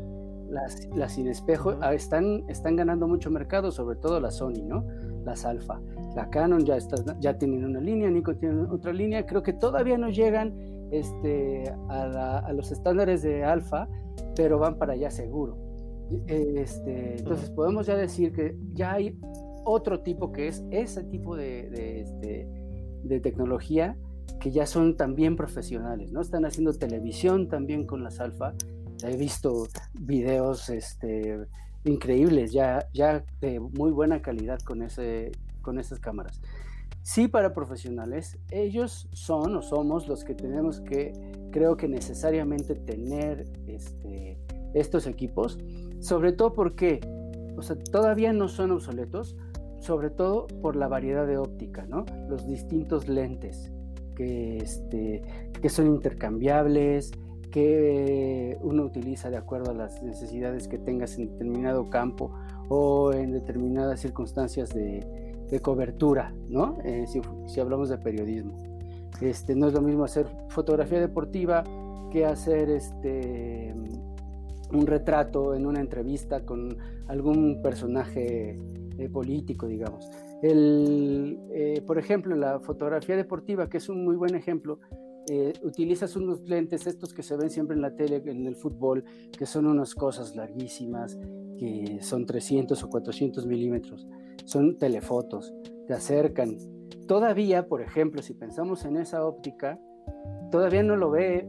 las, 0.49 0.87
las 0.95 1.13
sin 1.13 1.27
espejo, 1.27 1.75
ah, 1.81 1.93
están, 1.93 2.43
están 2.47 2.75
ganando 2.75 3.07
mucho 3.07 3.29
mercado, 3.29 3.71
sobre 3.71 3.95
todo 3.95 4.19
la 4.19 4.31
Sony, 4.31 4.63
¿no? 4.63 4.83
las 5.23 5.45
alfa. 5.45 5.79
La 6.15 6.29
Canon 6.29 6.65
ya, 6.65 6.77
está, 6.77 6.95
ya 7.19 7.37
tienen 7.37 7.63
una 7.63 7.79
línea, 7.79 8.09
Nikon 8.09 8.37
tiene 8.37 8.63
otra 8.63 8.91
línea. 8.91 9.25
Creo 9.25 9.43
que 9.43 9.53
todavía 9.53 9.97
no 9.97 10.09
llegan 10.09 10.53
este, 10.91 11.73
a, 11.89 12.51
los 12.53 12.71
estándares 12.71 13.21
de 13.21 13.43
alfa, 13.43 13.87
pero 14.35 14.59
van 14.59 14.77
para 14.77 14.93
allá 14.93 15.09
seguro. 15.09 15.57
Este, 16.27 17.17
entonces 17.17 17.49
podemos 17.51 17.87
ya 17.87 17.95
decir 17.95 18.33
que 18.33 18.57
ya 18.73 18.93
hay 18.93 19.17
otro 19.63 20.01
tipo 20.01 20.31
que 20.31 20.47
es 20.47 20.63
ese 20.71 21.03
tipo 21.03 21.35
de, 21.35 21.69
de, 21.69 22.01
este, 22.01 22.47
de 23.03 23.19
tecnología 23.19 23.95
que 24.39 24.51
ya 24.51 24.65
son 24.65 24.97
también 24.97 25.35
profesionales, 25.35 26.11
¿no? 26.11 26.21
Están 26.21 26.45
haciendo 26.45 26.73
televisión 26.73 27.47
también 27.47 27.85
con 27.85 28.03
las 28.03 28.19
alfa. 28.19 28.53
He 29.03 29.15
visto 29.15 29.67
videos 29.93 30.69
este, 30.69 31.45
increíbles, 31.83 32.51
ya, 32.51 32.87
ya 32.93 33.23
de 33.39 33.59
muy 33.59 33.91
buena 33.91 34.21
calidad 34.21 34.59
con, 34.59 34.81
ese, 34.81 35.31
con 35.61 35.79
esas 35.79 35.99
cámaras. 35.99 36.41
Sí, 37.03 37.27
para 37.27 37.53
profesionales, 37.53 38.37
ellos 38.51 39.09
son 39.11 39.55
o 39.55 39.61
somos 39.61 40.07
los 40.07 40.23
que 40.23 40.35
tenemos 40.35 40.81
que, 40.81 41.13
creo 41.51 41.75
que 41.75 41.87
necesariamente 41.87 42.75
tener 42.75 43.51
este, 43.65 44.39
estos 44.73 45.07
equipos, 45.07 45.57
sobre 45.99 46.31
todo 46.31 46.53
porque 46.53 46.99
o 47.57 47.61
sea, 47.63 47.75
todavía 47.75 48.33
no 48.33 48.47
son 48.47 48.71
obsoletos, 48.71 49.35
sobre 49.79 50.09
todo 50.09 50.47
por 50.61 50.75
la 50.75 50.87
variedad 50.87 51.27
de 51.27 51.37
óptica, 51.37 51.85
¿no? 51.87 52.05
Los 52.29 52.47
distintos 52.47 53.07
lentes 53.07 53.71
que, 54.15 54.57
este, 54.57 55.21
que 55.61 55.69
son 55.69 55.87
intercambiables, 55.87 57.11
que 57.51 58.57
uno 58.61 58.83
utiliza 58.83 59.29
de 59.29 59.37
acuerdo 59.37 59.71
a 59.71 59.73
las 59.73 60.01
necesidades 60.01 60.67
que 60.67 60.77
tengas 60.77 61.17
en 61.17 61.27
determinado 61.27 61.89
campo 61.89 62.31
o 62.69 63.11
en 63.11 63.31
determinadas 63.31 63.99
circunstancias 63.99 64.69
de, 64.69 65.20
cobertura, 65.59 66.33
¿no? 66.49 66.77
Eh, 66.83 67.05
si, 67.07 67.59
hablamos 67.59 67.89
de 67.89 67.97
periodismo. 67.97 68.57
Este, 69.19 69.55
no 69.55 69.67
es 69.67 69.73
lo 69.73 69.81
mismo 69.81 70.03
hacer 70.03 70.27
fotografía 70.49 70.99
deportiva 70.99 71.63
que 72.11 72.25
hacer 72.25 72.69
este, 72.69 73.73
un 74.71 74.87
retrato 74.87 75.53
en 75.53 75.65
una 75.65 75.79
entrevista 75.79 76.45
con 76.45 76.77
algún 77.07 77.61
personaje 77.61 78.57
eh, 78.97 79.09
político, 79.09 79.67
digamos. 79.67 80.09
El, 80.41 81.39
eh, 81.51 81.83
por 81.85 81.97
ejemplo, 81.97 82.35
la 82.35 82.59
fotografía 82.59 83.15
deportiva, 83.15 83.69
que 83.69 83.77
es 83.77 83.89
un 83.89 84.03
muy 84.03 84.15
buen 84.15 84.35
ejemplo, 84.35 84.79
eh, 85.29 85.53
utilizas 85.61 86.15
unos 86.15 86.41
lentes, 86.49 86.87
estos 86.87 87.13
que 87.13 87.21
se 87.21 87.37
ven 87.37 87.49
siempre 87.49 87.75
en 87.75 87.81
la 87.81 87.95
tele, 87.95 88.23
en 88.25 88.47
el 88.47 88.55
fútbol, 88.55 89.03
que 89.37 89.45
son 89.45 89.67
unas 89.67 89.93
cosas 89.93 90.35
larguísimas, 90.35 91.17
que 91.57 91.99
son 92.01 92.25
300 92.25 92.83
o 92.83 92.89
400 92.89 93.45
milímetros, 93.45 94.07
son 94.45 94.77
telefotos, 94.77 95.53
te 95.87 95.93
acercan. 95.93 96.57
Todavía, 97.07 97.67
por 97.67 97.81
ejemplo, 97.81 98.21
si 98.21 98.33
pensamos 98.33 98.85
en 98.85 98.97
esa 98.97 99.25
óptica, 99.25 99.79
todavía 100.51 100.83
no 100.83 100.95
lo 100.95 101.11
ve 101.11 101.47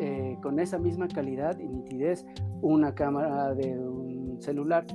eh, 0.00 0.36
con 0.42 0.58
esa 0.58 0.78
misma 0.78 1.08
calidad 1.08 1.58
y 1.58 1.68
nitidez 1.68 2.24
una 2.62 2.94
cámara 2.94 3.54
de 3.54 3.78
un 3.78 4.40
celular, 4.40 4.86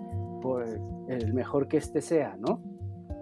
por 0.41 0.65
el 1.07 1.33
mejor 1.33 1.67
que 1.67 1.77
este 1.77 2.01
sea, 2.01 2.35
¿no? 2.37 2.61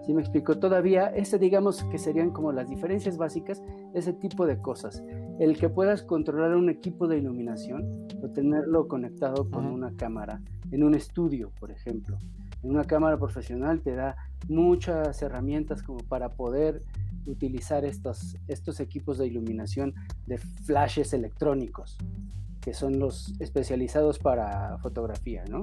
Si 0.04 0.12
me 0.12 0.20
explico, 0.20 0.58
todavía 0.58 1.06
ese 1.06 1.38
digamos 1.38 1.84
que 1.84 1.98
serían 1.98 2.30
como 2.30 2.50
las 2.50 2.68
diferencias 2.68 3.16
básicas, 3.16 3.62
ese 3.94 4.12
tipo 4.12 4.46
de 4.46 4.58
cosas. 4.58 5.04
El 5.38 5.56
que 5.56 5.68
puedas 5.68 6.02
controlar 6.02 6.56
un 6.56 6.68
equipo 6.68 7.06
de 7.06 7.18
iluminación 7.18 8.08
o 8.20 8.28
tenerlo 8.28 8.88
conectado 8.88 9.48
con 9.48 9.66
una 9.66 9.94
cámara 9.94 10.42
en 10.72 10.82
un 10.82 10.94
estudio, 10.94 11.52
por 11.60 11.70
ejemplo. 11.70 12.18
Una 12.62 12.84
cámara 12.84 13.18
profesional 13.18 13.80
te 13.80 13.94
da 13.94 14.16
muchas 14.48 15.20
herramientas 15.22 15.82
como 15.82 15.98
para 15.98 16.30
poder 16.30 16.82
utilizar 17.26 17.84
estos, 17.84 18.36
estos 18.48 18.80
equipos 18.80 19.18
de 19.18 19.26
iluminación 19.26 19.94
de 20.26 20.38
flashes 20.38 21.12
electrónicos, 21.12 21.98
que 22.60 22.74
son 22.74 22.98
los 22.98 23.32
especializados 23.40 24.18
para 24.18 24.78
fotografía, 24.78 25.44
¿no? 25.48 25.60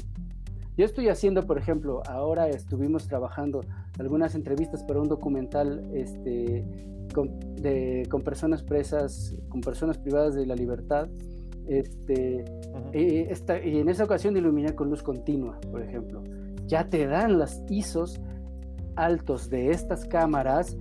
Yo 0.78 0.86
estoy 0.86 1.10
haciendo, 1.10 1.46
por 1.46 1.58
ejemplo, 1.58 2.02
ahora 2.08 2.48
estuvimos 2.48 3.06
trabajando 3.08 3.62
algunas 3.98 4.34
entrevistas 4.34 4.82
para 4.84 5.02
un 5.02 5.10
documental 5.10 5.86
este, 5.94 6.66
con, 7.14 7.38
con 8.10 8.22
personas 8.22 8.64
presas, 8.64 9.36
con 9.50 9.60
personas 9.60 9.98
privadas 9.98 10.36
de 10.36 10.46
la 10.46 10.56
libertad. 10.56 11.10
Este, 11.68 12.46
y, 12.94 13.28
y, 13.28 13.80
en 13.80 13.90
esa 13.90 14.06
ocasión 14.06 14.38
iluminé 14.38 14.74
con 14.74 14.90
luz 14.90 15.04
continua, 15.04 15.60
por 15.70 15.82
ejemplo. 15.82 16.24
Ya 16.70 16.88
te 16.88 17.08
dan 17.08 17.40
las 17.40 17.64
ISOs 17.68 18.22
altos 18.96 19.50
de 19.50 19.72
estas 19.72 20.06
cámaras. 20.06 20.78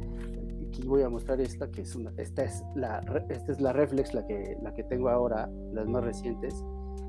Aquí 0.68 0.86
voy 0.86 1.02
a 1.02 1.08
mostrar 1.08 1.40
esta, 1.40 1.70
que 1.70 1.80
es 1.80 1.96
una, 1.96 2.12
esta 2.18 2.44
es 2.44 2.62
la, 2.76 3.00
esta 3.30 3.52
es 3.52 3.60
la 3.60 3.72
reflex, 3.72 4.12
la 4.12 4.26
que, 4.26 4.56
la 4.62 4.74
que 4.74 4.84
tengo 4.84 5.08
ahora, 5.08 5.50
las 5.72 5.88
más 5.88 6.04
recientes 6.04 6.54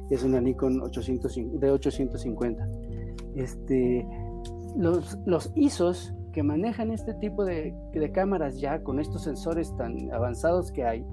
es 0.10 0.24
una 0.24 0.42
Nikon 0.42 0.82
800, 0.82 1.36
de 1.60 1.72
850. 1.72 2.68
Este, 3.36 4.08
los, 4.78 5.18
los 5.26 5.52
ISOs 5.56 6.14
que 6.32 6.42
manejan 6.42 6.92
este 6.92 7.14
tipo 7.16 7.44
de, 7.44 7.76
de, 7.92 8.12
cámaras 8.12 8.60
ya 8.60 8.82
con 8.82 9.00
estos 9.00 9.24
sensores 9.24 9.76
tan 9.76 10.12
avanzados 10.14 10.72
que 10.72 10.86
hay, 10.86 11.06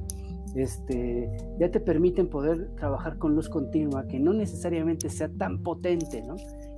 este, 0.55 1.31
ya 1.59 1.71
te 1.71 1.81
permiten 1.81 2.29
poder 2.29 2.71
trabajar 2.77 3.19
con 3.19 3.35
luz 3.35 3.49
continua, 3.49 4.07
que 4.07 4.19
no 4.19 4.33
necesariamente 4.33 5.09
sea 5.09 5.29
tan 5.29 5.63
potente, 5.63 6.23
¿no? 6.23 6.37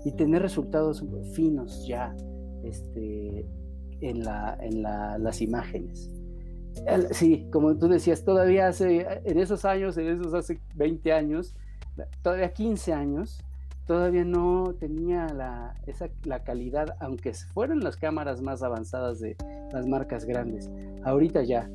Y 0.09 0.13
tener 0.13 0.41
resultados 0.41 1.05
finos 1.35 1.87
ya 1.87 2.17
este, 2.65 3.45
en, 4.01 4.25
la, 4.25 4.57
en 4.59 4.81
la, 4.81 5.19
las 5.19 5.43
imágenes. 5.43 6.11
Sí, 7.11 7.47
como 7.53 7.77
tú 7.77 7.89
decías, 7.89 8.25
todavía 8.25 8.69
hace, 8.69 9.07
en 9.25 9.39
esos 9.39 9.67
años, 9.67 9.99
en 9.99 10.09
esos 10.09 10.33
hace 10.33 10.61
20 10.77 11.13
años, 11.13 11.55
todavía 12.23 12.55
15 12.55 12.95
años, 12.95 13.45
todavía 13.87 14.25
no 14.25 14.75
tenía 14.81 15.27
la, 15.35 15.75
esa, 15.87 16.09
la 16.25 16.43
calidad, 16.43 16.97
aunque 17.01 17.35
fueran 17.53 17.81
las 17.81 17.99
cámaras 17.99 18.41
más 18.41 18.63
avanzadas 18.63 19.21
de 19.21 19.37
las 19.75 19.87
marcas 19.87 20.25
grandes. 20.25 20.71
Ahorita 21.05 21.43
ya, 21.43 21.69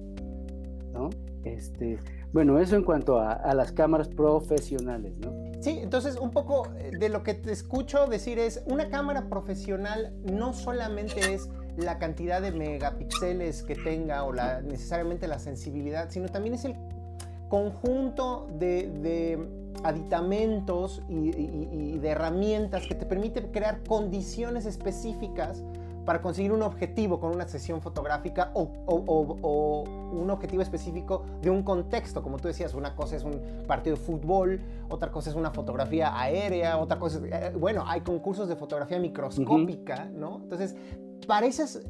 ¿no? 0.91 1.11
Este, 1.43 1.99
bueno, 2.33 2.57
eso 2.57 2.75
en 2.75 2.83
cuanto 2.83 3.19
a, 3.19 3.53
las 3.53 3.71
cámaras 3.71 4.07
profesionales, 4.09 5.13
¿no? 5.19 5.31
Sí, 5.61 5.79
entonces 5.81 6.17
un 6.17 6.31
poco 6.31 6.67
eh, 6.75 6.91
de 6.99 7.07
lo 7.07 7.21
que 7.21 7.35
te 7.35 7.51
escucho 7.51 8.07
decir 8.07 8.39
es, 8.39 8.63
una 8.65 8.89
cámara 8.89 9.29
profesional 9.29 10.13
no 10.23 10.53
solamente 10.53 11.33
es 11.33 11.47
la 11.77 11.99
cantidad 11.99 12.41
de 12.41 12.51
megapíxeles 12.51 13.61
que 13.61 13.75
tenga 13.75 14.23
o 14.23 14.33
la, 14.33 14.61
necesariamente 14.61 15.27
la 15.27 15.37
sensibilidad, 15.37 16.09
sino 16.09 16.27
también 16.27 16.55
es 16.55 16.65
el 16.65 16.75
conjunto 17.49 18.47
de, 18.57 19.47
aditamentos 19.83 21.03
y, 21.07 21.97
de 21.99 22.09
herramientas 22.09 22.87
que 22.87 22.95
te 22.95 23.05
permiten 23.05 23.51
crear 23.51 23.83
condiciones 23.83 24.65
específicas 24.65 25.63
para 26.05 26.21
conseguir 26.21 26.51
un 26.51 26.61
objetivo 26.61 27.19
con 27.19 27.33
una 27.33 27.47
sesión 27.47 27.81
fotográfica 27.81 28.51
o, 28.53 29.83
un 30.13 30.29
objetivo 30.29 30.61
específico 30.61 31.23
de 31.41 31.49
un 31.49 31.63
contexto. 31.63 32.21
Como 32.21 32.37
tú 32.37 32.47
decías, 32.47 32.73
una 32.73 32.95
cosa 32.95 33.15
es 33.15 33.23
un 33.23 33.41
partido 33.67 33.95
de 33.95 34.01
fútbol, 34.01 34.61
otra 34.89 35.11
cosa 35.11 35.29
es 35.29 35.35
una 35.35 35.51
fotografía 35.51 36.17
aérea, 36.19 36.77
otra 36.77 36.99
cosa 36.99 37.17
es, 37.17 37.23
eh, 37.31 37.53
bueno, 37.57 37.83
hay 37.87 38.01
concursos 38.01 38.47
de 38.47 38.55
fotografía 38.55 38.99
microscópica, 38.99 40.05
¿no? 40.05 40.39
Entonces, 40.43 40.75
para 41.27 41.45
esas 41.45 41.81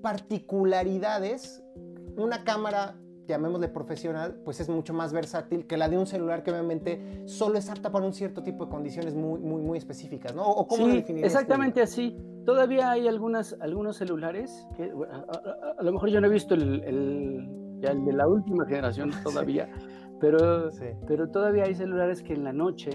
particularidades, 0.00 1.62
una 2.16 2.44
cámara 2.44 2.96
llamémosle 3.26 3.68
profesional, 3.68 4.40
pues 4.44 4.60
es 4.60 4.68
mucho 4.68 4.92
más 4.94 5.12
versátil 5.12 5.66
que 5.66 5.76
la 5.76 5.88
de 5.88 5.98
un 5.98 6.06
celular 6.06 6.42
que 6.42 6.50
obviamente 6.50 7.22
solo 7.26 7.58
es 7.58 7.70
apta 7.70 7.90
para 7.90 8.04
un 8.04 8.12
cierto 8.12 8.42
tipo 8.42 8.64
de 8.64 8.70
condiciones 8.70 9.14
muy, 9.14 9.40
muy, 9.40 9.62
muy 9.62 9.78
específicas, 9.78 10.34
¿no? 10.34 10.44
¿O 10.44 10.66
cómo 10.66 10.86
sí, 10.86 11.04
Exactamente 11.22 11.80
así. 11.80 12.16
Todavía 12.44 12.90
hay 12.90 13.06
algunas, 13.08 13.56
algunos 13.60 13.96
celulares 13.96 14.66
que 14.76 14.84
a, 14.84 15.82
lo 15.82 15.92
mejor 15.92 16.10
yo 16.10 16.20
no 16.20 16.26
he 16.26 16.30
visto 16.30 16.54
el, 16.54 16.82
el, 16.82 18.04
de 18.04 18.12
la 18.12 18.26
última 18.26 18.64
generación 18.66 19.10
todavía, 19.24 19.68
pero, 20.20 20.70
pero 21.06 21.28
todavía 21.28 21.64
hay 21.64 21.74
celulares 21.74 22.22
que 22.22 22.34
en 22.34 22.44
la 22.44 22.52
noche 22.52 22.90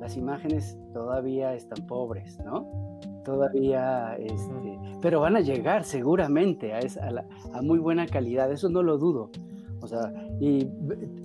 las 0.00 0.16
imágenes 0.16 0.78
todavía 0.92 1.54
están 1.54 1.86
pobres, 1.86 2.38
¿no? 2.44 2.98
Todavía, 3.24 4.16
este, 4.16 4.78
pero 5.00 5.20
van 5.20 5.36
a 5.36 5.40
llegar 5.40 5.84
seguramente 5.84 6.74
a, 6.74 6.80
esa, 6.80 7.06
a, 7.08 7.58
a 7.58 7.62
muy 7.62 7.78
buena 7.78 8.06
calidad, 8.06 8.50
eso 8.52 8.68
no 8.68 8.82
lo 8.82 8.98
dudo. 8.98 9.30
O 9.80 9.86
sea, 9.86 10.12
y 10.40 10.66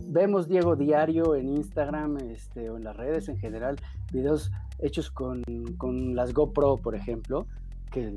vemos 0.10 0.48
Diego 0.48 0.76
diario 0.76 1.36
en 1.36 1.50
Instagram 1.50 2.18
este, 2.18 2.70
o 2.70 2.78
en 2.78 2.84
las 2.84 2.96
redes 2.96 3.30
en 3.30 3.38
general, 3.38 3.78
videos 4.12 4.52
hechos 4.80 5.12
con, 5.12 5.44
con 5.78 6.16
las 6.16 6.34
GoPro, 6.34 6.78
por 6.78 6.96
ejemplo, 6.96 7.46
que 7.92 8.12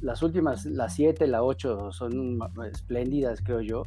las 0.00 0.22
últimas, 0.22 0.64
las 0.64 0.94
7, 0.94 1.26
la 1.26 1.42
8 1.42 1.92
son 1.92 2.38
espléndidas, 2.70 3.40
creo 3.42 3.60
yo. 3.60 3.82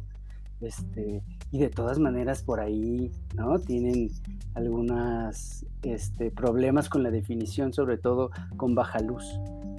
Este, 0.60 1.24
y 1.50 1.58
de 1.58 1.70
todas 1.70 1.98
maneras 1.98 2.44
por 2.44 2.60
ahí, 2.60 3.10
¿no? 3.34 3.58
Tienen 3.58 4.10
algunos 4.54 5.66
este, 5.82 6.30
problemas 6.30 6.88
con 6.88 7.02
la 7.02 7.10
definición, 7.10 7.72
sobre 7.72 7.98
todo 7.98 8.30
con 8.56 8.76
baja 8.76 9.00
luz. 9.00 9.24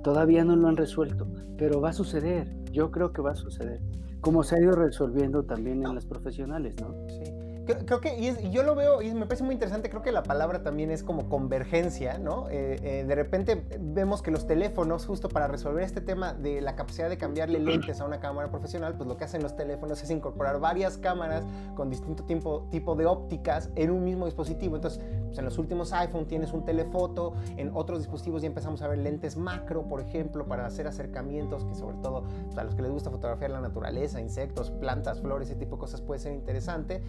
Todavía 0.04 0.43
no 0.43 0.58
lo 0.58 0.68
han 0.68 0.76
resuelto, 0.76 1.26
pero 1.58 1.80
va 1.80 1.91
a 1.91 1.93
suceder. 1.93 2.54
Yo 2.74 2.91
creo 2.91 3.14
que 3.14 3.22
va 3.22 3.32
a 3.32 3.36
suceder 3.36 3.80
como 4.24 4.41
se 4.41 4.56
ha 4.56 4.60
ido 4.60 4.72
resolviendo 4.72 5.43
también 5.43 5.86
en 5.86 5.95
las 5.95 6.06
profesionales, 6.06 6.76
¿no? 6.80 6.95
Sí. 7.10 7.43
Creo, 7.66 8.01
que, 8.01 8.18
y, 8.20 8.49
yo 8.51 8.64
lo 8.64 8.76
veo, 8.76 9.01
y 9.01 9.14
me 9.14 9.26
parece 9.26 9.43
muy 9.43 9.53
interesante, 9.53 9.89
creo 9.89 10.01
que 10.01 10.11
la 10.11 10.24
palabra 10.24 10.64
también 10.64 10.91
es 10.91 11.01
como 11.01 11.30
convergencia, 11.30 12.18
¿no? 12.18 12.49
Eh, 12.49 12.80
eh, 12.84 13.05
de 13.07 13.16
repente 13.16 13.64
vemos 13.80 14.22
que 14.22 14.32
los 14.32 14.45
teléfonos, 14.47 15.05
justo 15.05 15.30
para 15.30 15.47
resolver 15.47 15.84
este 15.84 16.01
tema 16.01 16.34
de 16.34 16.59
la 16.59 16.76
capacidad 16.76 17.09
de 17.09 17.18
cambiarle 17.18 17.59
lentes 17.59 18.01
a 18.01 18.05
una 18.05 18.20
cámara 18.20 18.49
profesional, 18.49 18.95
pues 18.97 19.07
lo 19.07 19.16
que 19.16 19.24
hacen 19.24 19.41
los 19.41 19.55
teléfonos 19.55 20.03
es 20.03 20.09
incorporar 20.09 20.59
varias 20.59 20.97
cámaras 20.97 21.45
con 21.76 21.89
distinto 21.89 22.26
tipo, 22.26 22.68
tipo 22.70 22.95
de 22.95 23.05
ópticas 23.05 23.70
en 23.76 23.91
un 23.91 24.03
mismo 24.03 24.26
dispositivo. 24.26 24.76
Entonces, 24.76 25.01
pues 25.26 25.38
en 25.38 25.45
los 25.45 25.57
últimos 25.57 25.93
iPhone 25.93 26.26
tienes 26.26 26.51
un 26.51 26.66
telefoto, 26.66 27.34
en 27.55 27.72
otros 27.74 27.99
dispositivos 27.99 28.41
ya 28.41 28.47
empezamos 28.47 28.82
a 28.82 28.89
ver 28.89 28.97
lentes 28.97 29.38
macro, 29.38 29.84
por 29.84 30.01
ejemplo, 30.01 30.45
para 30.45 30.66
hacer 30.66 30.86
acercamientos 30.86 31.64
que 31.64 31.76
sobre 31.76 31.97
todo 31.97 32.26
pues, 32.45 32.57
a 32.57 32.66
los 32.66 32.76
que 32.76 32.82
les 32.82 32.91
gusta 32.91 33.09
fotografiar 33.09 33.51
la 33.51 33.61
naturaleza, 33.61 34.20
insectos, 34.20 34.70
plantas, 34.70 35.22
flores, 35.22 35.49
ese 35.49 35.57
tipo 35.57 35.78
de 35.78 35.80
cosas 35.80 36.01
puede 36.01 36.20
ser 36.20 36.34
interesante 36.34 37.01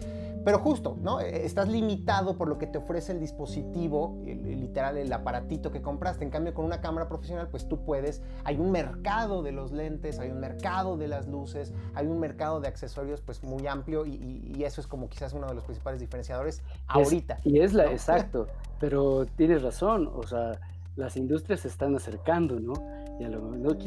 pero 0.45 0.59
justo, 0.59 0.95
¿no? 1.01 1.19
E, 1.19 1.45
estás 1.45 1.67
limitado 1.67 2.37
por 2.37 2.47
lo 2.47 2.59
que 2.59 2.67
te 2.67 2.77
ofrece 2.77 3.11
el 3.11 3.19
dispositivo, 3.19 4.21
literal, 4.23 4.95
el 4.97 5.11
aparatito 5.11 5.71
que 5.71 5.81
compraste. 5.81 6.23
En 6.23 6.29
cambio, 6.29 6.53
con 6.53 6.63
una 6.63 6.79
cámara 6.79 7.09
profesional, 7.09 7.49
pues 7.49 7.67
tú 7.67 7.83
puedes, 7.83 8.21
hay 8.43 8.57
un 8.57 8.71
mercado 8.71 9.41
de 9.41 9.51
los 9.51 9.71
lentes, 9.71 10.19
hay 10.19 10.29
un 10.29 10.39
mercado 10.39 10.97
de 10.97 11.07
las 11.07 11.27
luces, 11.27 11.73
hay 11.95 12.05
un 12.05 12.19
mercado 12.19 12.61
de 12.61 12.67
accesorios, 12.67 13.21
pues 13.21 13.43
muy 13.43 13.65
amplio 13.65 14.05
y, 14.05 14.63
eso 14.65 14.81
es 14.81 14.87
como 14.87 15.09
quizás 15.09 15.33
uno 15.33 15.47
de 15.47 15.53
los 15.53 15.63
principales 15.63 15.99
diferenciadores 15.99 16.63
ahorita. 16.87 17.39
y 17.43 17.59
es 17.59 17.73
la, 17.73 17.91
exacto, 17.91 18.47
pero 18.79 19.27
tienes 19.35 19.61
razón, 19.61 20.09
o 20.11 20.23
sea, 20.23 20.59
las 20.95 21.17
industrias 21.17 21.61
se 21.61 21.67
están 21.67 21.95
acercando, 21.95 22.59
¿no? 22.59 22.73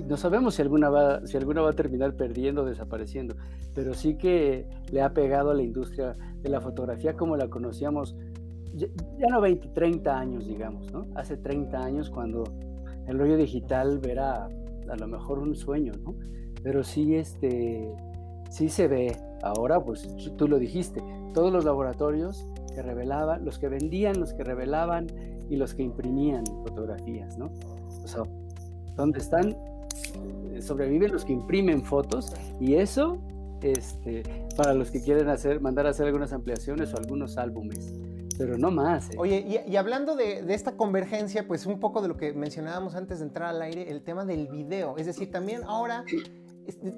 no, 0.06 0.16
sabemos 0.16 0.54
si 0.54 0.62
alguna, 0.62 0.88
va, 0.88 1.26
si 1.26 1.36
alguna 1.36 1.60
va 1.60 1.70
a 1.70 1.74
terminar 1.74 2.14
perdiendo 2.14 2.62
o 2.62 2.64
desapareciendo, 2.64 3.36
pero 3.74 3.94
sí 3.94 4.16
que 4.16 4.66
le 4.90 5.02
ha 5.02 5.12
pegado 5.12 5.50
a 5.50 5.54
la 5.54 5.62
industria 5.62 6.16
de 6.40 6.48
la 6.48 6.60
fotografía 6.60 7.14
como 7.14 7.36
la 7.36 7.48
conocíamos, 7.48 8.16
ya, 8.74 8.88
no 9.30 9.40
20, 9.40 9.68
30 9.68 10.18
años, 10.18 10.46
digamos, 10.46 10.92
¿no? 10.92 11.06
Hace 11.14 11.36
30 11.36 11.78
años 11.78 12.10
cuando 12.10 12.44
el 13.06 13.18
rollo 13.18 13.36
digital 13.36 14.00
era 14.04 14.44
a 14.44 14.96
lo 14.96 15.08
mejor 15.08 15.38
un 15.38 15.54
sueño, 15.54 15.92
¿no? 16.04 16.14
Pero 16.62 16.84
sí, 16.84 17.14
este, 17.14 17.90
sí 18.50 18.68
se 18.68 18.88
ve. 18.88 19.16
Ahora, 19.42 19.80
pues 19.80 20.08
tú 20.36 20.48
lo 20.48 20.58
dijiste, 20.58 21.02
todos 21.32 21.52
los 21.52 21.64
laboratorios 21.64 22.46
que 22.74 22.82
revelaban, 22.82 23.44
los 23.44 23.58
que 23.58 23.68
vendían, 23.68 24.20
los 24.20 24.34
que 24.34 24.44
revelaban 24.44 25.06
y 25.48 25.56
los 25.56 25.74
que 25.74 25.82
imprimían 25.82 26.44
fotografías, 26.46 27.38
¿no? 27.38 27.50
O 28.04 28.08
sea, 28.08 28.22
¿dónde 28.96 29.18
están? 29.18 29.56
Eh, 30.52 30.60
sobreviven 30.60 31.12
los 31.12 31.24
que 31.24 31.32
imprimen 31.32 31.82
fotos 31.82 32.32
y 32.60 32.74
eso, 32.74 33.18
este, 33.62 34.22
para 34.56 34.74
los 34.74 34.90
que 34.90 35.02
quieren 35.02 35.28
hacer, 35.28 35.60
mandar 35.60 35.86
a 35.86 35.90
hacer 35.90 36.06
algunas 36.06 36.32
ampliaciones 36.32 36.92
o 36.94 36.98
algunos 36.98 37.36
álbumes 37.38 37.92
pero 38.38 38.56
no 38.56 38.70
más. 38.70 39.10
¿eh? 39.10 39.16
Oye, 39.18 39.64
y, 39.66 39.76
hablando 39.76 40.14
de, 40.14 40.42
de, 40.42 40.54
esta 40.54 40.76
convergencia, 40.76 41.48
pues 41.48 41.66
un 41.66 41.80
poco 41.80 42.00
de 42.00 42.06
lo 42.06 42.16
que 42.16 42.32
mencionábamos 42.32 42.94
antes 42.94 43.18
de 43.18 43.24
entrar 43.24 43.48
al 43.48 43.60
aire, 43.60 43.90
el 43.90 44.00
tema 44.02 44.24
del 44.24 44.46
video. 44.46 44.96
Es 44.96 45.06
decir, 45.06 45.30
también 45.32 45.62
ahora 45.64 46.04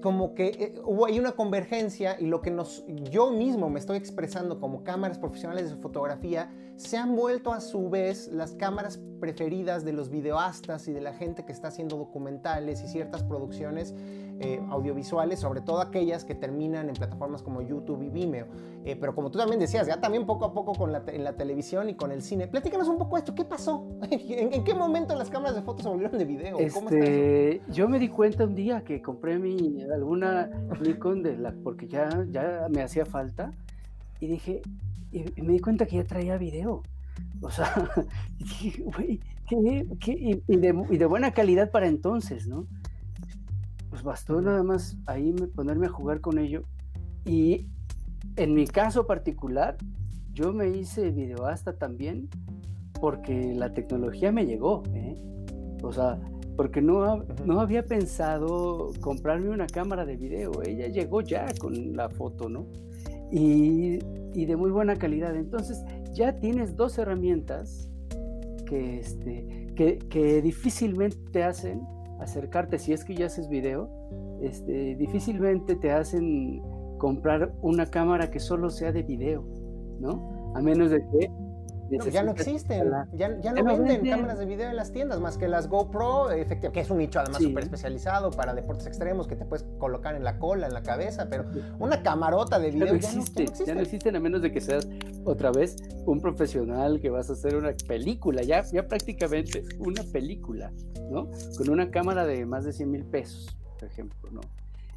como 0.03 0.35
que 0.35 0.47
eh, 0.47 0.81
hubo 0.85 1.07
ahí 1.07 1.19
una 1.19 1.33
convergencia 1.33 2.17
y 2.19 2.27
lo 2.27 2.41
que 2.41 2.51
nos, 2.51 2.85
yo 3.11 3.31
mismo 3.31 3.71
me 3.71 3.79
estoy 3.79 3.99
expresando 3.99 4.61
como 4.61 4.83
cámaras 4.83 5.19
profesionales 5.19 5.71
de 5.71 5.77
fotografía, 5.77 6.51
se 6.77 6.97
han 6.97 7.15
vuelto 7.15 7.53
a 7.53 7.61
su 7.61 7.89
vez 7.91 8.29
las 8.29 8.53
cámaras 8.53 9.01
preferidas 9.21 9.85
de 9.85 9.93
los 9.93 10.11
videoastas 10.11 10.89
y 10.89 10.93
de 10.93 11.01
la 11.01 11.13
gente 11.13 11.45
que 11.45 11.53
está 11.53 11.69
haciendo 11.69 11.97
documentales 11.97 12.83
y 12.83 12.89
ciertas 12.89 13.23
producciones 13.23 13.95
eh, 14.43 14.59
audiovisuales, 14.71 15.39
sobre 15.39 15.61
todo 15.61 15.83
aquellas 15.83 16.25
que 16.25 16.35
terminan 16.35 16.89
en 16.89 16.95
plataformas 16.95 17.43
como 17.43 17.61
YouTube 17.61 18.03
y 18.03 18.09
Vimeo. 18.09 18.47
Eh, 18.87 18.97
pero 18.97 19.15
como 19.15 19.31
tú 19.31 19.39
también 19.39 19.61
decías, 19.61 19.87
ya 19.87 20.01
también 20.01 20.25
poco 20.25 20.47
a 20.47 20.55
poco 20.55 20.73
con 20.73 20.93
la 20.93 21.03
en 21.09 21.25
la 21.25 21.35
televisión 21.35 21.91
y 21.91 21.95
con 21.95 22.11
el 22.11 22.23
cine. 22.23 22.49
Platícanos 22.49 22.89
un 22.89 22.97
poco 22.97 23.19
esto, 23.19 23.35
¿qué 23.35 23.45
pasó? 23.45 23.87
¿En, 24.11 24.65
qué 24.65 24.73
momento 24.73 25.15
las 25.15 25.29
cámaras 25.29 25.57
de 25.57 25.63
fotos 25.63 25.83
se 25.83 25.91
volvieron 25.91 26.17
de 26.17 26.25
video? 26.25 26.59
Este, 26.59 27.61
yo 27.69 27.87
me 27.87 27.99
di 27.99 28.09
cuenta 28.09 28.45
un 28.45 28.55
día 28.55 28.83
que 28.83 29.03
compré 29.03 29.39
mi 29.39 29.83
alguna 29.83 30.51
Nikon 30.81 31.23
de 31.23 31.37
la, 31.37 31.53
porque 31.63 31.87
ya, 31.87 32.09
ya 32.31 32.67
me 32.71 32.83
hacía 32.83 33.05
falta 33.05 33.53
y 34.21 34.27
dije, 34.27 34.63
y, 35.13 35.25
me 35.43 35.53
di 35.53 35.61
cuenta 35.61 35.85
que 35.85 35.97
ya 35.97 36.05
traía 36.05 36.39
video. 36.39 36.83
O 37.43 37.51
sea, 37.51 37.75
y 38.39 38.45
dije, 38.45 38.83
güey, 38.85 39.21
¿qué, 39.47 40.43
y, 40.47 40.57
de, 40.57 40.85
y 40.89 40.97
de 40.97 41.07
buena 41.07 41.33
calidad 41.33 41.71
para 41.71 41.89
entonces, 41.89 42.47
¿no? 42.47 42.67
Pues 43.91 44.03
bastó 44.05 44.41
nada 44.41 44.63
más 44.63 44.97
ahí 45.07 45.35
ponerme 45.55 45.87
a 45.87 45.91
jugar 45.91 46.21
con 46.21 46.39
ello. 46.39 46.63
Y 47.25 47.67
en 48.37 48.55
mi 48.55 48.67
caso 48.67 49.07
particular, 49.07 49.77
yo 50.33 50.53
me 50.53 50.71
hice 50.71 51.11
videoasta 51.11 51.77
también 51.77 52.29
porque 53.01 53.53
la 53.55 53.75
tecnología 53.75 54.31
me 54.31 54.47
llegó. 54.47 54.85
¿eh? 54.95 55.17
O 55.83 55.93
sea, 55.93 56.21
porque 56.57 56.81
no, 56.81 57.25
no 57.45 57.61
había 57.61 57.85
pensado 57.85 58.93
comprarme 59.01 59.51
una 59.51 59.67
cámara 59.67 60.07
de 60.07 60.17
video. 60.17 60.63
Ella 60.63 60.87
llegó 60.87 61.21
ya 61.21 61.47
con 61.59 61.97
la 61.97 62.09
foto, 62.09 62.49
¿no? 62.49 62.67
Y, 63.33 63.99
y 64.35 64.45
de 64.45 64.57
muy 64.57 64.71
buena 64.71 64.97
calidad. 64.97 65.35
Entonces, 65.35 65.83
ya 66.13 66.37
tienes 66.37 66.77
dos 66.77 66.99
herramientas 66.99 67.89
que, 68.67 69.01
este, 69.01 69.73
que, 69.75 69.99
que 69.99 70.43
difícilmente 70.43 71.17
te 71.33 71.43
hacen 71.43 71.81
acercarte, 72.21 72.79
si 72.79 72.93
es 72.93 73.05
que 73.05 73.15
ya 73.15 73.27
haces 73.27 73.49
video, 73.49 73.89
este, 74.43 74.97
difícilmente 74.97 75.77
te 75.77 75.91
hacen 75.93 76.63
comprar 76.99 77.53
una 77.63 77.87
cámara 77.87 78.31
que 78.31 78.41
solo 78.41 78.71
sea 78.71 78.93
de 78.93 79.03
video, 79.03 79.45
¿no? 80.01 80.53
A 80.55 80.61
menos 80.61 80.91
de 80.91 80.99
que 80.99 81.31
ya 81.91 82.23
no 82.23 82.33
existen, 82.33 82.91
ya, 83.13 83.29
no 83.53 83.65
venden, 83.65 84.07
cámaras 84.09 84.39
de 84.39 84.47
video 84.47 84.71
en 84.71 84.77
las 84.77 84.93
tiendas, 84.93 85.21
más 85.21 85.37
que 85.37 85.49
las 85.49 85.69
GoPro, 85.69 86.31
efectivamente, 86.31 86.73
que 86.73 86.81
es 86.81 86.91
un 86.91 86.99
nicho 86.99 87.21
además 87.21 87.43
súper 87.43 87.65
especializado 87.65 88.31
para 88.31 88.55
deportes 88.55 88.87
extremos 88.87 89.27
que 89.27 89.37
te 89.37 89.45
puedes 89.45 89.67
colocar 89.79 90.15
en 90.15 90.25
la 90.25 90.39
cola, 90.39 90.67
en 90.67 90.75
la 90.75 90.83
cabeza, 90.83 91.29
pero 91.29 91.45
una 91.79 92.03
camarota 92.03 92.59
de 92.59 92.71
video 92.71 92.87
ya 92.87 92.93
no, 92.93 92.97
existe, 92.99 93.47
ya 93.67 93.75
no, 93.75 93.81
existen. 93.81 94.17
a 94.17 94.21
menos 94.21 94.43
de 94.43 94.53
que 94.53 94.61
seas 94.61 94.89
otra 95.25 95.51
vez 95.51 95.77
un 96.07 96.21
profesional 96.21 97.01
que 97.01 97.11
vas 97.11 97.31
a 97.31 97.33
hacer 97.33 97.57
una 97.57 97.73
película, 97.87 98.43
ya, 98.43 98.63
ya 98.63 98.87
prácticamente 98.87 99.65
una 99.79 100.03
película, 100.05 100.73
¿no? 101.11 101.31
Con 101.57 101.71
una 101.71 101.91
cámara 101.91 102.25
de 102.27 102.47
más 102.47 102.65
de 102.65 102.73
100 102.73 102.91
mil 102.91 103.05
pesos, 103.05 103.57
por 103.79 103.89
ejemplo, 103.89 104.31
¿no? 104.31 104.41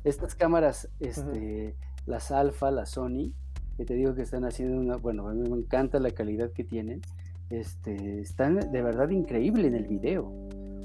Estas 0.04 0.36
cámaras, 0.36 0.89
este, 1.00 1.76
las 2.06 2.32
Alpha, 2.32 2.72
las 2.72 2.91
Sony, 2.91 3.32
que 3.78 3.86
te 3.86 3.95
digo 3.95 4.13
que 4.13 4.21
están 4.21 4.45
haciendo 4.45 4.80
una, 4.80 4.97
bueno, 4.97 5.28
a 5.28 5.34
mí 5.34 5.49
me 5.49 5.57
encanta 5.57 5.99
la 5.99 6.11
calidad 6.11 6.51
que 6.51 6.63
tienen, 6.63 7.01
este, 7.49 8.19
están 8.19 8.71
de 8.71 8.82
verdad 8.82 9.09
increíble 9.09 9.67
en 9.67 9.76
el 9.76 9.86
video. 9.86 10.32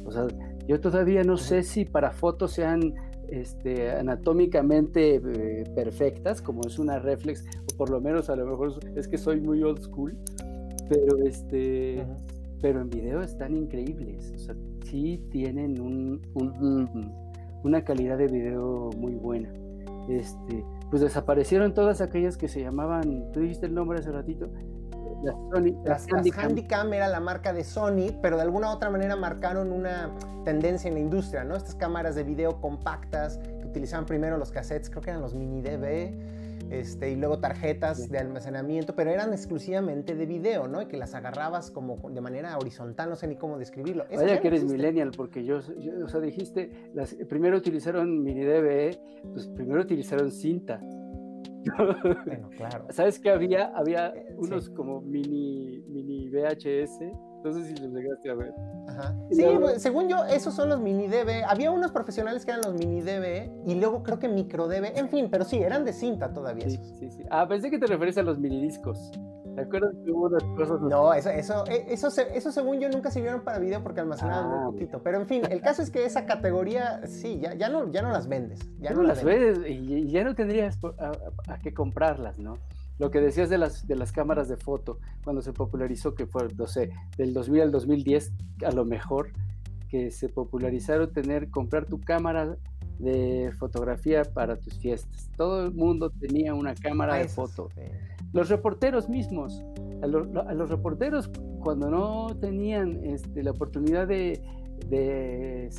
O 0.04 0.10
sea, 0.10 0.26
yo 0.66 0.80
todavía 0.80 1.22
no 1.22 1.36
sé 1.36 1.62
si 1.62 1.84
para 1.84 2.10
fotos 2.12 2.52
sean 2.52 2.94
este, 3.28 3.90
anatómicamente 3.90 5.16
eh, 5.16 5.64
perfectas, 5.74 6.40
como 6.40 6.62
es 6.66 6.78
una 6.78 6.98
reflex, 6.98 7.44
o 7.72 7.76
por 7.76 7.90
lo 7.90 8.00
menos 8.00 8.30
a 8.30 8.36
lo 8.36 8.46
mejor 8.46 8.78
es 8.96 9.06
que 9.06 9.18
soy 9.18 9.40
muy 9.40 9.62
old 9.62 9.82
school, 9.82 10.16
pero 10.88 11.18
este, 11.26 12.06
pero 12.60 12.80
en 12.80 12.90
video 12.90 13.22
están 13.22 13.54
increíbles. 13.54 14.32
O 14.34 14.38
sea, 14.38 14.54
sí 14.84 15.22
tienen 15.30 15.80
un, 15.80 16.22
una 17.62 17.82
calidad 17.84 18.18
de 18.18 18.26
video 18.28 18.90
muy 18.96 19.14
buena. 19.14 19.52
Este, 20.08 20.64
pues 20.90 21.02
desaparecieron 21.02 21.74
todas 21.74 22.00
aquellas 22.00 22.36
que 22.36 22.48
se 22.48 22.60
llamaban, 22.60 23.30
tú 23.32 23.40
dijiste 23.40 23.66
el 23.66 23.74
nombre 23.74 23.98
hace 23.98 24.10
ratito, 24.10 24.48
las, 25.22 25.34
Sony, 25.34 25.84
las, 25.84 26.06
Handycam. 26.36 26.92
era 26.92 27.08
la 27.08 27.20
marca 27.20 27.52
de 27.52 27.64
Sony, 27.64 28.12
pero 28.22 28.36
de 28.36 28.42
alguna 28.42 28.70
u 28.70 28.74
otra 28.74 28.88
manera 28.90 29.16
marcaron 29.16 29.72
una 29.72 30.10
tendencia 30.44 30.88
en 30.88 30.94
la 30.94 31.00
industria, 31.00 31.44
¿no? 31.44 31.56
Estas 31.56 31.74
cámaras 31.74 32.14
de 32.14 32.22
video 32.22 32.60
compactas 32.60 33.38
que 33.38 33.66
utilizaban 33.66 34.06
primero 34.06 34.38
los 34.38 34.50
cassettes, 34.50 34.90
creo 34.90 35.02
que 35.02 35.10
eran 35.10 35.22
los 35.22 35.34
mini 35.34 35.60
DV, 35.60 36.37
este, 36.70 37.10
y 37.10 37.16
luego 37.16 37.38
tarjetas 37.38 38.10
de 38.10 38.18
almacenamiento, 38.18 38.94
pero 38.94 39.10
eran 39.10 39.32
exclusivamente 39.32 40.14
de 40.14 40.26
video, 40.26 40.68
¿no? 40.68 40.82
Y 40.82 40.86
que 40.86 40.96
las 40.96 41.14
agarrabas 41.14 41.70
como 41.70 42.10
de 42.10 42.20
manera 42.20 42.56
horizontal, 42.58 43.10
no 43.10 43.16
sé 43.16 43.26
ni 43.26 43.36
cómo 43.36 43.58
describirlo. 43.58 44.04
Vaya 44.14 44.40
que 44.40 44.48
eres 44.48 44.64
millennial, 44.64 45.12
porque 45.16 45.44
yo, 45.44 45.58
o 45.58 46.08
sea, 46.08 46.20
dijiste, 46.20 46.90
las, 46.94 47.14
primero 47.28 47.56
utilizaron 47.56 48.22
mini 48.22 48.44
DV, 48.44 48.98
pues 49.32 49.46
primero 49.48 49.80
utilizaron 49.80 50.30
cinta. 50.30 50.80
Bueno, 51.76 52.50
claro. 52.56 52.86
¿Sabes 52.90 53.18
qué 53.18 53.30
había? 53.30 53.66
Había 53.74 54.08
eh, 54.08 54.34
unos 54.36 54.70
como 54.70 55.00
mini, 55.00 55.82
mini 55.88 56.28
VHS 56.28 57.00
no 57.48 57.54
sé 57.54 57.64
si 57.64 57.74
los 57.82 57.92
llegaste 57.92 58.30
a 58.30 58.34
ver. 58.34 58.52
Ajá. 58.88 59.14
Sí, 59.30 59.44
pues, 59.60 59.82
según 59.82 60.08
yo, 60.08 60.24
esos 60.24 60.54
son 60.54 60.68
los 60.68 60.80
mini 60.80 61.08
DB. 61.08 61.44
Había 61.46 61.70
unos 61.70 61.90
profesionales 61.90 62.44
que 62.44 62.52
eran 62.52 62.62
los 62.64 62.74
mini 62.74 63.00
DB 63.00 63.50
y 63.66 63.74
luego 63.74 64.02
creo 64.02 64.18
que 64.18 64.28
micro 64.28 64.68
DB. 64.68 64.96
En 64.96 65.08
fin, 65.08 65.28
pero 65.30 65.44
sí, 65.44 65.58
eran 65.58 65.84
de 65.84 65.92
cinta 65.92 66.32
todavía. 66.32 66.68
Sí, 66.68 66.78
sí, 66.98 67.10
sí. 67.10 67.22
Ah, 67.30 67.46
pensé 67.48 67.70
que 67.70 67.78
te 67.78 67.86
referías 67.86 68.18
a 68.18 68.22
los 68.22 68.38
mini 68.38 68.60
discos. 68.60 69.12
¿Te 69.58 69.64
acuerdas 69.64 69.92
que 70.04 70.12
hubo 70.12 70.26
unas 70.26 70.44
cosas? 70.56 70.80
No, 70.82 71.12
eso, 71.12 71.30
eso, 71.30 71.64
eh, 71.66 71.86
eso, 71.88 72.08
eso, 72.08 72.52
según 72.52 72.78
yo 72.78 72.88
nunca 72.90 73.10
sirvieron 73.10 73.40
para 73.40 73.58
video 73.58 73.82
porque 73.82 73.98
almacenaban 73.98 74.48
muy 74.48 74.58
ah, 74.60 74.64
poquito. 74.66 75.02
Pero 75.02 75.18
en 75.18 75.26
fin, 75.26 75.42
el 75.50 75.60
caso 75.60 75.82
es 75.82 75.90
que 75.90 76.04
esa 76.04 76.26
categoría, 76.26 77.04
sí, 77.08 77.40
ya, 77.40 77.54
ya, 77.54 77.68
no, 77.68 77.90
ya 77.90 78.00
no 78.02 78.12
las 78.12 78.28
vendes. 78.28 78.60
Ya 78.78 78.92
no, 78.92 79.02
las 79.02 79.24
vendes 79.24 79.58
y 79.68 80.06
ya 80.12 80.22
no 80.22 80.36
tendrías 80.36 80.78
a, 81.48 81.58
que 81.58 81.74
comprarlas, 81.74 82.38
¿no? 82.38 82.56
Lo 82.98 83.10
que 83.10 83.20
decías 83.20 83.48
de 83.48 83.58
las, 83.58 83.86
de 83.86 83.96
las 83.96 84.12
cámaras 84.12 84.48
de 84.48 84.56
foto, 84.56 84.98
cuando 85.22 85.42
se 85.42 85.52
popularizó, 85.52 86.14
que 86.14 86.26
fue, 86.26 86.48
no 86.56 86.66
sé, 86.66 86.90
del 87.16 87.32
2000 87.32 87.62
al 87.62 87.70
2010, 87.70 88.32
a 88.66 88.72
lo 88.72 88.84
mejor, 88.84 89.30
que 89.88 90.10
se 90.10 90.28
popularizaron 90.28 91.12
tener, 91.12 91.50
comprar 91.50 91.86
tu 91.86 92.00
cámara 92.00 92.56
de 92.98 93.52
fotografía 93.58 94.22
para 94.24 94.56
tus 94.56 94.74
fiestas. 94.78 95.30
Todo 95.36 95.66
el 95.66 95.72
mundo 95.72 96.10
tenía 96.10 96.54
una 96.54 96.74
cámara 96.74 97.16
de 97.16 97.28
foto. 97.28 97.68
Los 98.32 98.48
reporteros 98.48 99.08
mismos, 99.08 99.62
a, 100.02 100.06
los 100.06 100.68
reporteros 100.68 101.30
cuando 101.60 101.90
no 101.90 102.36
tenían 102.40 103.04
este, 103.04 103.42
la 103.42 103.52
oportunidad 103.52 104.06
de, 104.06 104.42
de, 104.88 105.70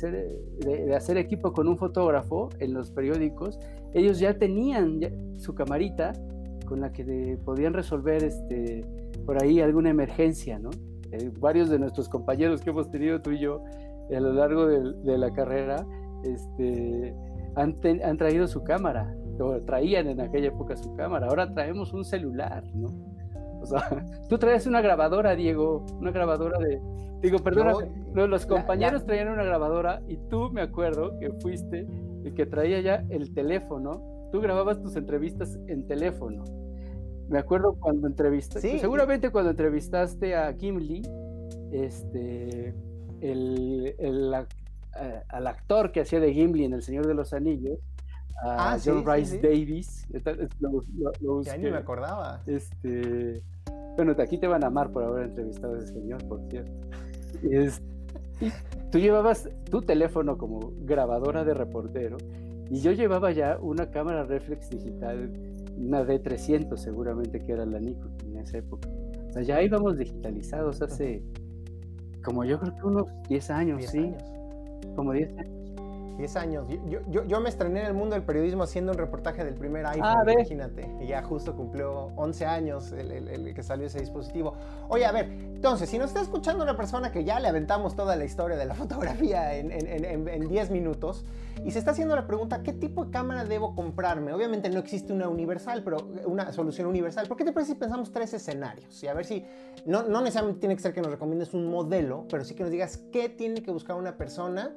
de, 0.60 0.94
hacer 0.94 1.16
equipo 1.16 1.52
con 1.52 1.68
un 1.68 1.76
fotógrafo 1.76 2.48
en 2.58 2.74
los 2.74 2.90
periódicos, 2.90 3.58
ellos 3.92 4.18
ya 4.18 4.38
tenían 4.38 5.00
su 5.38 5.54
camarita 5.54 6.12
con 6.70 6.80
la 6.80 6.92
que 6.92 7.36
podían 7.44 7.74
resolver 7.74 8.22
este, 8.22 8.84
por 9.26 9.42
ahí 9.42 9.60
alguna 9.60 9.90
emergencia, 9.90 10.60
¿no? 10.60 10.70
Eh, 11.10 11.28
varios 11.40 11.68
de 11.68 11.80
nuestros 11.80 12.08
compañeros 12.08 12.60
que 12.60 12.70
hemos 12.70 12.88
tenido 12.92 13.20
tú 13.20 13.32
y 13.32 13.40
yo 13.40 13.64
a 14.16 14.20
lo 14.20 14.32
largo 14.32 14.66
de, 14.66 15.18
la 15.18 15.32
carrera 15.32 15.84
este, 16.22 17.12
han, 17.56 17.76
han, 18.04 18.16
traído 18.16 18.46
su 18.46 18.62
cámara, 18.62 19.12
o 19.40 19.60
traían 19.62 20.06
en 20.06 20.20
aquella 20.20 20.48
época 20.48 20.76
su 20.76 20.94
cámara, 20.94 21.26
ahora 21.26 21.52
traemos 21.52 21.92
un 21.92 22.04
celular, 22.04 22.62
¿no? 22.72 22.86
O 23.60 23.66
sea, 23.66 23.82
tú 24.28 24.38
traes 24.38 24.64
una 24.68 24.80
grabadora, 24.80 25.34
Diego, 25.34 25.84
una 25.98 26.12
grabadora 26.12 26.56
de... 26.60 26.80
Digo, 27.20 27.40
perdona, 27.40 27.74
los 28.14 28.46
compañeros 28.46 29.04
traían 29.04 29.28
una 29.28 29.42
grabadora 29.42 30.02
y 30.06 30.18
tú 30.28 30.50
me 30.52 30.62
acuerdo 30.62 31.18
que 31.18 31.32
fuiste 31.32 31.84
el 32.24 32.32
que 32.32 32.46
traía 32.46 32.80
ya 32.80 33.04
el 33.10 33.34
teléfono, 33.34 34.28
tú 34.30 34.40
grababas 34.40 34.80
tus 34.80 34.94
entrevistas 34.94 35.58
en 35.66 35.84
teléfono. 35.88 36.44
Me 37.30 37.38
acuerdo 37.38 37.74
cuando 37.78 38.08
entrevistaste, 38.08 38.80
seguramente 38.80 39.30
cuando 39.30 39.52
entrevistaste 39.52 40.34
a 40.34 40.52
Gimli, 40.52 41.02
este, 41.70 42.74
el, 43.20 43.94
el, 43.98 44.34
eh, 45.00 45.22
al 45.28 45.46
actor 45.46 45.92
que 45.92 46.00
hacía 46.00 46.18
de 46.18 46.34
Gimli 46.34 46.64
en 46.64 46.72
El 46.72 46.82
Señor 46.82 47.06
de 47.06 47.14
los 47.14 47.32
Anillos, 47.32 47.78
a 48.42 48.72
ah, 48.72 48.78
John 48.84 49.04
Rice 49.06 49.38
Davis. 49.38 50.08
ya 51.44 51.56
ni 51.56 51.70
me 51.70 51.76
acordaba. 51.76 52.42
Este, 52.46 53.44
bueno, 53.94 54.16
aquí 54.18 54.36
te 54.38 54.48
van 54.48 54.64
a 54.64 54.66
amar 54.66 54.90
por 54.90 55.04
haber 55.04 55.26
entrevistado 55.26 55.76
a 55.76 55.78
ese 55.78 55.92
señor, 55.92 56.26
por 56.26 56.42
cierto. 56.48 56.72
Es, 57.48 57.80
tú 58.90 58.98
llevabas 58.98 59.48
tu 59.70 59.82
teléfono 59.82 60.36
como 60.36 60.72
grabadora 60.80 61.44
de 61.44 61.54
reportero 61.54 62.16
y 62.70 62.80
yo 62.80 62.90
llevaba 62.90 63.30
ya 63.30 63.58
una 63.60 63.90
cámara 63.90 64.24
reflex 64.24 64.70
digital, 64.70 65.30
una 65.80 66.02
D300 66.02 66.76
seguramente 66.76 67.40
que 67.40 67.52
era 67.52 67.66
la 67.66 67.80
Nikon 67.80 68.12
en 68.26 68.38
esa 68.38 68.58
época. 68.58 68.88
O 69.28 69.32
sea, 69.32 69.42
ya 69.42 69.62
íbamos 69.62 69.96
digitalizados 69.96 70.82
hace 70.82 71.22
como 72.24 72.44
yo 72.44 72.60
creo 72.60 72.74
que 72.74 72.86
unos 72.86 73.06
10 73.28 73.50
años, 73.50 73.84
sí. 73.86 74.12
Como 74.94 75.12
10 75.12 75.38
años. 75.38 75.59
10 76.20 76.36
años. 76.36 76.66
Yo, 76.68 77.00
yo, 77.08 77.24
yo, 77.24 77.40
me 77.40 77.48
estrené 77.48 77.80
en 77.80 77.86
el 77.86 77.94
mundo 77.94 78.14
del 78.14 78.24
periodismo 78.24 78.62
haciendo 78.62 78.92
un 78.92 78.98
reportaje 78.98 79.44
del 79.44 79.54
primer 79.54 79.86
iPhone, 79.86 80.04
ah, 80.04 80.32
imagínate. 80.32 80.88
Y 81.00 81.08
ya 81.08 81.22
justo 81.22 81.56
cumplió 81.56 82.12
11 82.16 82.46
años 82.46 82.92
el, 82.92 83.10
el, 83.10 83.54
que 83.54 83.62
salió 83.62 83.86
ese 83.86 84.00
dispositivo. 84.00 84.54
Oye, 84.88 85.06
a 85.06 85.12
ver, 85.12 85.26
entonces, 85.26 85.88
si 85.88 85.98
nos 85.98 86.08
está 86.08 86.20
escuchando 86.20 86.62
una 86.62 86.76
persona 86.76 87.10
que 87.10 87.24
ya 87.24 87.40
le 87.40 87.48
aventamos 87.48 87.96
toda 87.96 88.16
la 88.16 88.24
historia 88.24 88.56
de 88.56 88.66
la 88.66 88.74
fotografía 88.82 89.56
en, 89.56 89.72
en, 89.72 90.28
en 90.28 90.48
10 90.48 90.70
minutos 90.70 91.24
y 91.64 91.72
se 91.72 91.78
está 91.78 91.90
haciendo 91.90 92.16
la 92.16 92.26
pregunta, 92.26 92.62
¿qué 92.62 92.72
tipo 92.72 93.04
de 93.04 93.10
cámara 93.10 93.44
debo 93.44 93.74
comprarme? 93.74 94.32
Obviamente 94.32 94.70
no 94.70 94.78
existe 94.78 95.12
una 95.12 95.28
universal, 95.28 95.82
pero 95.82 96.08
una 96.26 96.52
solución 96.52 96.86
universal. 96.86 97.26
¿Por 97.28 97.36
qué 97.36 97.44
te 97.44 97.52
parece 97.52 97.72
si 97.72 97.78
pensamos 97.78 98.12
tres 98.12 98.32
escenarios? 98.34 99.02
Y 99.02 99.08
a 99.08 99.14
ver 99.14 99.24
si, 99.24 99.44
no, 99.84 100.02
no 100.02 100.20
necesariamente 100.20 100.60
tiene 100.60 100.76
que 100.76 100.82
ser 100.82 100.94
que 100.94 101.02
nos 101.02 101.10
recomiendes 101.10 101.52
un 101.54 101.68
modelo, 101.70 102.26
pero 102.30 102.44
sí 102.44 102.54
que 102.54 102.62
nos 102.62 102.72
digas 102.72 103.00
qué 103.12 103.28
tiene 103.28 103.62
que 103.62 103.70
buscar 103.70 103.96
una 103.96 104.16
persona 104.16 104.72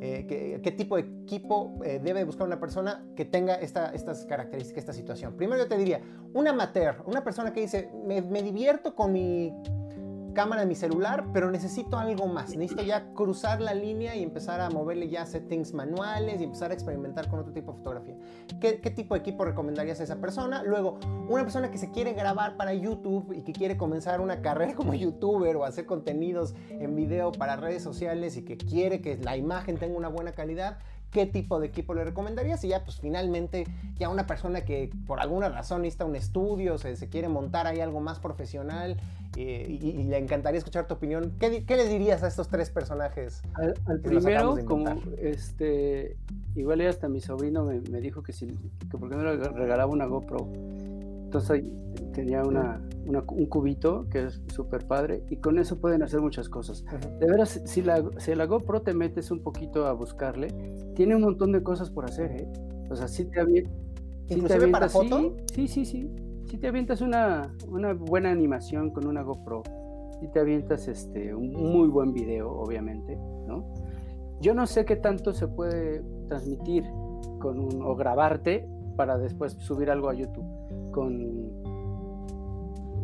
eh, 0.00 0.60
qué, 0.62 0.72
tipo 0.72 0.96
de 0.96 1.02
equipo 1.02 1.80
eh, 1.84 2.00
debe 2.02 2.24
buscar 2.24 2.46
una 2.46 2.60
persona 2.60 3.04
que 3.16 3.24
tenga 3.24 3.54
estas 3.54 4.24
características, 4.26 4.82
esta 4.82 4.92
situación. 4.92 5.36
Primero 5.36 5.62
yo 5.62 5.68
te 5.68 5.76
diría, 5.76 6.00
un 6.32 6.46
amateur, 6.46 7.02
una 7.06 7.22
persona 7.24 7.52
que 7.52 7.60
dice, 7.60 7.90
me, 8.06 8.22
me 8.22 8.42
divierto 8.42 8.94
con 8.94 9.12
mi 9.12 9.52
cámara 10.32 10.62
de 10.62 10.66
mi 10.66 10.74
celular, 10.74 11.26
pero 11.32 11.50
necesito 11.50 11.98
algo 11.98 12.26
más. 12.26 12.56
Necesito 12.56 12.82
ya 12.82 13.12
cruzar 13.14 13.60
la 13.60 13.74
línea 13.74 14.16
y 14.16 14.22
empezar 14.22 14.60
a 14.60 14.70
moverle 14.70 15.08
ya 15.08 15.26
settings 15.26 15.72
manuales 15.74 16.40
y 16.40 16.44
empezar 16.44 16.70
a 16.70 16.74
experimentar 16.74 17.28
con 17.28 17.40
otro 17.40 17.52
tipo 17.52 17.72
de 17.72 17.78
fotografía. 17.78 18.16
¿Qué, 18.60 18.72
tipo 18.90 19.14
de 19.14 19.20
equipo 19.20 19.44
recomendarías 19.44 20.00
a 20.00 20.04
esa 20.04 20.16
persona? 20.16 20.62
Luego, 20.62 20.98
una 21.28 21.42
persona 21.42 21.70
que 21.70 21.78
se 21.78 21.90
quiere 21.90 22.12
grabar 22.12 22.56
para 22.56 22.74
YouTube 22.74 23.32
y 23.32 23.42
que 23.42 23.52
quiere 23.52 23.76
comenzar 23.76 24.20
una 24.20 24.42
carrera 24.42 24.74
como 24.74 24.94
youtuber 25.02 25.56
o 25.56 25.64
hacer 25.64 25.86
contenidos 25.86 26.54
en 26.68 26.94
video 26.94 27.32
para 27.32 27.56
redes 27.56 27.82
sociales 27.82 28.36
y 28.36 28.44
que 28.44 28.56
quiere 28.56 29.00
que 29.00 29.16
la 29.18 29.36
imagen 29.36 29.76
tenga 29.76 29.96
una 29.96 30.08
buena 30.08 30.32
calidad 30.32 30.78
qué 31.12 31.26
tipo 31.26 31.60
de 31.60 31.66
equipo 31.68 31.94
le 31.94 32.04
recomendarías 32.04 32.64
y 32.64 32.68
ya 32.68 32.82
pues 32.82 32.98
finalmente 32.98 33.66
ya 33.98 34.08
una 34.08 34.26
persona 34.26 34.62
que 34.62 34.90
por 35.06 35.20
alguna 35.20 35.50
razón 35.50 35.82
necesita 35.82 36.06
un 36.06 36.16
estudio, 36.16 36.78
se, 36.78 36.96
se 36.96 37.08
quiere 37.08 37.28
montar 37.28 37.66
ahí 37.66 37.80
algo 37.80 38.00
más 38.00 38.18
profesional 38.18 38.96
eh, 39.36 39.78
y, 39.80 40.04
le 40.04 40.18
encantaría 40.18 40.58
escuchar 40.58 40.86
tu 40.86 40.94
opinión. 40.94 41.34
¿Qué, 41.38 41.64
¿Qué, 41.64 41.76
les 41.76 41.88
dirías 41.88 42.22
a 42.22 42.28
estos 42.28 42.48
tres 42.48 42.70
personajes? 42.70 43.42
Al, 43.54 44.00
primero, 44.00 44.56
como 44.64 45.00
este, 45.18 46.16
igual 46.56 46.80
hasta 46.82 47.08
mi 47.08 47.20
sobrino 47.20 47.64
me, 47.64 47.80
me 47.80 48.00
dijo 48.00 48.22
que 48.22 48.32
si, 48.32 48.46
que 48.90 48.98
por 48.98 49.08
qué 49.08 49.16
no 49.16 49.22
le 49.22 49.36
regalaba 49.36 49.90
una 49.90 50.06
GoPro. 50.06 50.48
Entonces 51.32 51.64
tenía 52.12 52.42
una, 52.42 52.78
un 53.06 53.46
cubito 53.46 54.06
que 54.10 54.26
es 54.26 54.42
súper 54.48 54.86
padre 54.86 55.24
y 55.30 55.36
con 55.36 55.58
eso 55.58 55.80
pueden 55.80 56.02
hacer 56.02 56.20
muchas 56.20 56.50
cosas. 56.50 56.84
De 57.18 57.26
veras, 57.26 57.62
si 57.64 57.80
la, 57.80 58.04
si 58.18 58.34
la 58.34 58.44
GoPro 58.44 58.82
te 58.82 58.92
metes 58.92 59.30
un 59.30 59.42
poquito 59.42 59.86
a 59.86 59.94
buscarle, 59.94 60.48
tiene 60.94 61.16
un 61.16 61.22
montón 61.22 61.52
de 61.52 61.62
cosas 61.62 61.88
por 61.90 62.04
hacer, 62.04 62.32
¿eh? 62.32 62.52
O 62.90 62.96
sea, 62.96 63.08
si 63.08 63.24
te, 63.24 63.40
avientas... 63.40 63.72
¿Inclusive 64.28 64.68
para 64.68 64.90
foto? 64.90 65.36
Sí, 65.54 65.68
sí, 65.68 65.86
sí. 65.86 66.10
Si 66.50 66.58
te 66.58 66.68
avientas 66.68 67.00
una, 67.00 67.54
una 67.66 67.94
buena 67.94 68.30
animación 68.30 68.90
con 68.90 69.06
una 69.06 69.22
GoPro, 69.22 69.62
si 70.20 70.28
te 70.28 70.38
avientas 70.38 70.86
este, 70.86 71.34
un 71.34 71.50
muy 71.54 71.88
buen 71.88 72.12
video, 72.12 72.52
obviamente, 72.52 73.16
¿no? 73.16 73.72
Yo 74.42 74.52
no 74.52 74.66
sé 74.66 74.84
qué 74.84 74.96
tanto 74.96 75.32
se 75.32 75.48
puede 75.48 76.02
transmitir 76.28 76.84
con 77.40 77.58
un, 77.58 77.80
o 77.80 77.96
grabarte 77.96 78.68
para 78.96 79.16
después 79.16 79.54
subir 79.54 79.90
algo 79.90 80.10
a 80.10 80.14
YouTube 80.14 80.61
con 80.92 81.72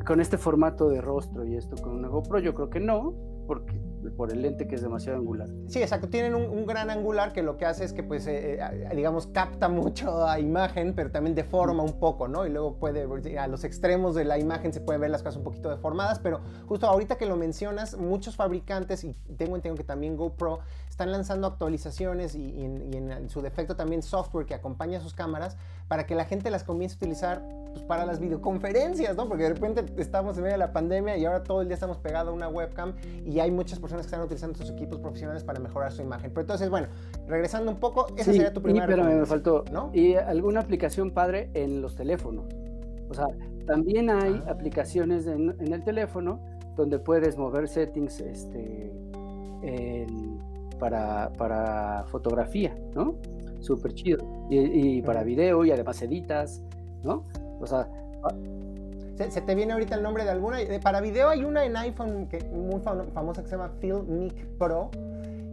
con 0.08 0.22
este 0.22 0.38
formato 0.38 0.88
de 0.88 1.02
rostro 1.02 1.44
y 1.44 1.54
esto 1.54 1.76
con 1.76 1.92
una 1.92 2.08
GoPro, 2.08 2.38
yo 2.38 2.54
creo 2.54 2.70
que 2.70 2.80
no, 2.80 3.12
porque 3.46 3.78
por 4.16 4.32
el 4.32 4.40
lente 4.40 4.66
que 4.66 4.76
es 4.76 4.80
demasiado 4.80 5.18
angular. 5.18 5.48
Sí, 5.66 5.82
exacto. 5.82 6.08
Tienen 6.08 6.34
un, 6.34 6.64
gran 6.64 6.88
angular 6.88 7.34
que 7.34 7.42
lo 7.42 7.58
que 7.58 7.66
hace 7.66 7.84
es 7.84 7.92
que, 7.92 8.02
pues, 8.02 8.26
eh, 8.26 8.58
eh, 8.58 8.88
digamos, 8.96 9.26
capta 9.26 9.68
mucho 9.68 10.24
la 10.24 10.40
imagen, 10.40 10.94
pero 10.94 11.10
también 11.10 11.34
deforma 11.34 11.82
un 11.82 12.00
poco, 12.00 12.26
¿no? 12.26 12.46
Y 12.46 12.50
luego 12.50 12.78
puede, 12.78 13.06
a 13.38 13.46
los 13.48 13.64
extremos 13.64 14.14
de 14.14 14.24
la 14.24 14.38
imagen 14.38 14.72
se 14.72 14.80
pueden 14.80 15.02
ver 15.02 15.10
las 15.10 15.22
cosas 15.22 15.36
un 15.36 15.44
poquito 15.44 15.68
deformadas, 15.68 16.20
pero 16.20 16.40
justo 16.66 16.86
ahorita 16.86 17.16
que 17.16 17.26
lo 17.26 17.36
mencionas, 17.36 17.96
muchos 17.96 18.34
fabricantes, 18.34 19.04
y 19.04 19.14
tengo 19.36 19.56
entendido 19.56 19.76
que 19.76 19.84
también 19.84 20.16
GoPro, 20.16 20.60
están 20.98 21.12
lanzando 21.12 21.46
actualizaciones 21.46 22.34
y, 22.34 22.64
en, 22.64 23.28
su 23.28 23.40
defecto 23.40 23.76
también 23.76 24.02
software 24.02 24.46
que 24.46 24.54
acompaña 24.54 24.98
a 24.98 25.00
sus 25.00 25.14
cámaras 25.14 25.56
para 25.86 26.06
que 26.06 26.16
la 26.16 26.24
gente 26.24 26.50
las 26.50 26.64
comience 26.64 26.94
a 26.94 26.96
utilizar 26.96 27.48
pues, 27.72 27.84
para 27.84 28.04
las 28.04 28.18
videoconferencias, 28.18 29.16
¿no? 29.16 29.28
Porque 29.28 29.44
de 29.44 29.50
repente 29.50 29.84
estamos 29.96 30.36
en 30.36 30.42
medio 30.42 30.54
de 30.54 30.58
la 30.58 30.72
pandemia 30.72 31.16
y 31.16 31.24
ahora 31.24 31.44
todo 31.44 31.62
el 31.62 31.68
día 31.68 31.74
estamos 31.74 31.98
pegados 31.98 32.30
a 32.30 32.32
una 32.32 32.48
webcam 32.48 32.94
y 33.24 33.38
hay 33.38 33.52
muchas 33.52 33.78
personas 33.78 34.06
que 34.06 34.08
están 34.08 34.22
utilizando 34.22 34.58
sus 34.58 34.70
equipos 34.70 34.98
profesionales 34.98 35.44
para 35.44 35.60
mejorar 35.60 35.92
su 35.92 36.02
imagen. 36.02 36.32
Pero 36.32 36.40
entonces, 36.40 36.68
bueno, 36.68 36.88
regresando 37.28 37.70
un 37.70 37.78
poco, 37.78 38.08
esa 38.16 38.32
sería 38.32 38.52
tu 38.52 38.60
primera 38.60 38.88
pero 38.88 39.04
me 39.04 39.24
faltó, 39.24 39.64
¿no? 39.70 39.92
Y 39.94 40.16
alguna 40.16 40.62
aplicación 40.62 41.12
padre 41.12 41.48
en 41.54 41.80
los 41.80 41.94
teléfonos. 41.94 42.46
O 43.08 43.14
sea, 43.14 43.26
también 43.68 44.10
hay 44.10 44.42
ah. 44.48 44.50
aplicaciones 44.50 45.28
en, 45.28 45.54
el 45.60 45.84
teléfono 45.84 46.40
donde 46.74 46.98
puedes 46.98 47.38
mover 47.38 47.68
settings 47.68 48.18
este, 48.18 48.92
en 49.62 50.37
para, 50.78 51.30
para 51.36 52.04
fotografía, 52.06 52.76
¿no? 52.94 53.16
Súper 53.60 53.92
chido. 53.94 54.24
Y, 54.50 55.02
para 55.02 55.22
video 55.22 55.64
y 55.64 55.72
además 55.72 56.00
editas, 56.02 56.62
¿no? 57.02 57.24
O 57.60 57.66
sea... 57.66 57.88
Ah. 58.22 58.34
¿Se, 59.30 59.40
te 59.40 59.54
viene 59.56 59.72
ahorita 59.72 59.96
el 59.96 60.02
nombre 60.02 60.22
de 60.22 60.30
alguna? 60.30 60.58
Para 60.80 61.00
video 61.00 61.28
hay 61.28 61.44
una 61.44 61.64
en 61.64 61.76
iPhone 61.76 62.28
que, 62.28 62.38
muy 62.44 62.80
famosa 62.80 63.42
que 63.42 63.48
se 63.48 63.56
llama 63.56 63.70
Filmic 63.80 64.46
Pro. 64.58 64.90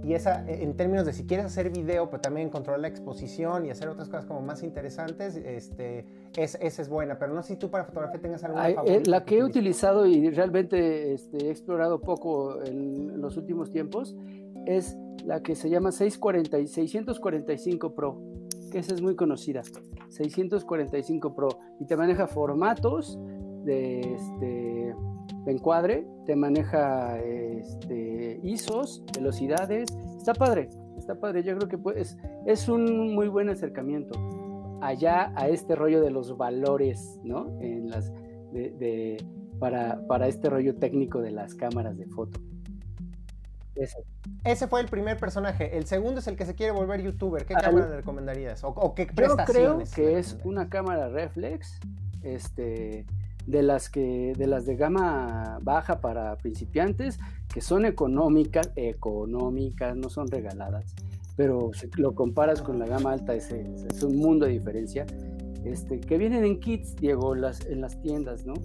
Y 0.03 0.13
esa, 0.13 0.45
e, 0.47 0.61
en 0.61 0.77
términos 0.77 1.03
de 1.07 1.13
si 1.13 1.25
quieres 1.25 1.47
hacer 1.47 1.71
video, 1.71 2.07
pero 2.07 2.21
también 2.21 2.51
controlar 2.51 2.79
la 2.79 2.87
exposición 2.87 3.65
y 3.65 3.71
hacer 3.71 3.89
otras 3.89 4.07
cosas 4.07 4.25
como 4.25 4.39
más 4.41 4.61
interesantes, 4.61 5.35
este, 5.35 6.05
es, 6.37 6.59
esa 6.61 6.81
es 6.83 6.89
buena. 6.89 7.17
Pero 7.17 7.33
no 7.33 7.41
sé 7.41 7.53
si 7.53 7.55
tú 7.55 7.71
para 7.71 7.85
fotografía 7.85 8.21
tengas 8.21 8.43
alguna 8.43 8.69
eh, 8.69 9.01
La 9.07 9.25
que 9.25 9.39
he 9.39 9.43
utilizado 9.43 10.05
y 10.05 10.29
realmente 10.29 11.13
este, 11.13 11.47
he 11.47 11.49
explorado 11.49 11.99
poco 12.01 12.61
en 12.63 13.19
los 13.19 13.35
últimos 13.35 13.71
tiempos 13.71 14.15
es 14.65 14.97
la 15.25 15.41
que 15.41 15.55
se 15.55 15.69
llama 15.69 15.91
640, 15.91 16.57
645 16.67 17.95
Pro, 17.95 18.21
que 18.71 18.79
esa 18.79 18.93
es 18.93 19.01
muy 19.01 19.15
conocida, 19.15 19.63
645 20.09 21.35
Pro, 21.35 21.49
y 21.79 21.85
te 21.85 21.97
maneja 21.97 22.27
formatos 22.27 23.19
de, 23.63 24.01
este, 24.01 24.95
encuadre, 25.47 26.07
te 26.25 26.35
maneja 26.35 27.19
este, 27.19 28.39
ISOs, 28.43 29.03
velocidades, 29.15 29.89
está 30.17 30.33
padre, 30.33 30.69
está 30.97 31.19
padre, 31.19 31.43
yo 31.43 31.57
creo 31.57 31.69
que 31.69 32.01
es 32.45 32.69
un 32.69 33.15
muy 33.15 33.27
buen 33.27 33.49
acercamiento 33.49 34.19
allá 34.81 35.31
a 35.35 35.49
este 35.49 35.75
rollo 35.75 36.01
de 36.01 36.11
los 36.11 36.37
valores, 36.37 37.19
¿no? 37.23 37.59
En 37.61 37.89
las, 37.89 38.11
para, 39.59 40.05
para 40.07 40.27
este 40.27 40.49
rollo 40.49 40.75
técnico 40.75 41.21
de 41.21 41.31
las 41.31 41.55
cámaras 41.55 41.97
de 41.97 42.05
foto. 42.07 42.39
Ese. 43.75 44.67
fue 44.67 44.81
el 44.81 44.87
primer 44.87 45.17
personaje. 45.17 45.77
El 45.77 45.85
segundo 45.85 46.19
es 46.19 46.27
el 46.27 46.35
que 46.35 46.45
se 46.45 46.55
quiere 46.55 46.71
volver 46.71 47.01
youtuber. 47.01 47.45
¿Qué 47.45 47.53
cámara 47.53 47.89
le 47.89 47.97
recomendarías? 47.97 48.63
¿O, 48.63 48.93
qué 48.95 49.05
prestaciones? 49.05 49.89
Yo 49.89 49.95
creo 49.95 50.07
que 50.13 50.19
es 50.19 50.37
una 50.43 50.69
cámara 50.69 51.09
reflex 51.09 51.79
este, 52.23 53.05
de 53.45 53.63
las 53.63 53.89
que 53.89 54.33
de 54.37 54.47
las 54.47 54.65
de 54.65 54.75
gama 54.75 55.59
baja 55.61 55.99
para 55.99 56.35
principiantes 56.37 57.19
que 57.53 57.61
son 57.61 57.85
económicas 57.85 58.71
económicas 58.75 59.95
no 59.95 60.09
son 60.09 60.27
regaladas 60.27 60.95
pero 61.35 61.69
si 61.73 61.87
lo 61.97 62.15
comparas 62.15 62.63
con 62.63 62.79
la 62.79 62.87
gama 62.87 63.11
alta 63.11 63.35
es, 63.35 63.51
es 63.51 64.01
un 64.01 64.17
mundo 64.17 64.47
de 64.47 64.53
diferencia 64.53 65.05
este 65.63 65.99
que 65.99 66.17
vienen 66.17 66.43
en 66.43 66.59
kits 66.59 66.95
Diego 66.95 67.35
las 67.35 67.63
en 67.67 67.81
las 67.81 68.01
tiendas 68.01 68.47
no 68.47 68.55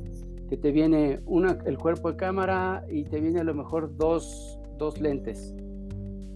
que 0.51 0.57
te 0.57 0.73
viene 0.73 1.21
una 1.27 1.59
el 1.65 1.79
cuerpo 1.79 2.11
de 2.11 2.17
cámara 2.17 2.85
y 2.91 3.05
te 3.05 3.21
viene 3.21 3.39
a 3.39 3.45
lo 3.45 3.55
mejor 3.55 3.97
dos, 3.97 4.59
dos 4.81 5.01
lentes 5.01 5.55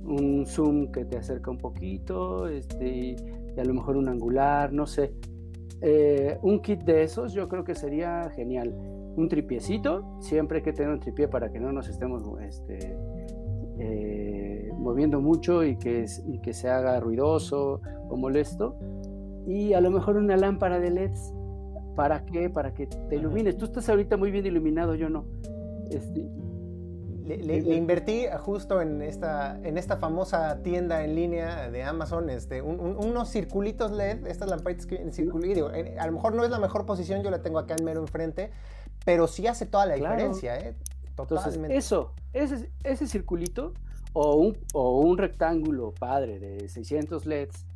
un 0.05 0.47
zoom 0.47 0.93
que 0.93 1.05
te 1.05 1.17
acerca 1.17 1.51
un 1.51 1.59
poquito 1.59 2.47
este 2.47 2.89
y 2.89 3.17
a 3.59 3.65
lo 3.65 3.75
mejor 3.75 3.97
un 3.97 4.09
angular 4.09 4.73
no 4.73 4.87
sé 4.87 5.13
eh, 5.87 6.39
un 6.41 6.61
kit 6.61 6.83
de 6.83 7.03
esos 7.03 7.35
yo 7.35 7.47
creo 7.47 7.63
que 7.63 7.75
sería 7.75 8.31
genial. 8.31 8.75
Un 9.17 9.29
tripiecito, 9.29 10.17
siempre 10.21 10.59
hay 10.59 10.65
que 10.65 10.73
tener 10.73 10.91
un 10.91 10.99
tripié 10.99 11.29
para 11.29 11.53
que 11.53 11.61
no 11.61 11.73
nos 11.73 11.89
estemos 11.89 12.23
este, 12.41 12.97
eh, 13.79 14.73
moviendo 14.79 15.21
mucho 15.21 15.63
y 15.63 15.77
que, 15.77 16.07
y 16.27 16.39
que 16.39 16.55
se 16.55 16.71
haga 16.71 16.99
ruidoso 17.01 17.83
o 18.09 18.17
molesto. 18.17 18.77
Y 19.47 19.75
a 19.75 19.83
lo 19.83 19.91
mejor 19.91 20.17
una 20.17 20.39
lámpara 20.39 20.81
de 20.81 20.91
LEDs. 20.91 21.35
¿Para 21.95 22.25
qué? 22.25 22.49
Para 22.49 22.73
que 22.73 22.87
te 22.87 23.17
ilumines. 23.17 23.59
Tú 23.59 23.67
estás 23.67 23.89
ahorita 23.91 24.17
muy 24.17 24.31
bien 24.31 24.47
iluminado, 24.47 24.95
yo 24.95 25.11
no. 25.11 25.27
Este, 25.91 26.27
le, 27.25 27.57
invertí 27.75 28.27
justo 28.41 28.81
en 28.83 29.01
esta, 29.01 29.59
en 29.63 29.79
esta 29.79 29.97
famosa 29.97 30.63
tienda 30.63 31.05
en 31.05 31.15
línea 31.15 31.71
de 31.71 31.83
Amazon 31.83 32.29
este, 32.29 32.61
unos 32.61 33.31
circulitos 33.31 33.93
LED, 33.93 34.27
estas 34.27 34.49
lamparitas 34.49 34.87
que 34.87 34.97
en 34.97 35.13
circulito. 35.13 35.69
a 35.69 36.07
lo 36.07 36.13
mejor 36.13 36.35
no 36.35 36.45
es 36.45 36.51
la 36.51 36.59
mejor 36.59 36.85
posición, 36.85 37.23
yo 37.23 37.31
la 37.31 37.43
tengo 37.43 37.59
acá 37.59 37.77
en 37.79 37.85
mero 37.85 38.01
enfrente, 38.01 38.51
pero 39.05 39.27
sí 39.27 39.47
hace 39.47 39.65
toda 39.65 39.87
la 39.87 39.95
diferencia. 39.95 40.59
¿eh? 40.59 40.75
Totalmente. 41.17 41.77
eso, 41.77 42.13
ese, 42.33 42.71
ese 42.83 43.07
circulito 43.07 43.73
o 44.13 44.35
un, 44.35 44.59
o 44.73 45.01
un 45.01 45.17
rectángulo 45.17 45.93
padre 45.93 46.39
de 46.39 46.69
600 46.69 47.25
LEDs, 47.25 47.67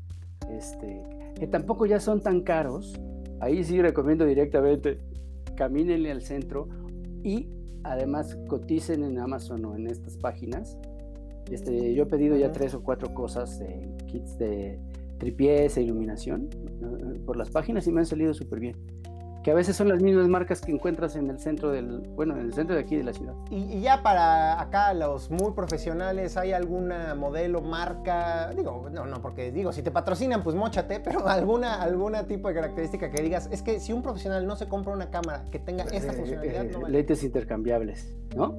este, 0.51 1.03
que 1.37 1.47
tampoco 1.47 1.87
ya 1.87 2.01
son 2.01 2.21
tan 2.21 2.43
caros, 2.43 2.99
ahí 3.41 3.65
sí 3.65 3.81
recomiendo 3.81 4.25
directamente, 4.25 4.99
camínenle 5.57 6.11
al 6.11 6.23
centro 6.23 6.69
y 7.23 7.49
además 7.89 8.39
coticen 8.49 9.03
en 9.03 9.19
Amazon 9.19 9.65
o 9.65 9.77
en 9.77 9.87
estas 9.87 10.17
páginas. 10.17 10.79
Este, 11.51 11.95
yo 11.95 12.03
he 12.03 12.07
pedido 12.07 12.37
ya 12.37 12.53
tres 12.53 12.75
o 12.75 12.83
cuatro 12.83 13.15
cosas, 13.15 13.59
de 13.59 13.91
kits 14.07 14.39
de 14.39 14.79
tripiés 15.19 15.77
e 15.77 15.83
iluminación 15.83 16.49
por 17.27 17.37
las 17.37 17.51
páginas 17.51 17.87
y 17.87 17.93
me 17.93 18.01
han 18.01 18.07
salido 18.07 18.35
súper 18.35 18.61
bien. 18.61 18.77
Que 19.43 19.53
a 19.53 19.55
veces 19.55 19.77
son 19.77 19.89
las 19.89 20.03
mismas 20.03 20.29
marcas 20.29 20.61
que 20.61 20.73
encuentras 20.73 21.17
en 21.17 21.31
el 21.31 21.39
centro 21.39 21.71
del, 21.71 22.01
bueno, 22.17 22.35
en 22.35 22.47
el 22.47 22.53
centro 22.53 22.75
de 22.75 22.83
aquí 22.83 22.97
de 22.97 23.05
la 23.05 23.13
ciudad. 23.13 23.35
Y, 23.51 23.81
ya 23.81 24.03
para 24.03 24.61
acá, 24.61 24.93
los 24.95 25.31
muy 25.31 25.53
profesionales, 25.53 26.37
¿hay 26.37 26.53
alguna 26.53 27.15
modelo, 27.15 27.61
marca? 27.61 28.51
Digo, 28.55 28.89
no, 28.91 29.07
no, 29.07 29.23
porque 29.23 29.53
digo, 29.53 29.73
si 29.73 29.83
te 29.83 29.91
patrocinan, 29.91 30.43
pues 30.43 30.57
mochate, 30.57 31.01
pero 31.05 31.27
alguna, 31.29 31.81
alguna 31.81 32.27
tipo 32.27 32.49
de 32.49 32.55
característica 32.55 33.11
que 33.11 33.23
digas, 33.23 33.49
es 33.53 33.63
que 33.63 33.81
si 33.81 33.93
un 33.93 34.03
profesional 34.03 34.47
no 34.47 34.57
se 34.57 34.69
compra 34.69 34.93
una 34.93 35.11
cámara 35.11 35.45
que 35.51 35.59
tenga 35.59 35.85
esta 35.85 36.13
eh, 36.13 36.17
funcionalidad, 36.17 36.65
eh, 36.65 36.71
no 36.73 36.89
Lentes 36.89 37.23
intercambiables, 37.23 38.17
¿no? 38.37 38.59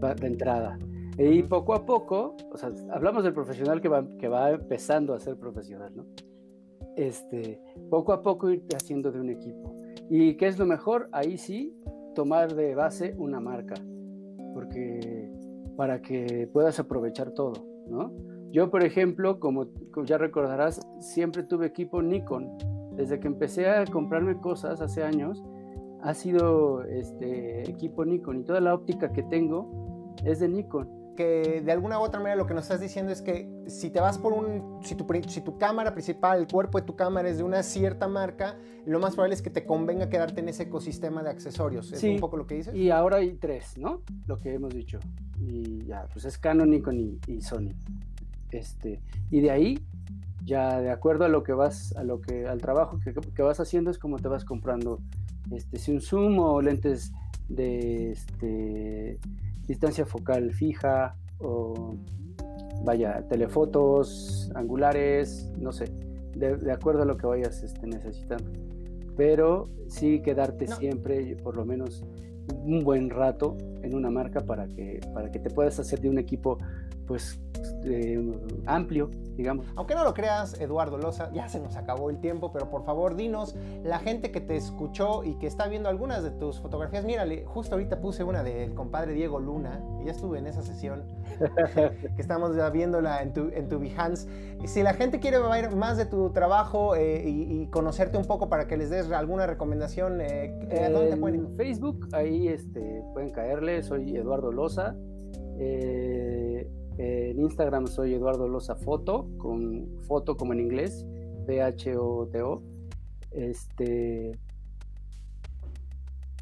De 0.00 0.26
entrada. 0.26 0.78
Y 1.18 1.42
poco 1.42 1.74
a 1.74 1.84
poco, 1.84 2.36
o 2.50 2.56
sea, 2.56 2.70
hablamos 2.92 3.24
del 3.24 3.34
profesional 3.34 3.80
que 3.82 3.88
va, 3.88 4.06
que 4.18 4.28
va 4.28 4.52
empezando 4.52 5.12
a 5.12 5.20
ser 5.20 5.36
profesional, 5.36 5.92
¿no? 5.94 6.06
Este, 6.96 7.60
poco 7.90 8.12
a 8.12 8.22
poco 8.22 8.50
ir 8.50 8.64
haciendo 8.74 9.12
de 9.12 9.20
un 9.20 9.30
equipo. 9.30 9.79
¿Y 10.10 10.34
qué 10.34 10.48
es 10.48 10.58
lo 10.58 10.66
mejor? 10.66 11.08
Ahí 11.12 11.38
sí, 11.38 11.72
tomar 12.16 12.56
de 12.56 12.74
base 12.74 13.14
una 13.16 13.38
marca, 13.38 13.74
porque 14.54 15.32
para 15.76 16.02
que 16.02 16.48
puedas 16.52 16.80
aprovechar 16.80 17.30
todo, 17.30 17.52
¿no? 17.88 18.12
Yo, 18.50 18.70
por 18.70 18.82
ejemplo, 18.82 19.38
como, 19.38 19.68
ya 20.04 20.18
recordarás, 20.18 20.80
siempre 20.98 21.44
tuve 21.44 21.66
equipo 21.66 22.02
Nikon. 22.02 22.58
Desde 22.96 23.20
que 23.20 23.28
empecé 23.28 23.68
a 23.70 23.84
comprarme 23.86 24.40
cosas 24.40 24.80
hace 24.80 25.04
años, 25.04 25.44
ha 26.02 26.12
sido 26.14 26.82
este 26.82 27.70
equipo 27.70 28.04
Nikon 28.04 28.40
y 28.40 28.44
toda 28.44 28.60
la 28.60 28.74
óptica 28.74 29.12
que 29.12 29.22
tengo 29.22 30.12
es 30.24 30.40
de 30.40 30.48
Nikon 30.48 30.99
que 31.20 31.60
de 31.62 31.70
alguna 31.70 31.98
u 31.98 32.02
otra 32.02 32.18
manera 32.18 32.34
lo 32.34 32.46
que 32.46 32.54
nos 32.54 32.64
estás 32.64 32.80
diciendo 32.80 33.12
es 33.12 33.20
que 33.20 33.46
si 33.66 33.90
te 33.90 34.00
vas 34.00 34.16
por 34.16 34.32
un, 34.32 34.80
si 34.82 34.94
tu, 34.94 35.06
si 35.28 35.42
tu 35.42 35.58
cámara 35.58 35.92
principal, 35.92 36.40
el 36.40 36.46
cuerpo 36.46 36.80
de 36.80 36.86
tu 36.86 36.96
cámara 36.96 37.28
es 37.28 37.36
de 37.36 37.42
una 37.42 37.62
cierta 37.62 38.08
marca, 38.08 38.56
lo 38.86 38.98
más 39.00 39.12
probable 39.12 39.34
es 39.34 39.42
que 39.42 39.50
te 39.50 39.66
convenga 39.66 40.08
quedarte 40.08 40.40
en 40.40 40.48
ese 40.48 40.62
ecosistema 40.62 41.22
de 41.22 41.28
accesorios. 41.28 41.92
¿Es 41.92 42.02
un 42.04 42.20
poco 42.20 42.38
lo 42.38 42.46
que 42.46 42.54
dices? 42.54 42.74
Y 42.74 42.90
ahora 42.90 43.18
hay 43.18 43.34
tres, 43.34 43.76
¿no? 43.76 44.00
Lo 44.26 44.38
que 44.38 44.54
hemos 44.54 44.74
dicho. 44.74 44.98
Y 45.38 45.84
ya, 45.84 46.06
pues 46.10 46.24
es 46.24 46.38
Canon, 46.38 46.70
Nikon 46.70 47.20
y, 47.26 47.42
Sony. 47.42 47.74
Este, 48.50 49.02
y 49.30 49.42
de 49.42 49.50
ahí, 49.50 49.78
ya 50.42 50.80
de 50.80 50.90
acuerdo 50.90 51.26
a 51.26 51.28
lo 51.28 51.42
que 51.42 51.52
vas, 51.52 51.94
a 51.96 52.02
lo 52.02 52.22
que, 52.22 52.46
al 52.46 52.62
trabajo 52.62 52.98
que, 53.04 53.12
que 53.12 53.42
vas 53.42 53.60
haciendo, 53.60 53.90
es 53.90 53.98
como 53.98 54.18
te 54.18 54.28
vas 54.28 54.46
comprando, 54.46 55.00
este, 55.50 55.78
si 55.78 55.92
un 55.92 56.00
zoom 56.00 56.38
o 56.38 56.62
lentes 56.62 57.12
de, 57.50 58.12
este, 58.12 59.18
distancia 59.70 60.04
focal 60.04 60.50
fija 60.52 61.14
o 61.38 61.94
vaya, 62.82 63.24
telefotos, 63.28 64.50
angulares, 64.56 65.48
no 65.60 65.70
sé, 65.70 65.84
de, 66.34 66.72
acuerdo 66.72 67.02
a 67.02 67.04
lo 67.04 67.16
que 67.16 67.26
vayas 67.26 67.62
este, 67.62 67.86
necesitando. 67.86 68.50
Pero 69.16 69.68
sí 69.86 70.22
quedarte 70.22 70.66
siempre, 70.66 71.36
por 71.36 71.56
lo 71.56 71.64
menos 71.64 72.04
un 72.64 72.82
buen 72.82 73.10
rato 73.10 73.56
en 73.82 73.94
una 73.94 74.10
marca 74.10 74.40
para 74.40 74.66
que, 74.66 74.98
para 75.14 75.30
que 75.30 75.38
te 75.38 75.50
puedas 75.50 75.78
hacer 75.78 76.00
de 76.00 76.08
un 76.08 76.18
equipo 76.18 76.58
pues 77.10 77.40
eh, 77.82 78.22
amplio, 78.66 79.10
digamos. 79.36 79.66
Aunque 79.74 79.96
no 79.96 80.04
lo 80.04 80.14
creas, 80.14 80.60
Eduardo 80.60 80.96
Loza, 80.96 81.28
ya 81.32 81.48
se 81.48 81.58
nos 81.58 81.74
acabó 81.74 82.08
el 82.08 82.20
tiempo, 82.20 82.52
pero 82.52 82.70
por 82.70 82.84
favor 82.84 83.16
dinos, 83.16 83.56
la 83.82 83.98
gente 83.98 84.30
que 84.30 84.40
te 84.40 84.54
escuchó 84.54 85.24
y 85.24 85.34
que 85.40 85.48
está 85.48 85.66
viendo 85.66 85.88
algunas 85.88 86.22
de 86.22 86.30
tus 86.30 86.60
fotografías, 86.60 87.04
mírale, 87.04 87.44
justo 87.46 87.74
ahorita 87.74 88.00
puse 88.00 88.22
una 88.22 88.44
del 88.44 88.74
compadre 88.74 89.12
Diego 89.12 89.40
Luna, 89.40 89.82
y 90.00 90.04
ya 90.04 90.12
estuve 90.12 90.38
en 90.38 90.46
esa 90.46 90.62
sesión, 90.62 91.02
que 91.74 92.22
estamos 92.22 92.52
viéndola 92.72 93.22
en 93.22 93.32
tu, 93.32 93.48
en 93.48 93.68
tu 93.68 93.80
Behance. 93.80 94.28
Si 94.66 94.84
la 94.84 94.94
gente 94.94 95.18
quiere 95.18 95.40
ver 95.40 95.74
más 95.74 95.96
de 95.96 96.06
tu 96.06 96.30
trabajo 96.30 96.94
eh, 96.94 97.24
y, 97.26 97.66
conocerte 97.72 98.18
un 98.18 98.24
poco 98.24 98.48
para 98.48 98.68
que 98.68 98.76
les 98.76 98.88
des 98.88 99.10
alguna 99.10 99.48
recomendación, 99.48 100.20
eh, 100.20 100.88
¿dónde 100.92 101.10
te 101.10 101.16
pueden? 101.16 101.40
En 101.40 101.56
Facebook, 101.56 102.06
ahí 102.12 102.46
este, 102.46 103.02
pueden 103.14 103.30
caerle, 103.30 103.82
soy 103.82 104.16
Eduardo 104.16 104.52
Loza. 104.52 104.94
Eh, 105.62 106.39
en 107.00 107.40
Instagram 107.40 107.86
soy 107.86 108.12
Eduardo 108.12 108.46
Loza 108.46 108.76
Foto, 108.76 109.26
con 109.38 109.88
foto 110.02 110.36
como 110.36 110.52
en 110.52 110.60
inglés, 110.60 111.06
P-H-O-T-O. 111.46 112.62
Este, 113.30 114.38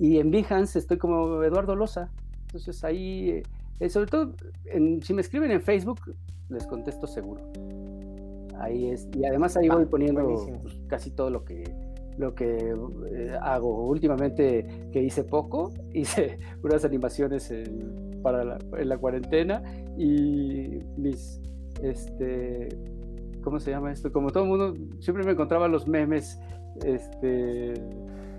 y 0.00 0.18
en 0.18 0.30
Behance 0.32 0.80
estoy 0.80 0.98
como 0.98 1.44
Eduardo 1.44 1.76
Loza. 1.76 2.10
Entonces 2.46 2.82
ahí, 2.82 3.40
eh, 3.78 3.88
sobre 3.88 4.10
todo, 4.10 4.32
si 5.02 5.14
me 5.14 5.20
escriben 5.20 5.52
en 5.52 5.62
Facebook, 5.62 6.00
les 6.48 6.66
contesto 6.66 7.06
seguro. 7.06 7.52
Ahí 8.58 8.90
es. 8.90 9.08
Y 9.14 9.24
además 9.26 9.56
ahí 9.56 9.68
voy 9.68 9.86
poniendo 9.86 10.24
pues, 10.62 10.76
casi 10.88 11.12
todo 11.12 11.30
lo 11.30 11.44
que 11.44 11.64
lo 12.16 12.34
que 12.34 12.74
eh, 13.12 13.36
hago. 13.40 13.86
Últimamente 13.86 14.88
que 14.92 15.02
hice 15.02 15.22
poco, 15.22 15.72
hice 15.94 16.40
unas 16.64 16.84
animaciones 16.84 17.52
para 18.22 18.44
la, 18.44 18.58
en 18.76 18.88
la 18.88 18.98
cuarentena 18.98 19.62
y 19.96 20.80
mis, 20.96 21.40
este, 21.82 22.68
¿cómo 23.42 23.60
se 23.60 23.70
llama 23.70 23.92
esto? 23.92 24.12
Como 24.12 24.30
todo 24.30 24.44
el 24.44 24.48
mundo, 24.48 24.74
siempre 25.00 25.24
me 25.24 25.32
encontraba 25.32 25.68
los 25.68 25.86
memes, 25.86 26.40
este, 26.84 27.74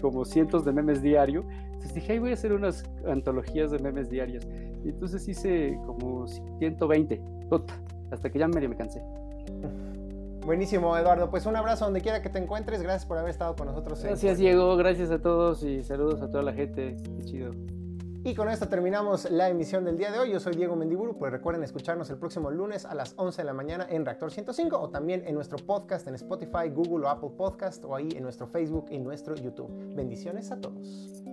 como 0.02 0.26
cientos 0.26 0.66
de 0.66 0.72
memes 0.72 1.02
diario. 1.02 1.46
Entonces 1.66 1.94
dije, 1.94 2.14
ahí 2.14 2.20
voy 2.20 2.32
a 2.32 2.34
hacer 2.34 2.54
unas 2.54 2.84
antologías 3.08 3.72
de 3.72 3.80
memes 3.80 4.10
diarios. 4.10 4.48
Y 4.84 4.90
entonces 4.90 5.28
hice 5.28 5.78
como 5.86 6.28
120, 6.28 7.22
hasta 8.12 8.30
que 8.30 8.40
ya 8.40 8.48
medio 8.48 8.70
me 8.70 8.76
cansé. 8.76 9.02
Buenísimo, 10.46 10.98
Eduardo. 10.98 11.30
Pues 11.30 11.46
un 11.46 11.56
abrazo 11.56 11.86
donde 11.86 12.02
quiera 12.02 12.22
que 12.22 12.30
te 12.30 12.40
encuentres. 12.40 12.82
Gracias 12.82 13.06
por 13.06 13.18
haber 13.18 13.30
estado 13.30 13.56
con 13.56 13.68
nosotros. 13.68 14.02
Gracias, 14.04 14.38
Diego. 14.38 14.76
Gracias 14.78 15.12
a 15.12 15.20
todos 15.20 15.64
y 15.64 15.84
saludos 15.84 16.22
a 16.22 16.32
toda 16.32 16.44
la 16.44 16.54
gente. 16.54 16.98
Qué 17.18 17.24
chido. 17.24 17.52
Y 18.30 18.36
con 18.36 18.48
esto 18.48 18.68
terminamos 18.68 19.28
la 19.32 19.50
emisión 19.50 19.84
del 19.84 19.98
día 19.98 20.12
de 20.12 20.20
hoy. 20.20 20.32
Yo 20.32 20.40
soy 20.40 20.56
Diego 20.56 20.76
Mendiburu. 20.76 21.18
Pues 21.18 21.32
recuerden 21.32 21.64
escucharnos 21.64 22.12
el 22.12 22.18
próximo 22.18 22.52
lunes 22.52 22.86
a 22.86 22.94
las 22.94 23.16
11 23.18 23.42
de 23.42 23.46
la 23.48 23.54
mañana 23.54 23.88
en 23.90 24.06
Reactor 24.06 24.30
105 24.30 24.80
o 24.80 24.90
también 24.92 25.24
en 25.26 25.34
nuestro 25.34 25.58
podcast 25.58 26.08
en 26.08 26.14
Spotify, 26.14 26.70
Google 26.72 27.08
o 27.08 27.10
Apple 27.10 27.32
Podcast 27.36 27.84
o 27.86 27.96
ahí 27.96 28.10
en 28.16 28.22
nuestro 28.22 28.46
Facebook 28.46 28.86
y 28.92 29.00
nuestro 29.00 29.34
YouTube. 29.34 29.96
Bendiciones 29.96 30.52
a 30.52 30.62
todos. 30.62 31.24